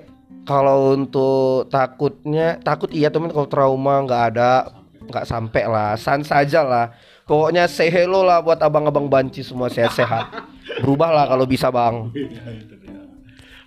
kalau 0.49 0.97
untuk 0.97 1.68
takutnya 1.68 2.57
takut 2.61 2.89
iya 2.93 3.09
temen 3.12 3.33
kalau 3.33 3.49
trauma 3.49 4.05
nggak 4.05 4.23
ada 4.33 4.73
nggak 5.09 5.29
sampai 5.29 5.64
lah. 5.68 5.93
San 6.01 6.25
saja 6.25 6.64
lah. 6.64 6.97
Pokoknya 7.29 7.68
say 7.68 7.93
hello 7.93 8.25
lah 8.25 8.41
buat 8.41 8.61
abang-abang 8.61 9.09
banci 9.09 9.45
semua 9.45 9.68
sehat-sehat 9.68 10.33
berubah 10.81 11.12
lah 11.12 11.25
kalau 11.29 11.45
bisa 11.45 11.68
bang. 11.68 12.09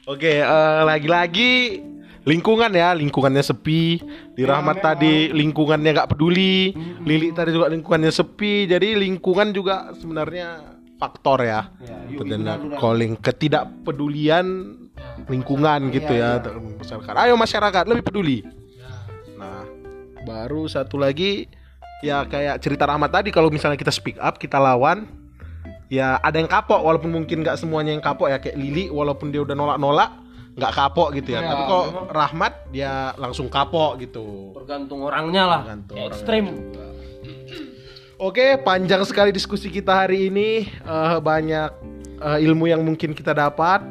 Oke, 0.06 0.38
eh, 0.38 0.82
lagi-lagi 0.86 1.82
lingkungan 2.26 2.73
ya, 2.73 2.91
lingkungannya 2.97 3.45
sepi. 3.45 4.01
Di 4.34 4.43
Rahmat 4.43 4.82
tadi 4.82 5.30
lingkungannya 5.32 5.93
nggak 5.95 6.09
peduli. 6.11 6.73
Lili 7.05 7.32
tadi 7.32 7.53
juga 7.53 7.69
lingkungannya 7.71 8.11
sepi. 8.11 8.65
Jadi 8.65 8.97
lingkungan 8.97 9.53
juga 9.53 9.93
sebenarnya 9.95 10.78
faktor 10.97 11.45
ya. 11.45 11.69
Dan 12.17 12.43
calling 12.82 13.15
ketidakpedulian 13.21 14.45
lingkungan 15.30 15.80
gitu 15.93 16.11
ya 16.11 16.41
terhadap 16.41 16.76
masyarakat. 16.82 17.13
Ayo 17.15 17.34
masyarakat 17.38 17.84
lebih 17.88 18.03
peduli. 18.03 18.38
Nah, 19.38 19.63
baru 20.26 20.65
satu 20.65 20.97
lagi 20.97 21.47
ya 22.03 22.26
kayak 22.26 22.59
cerita 22.59 22.89
Rahmat 22.89 23.13
tadi 23.13 23.30
kalau 23.30 23.53
misalnya 23.53 23.78
kita 23.78 23.93
speak 23.93 24.17
up, 24.17 24.41
kita 24.41 24.57
lawan 24.57 25.07
ya 25.86 26.17
ada 26.26 26.41
yang 26.41 26.49
kapok 26.49 26.82
walaupun 26.82 27.13
mungkin 27.13 27.45
nggak 27.45 27.61
semuanya 27.61 27.93
yang 27.93 28.01
kapok 28.01 28.34
ya 28.34 28.41
kayak 28.41 28.57
Lili 28.57 28.89
walaupun 28.89 29.30
dia 29.30 29.45
udah 29.45 29.53
nolak-nolak 29.53 30.24
nggak 30.56 30.74
kapok 30.74 31.10
gitu 31.20 31.36
ya. 31.36 31.43
Tapi 31.43 31.64
kalau 31.68 31.86
Rahmat 32.08 32.53
dia 32.72 33.12
langsung 33.20 33.51
kapok 33.51 33.99
gitu. 33.99 34.56
Tergantung 34.56 35.03
orangnya 35.03 35.43
lah. 35.45 35.62
Tergantung 35.68 35.95
orangnya 35.99 36.12
Ekstrim. 36.16 36.45
Oke, 38.16 38.56
panjang 38.64 39.03
sekali 39.03 39.36
diskusi 39.36 39.68
kita 39.68 39.91
hari 39.91 40.32
ini. 40.32 40.72
Eh, 40.72 41.18
banyak 41.20 41.70
eh, 42.24 42.45
ilmu 42.47 42.72
yang 42.72 42.82
mungkin 42.82 43.12
kita 43.12 43.36
dapat. 43.36 43.84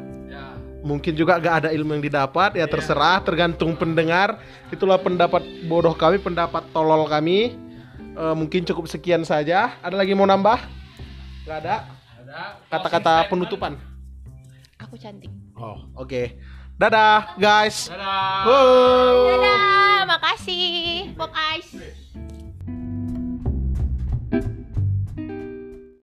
Mungkin 0.85 1.17
juga 1.17 1.41
gak 1.41 1.65
ada 1.65 1.69
ilmu 1.73 1.97
yang 1.97 2.05
didapat. 2.05 2.57
Ya 2.57 2.69
terserah, 2.69 3.17
tergantung 3.25 3.73
pendengar. 3.73 4.37
Itulah 4.69 5.01
pendapat 5.01 5.41
bodoh 5.65 5.97
kami, 5.97 6.21
pendapat 6.21 6.61
tolol 6.73 7.09
kami. 7.09 7.57
Eh, 8.17 8.35
mungkin 8.37 8.65
cukup 8.65 8.89
sekian 8.89 9.21
saja. 9.21 9.77
Ada 9.81 9.97
lagi 9.97 10.17
mau 10.17 10.25
nambah? 10.25 10.57
Gak 11.45 11.57
ada. 11.61 11.75
Kata-kata 12.69 13.29
penutupan. 13.29 13.77
Aku 14.81 14.97
cantik. 14.97 15.29
Oh, 15.55 15.87
oke. 15.95 16.35
Dadah, 16.75 17.39
guys. 17.39 17.87
Dadah. 17.87 18.43
Wow. 18.43 19.31
Dadah, 19.31 19.99
makasih. 20.11 21.15
Pop 21.15 21.31
Ice. 21.55 22.04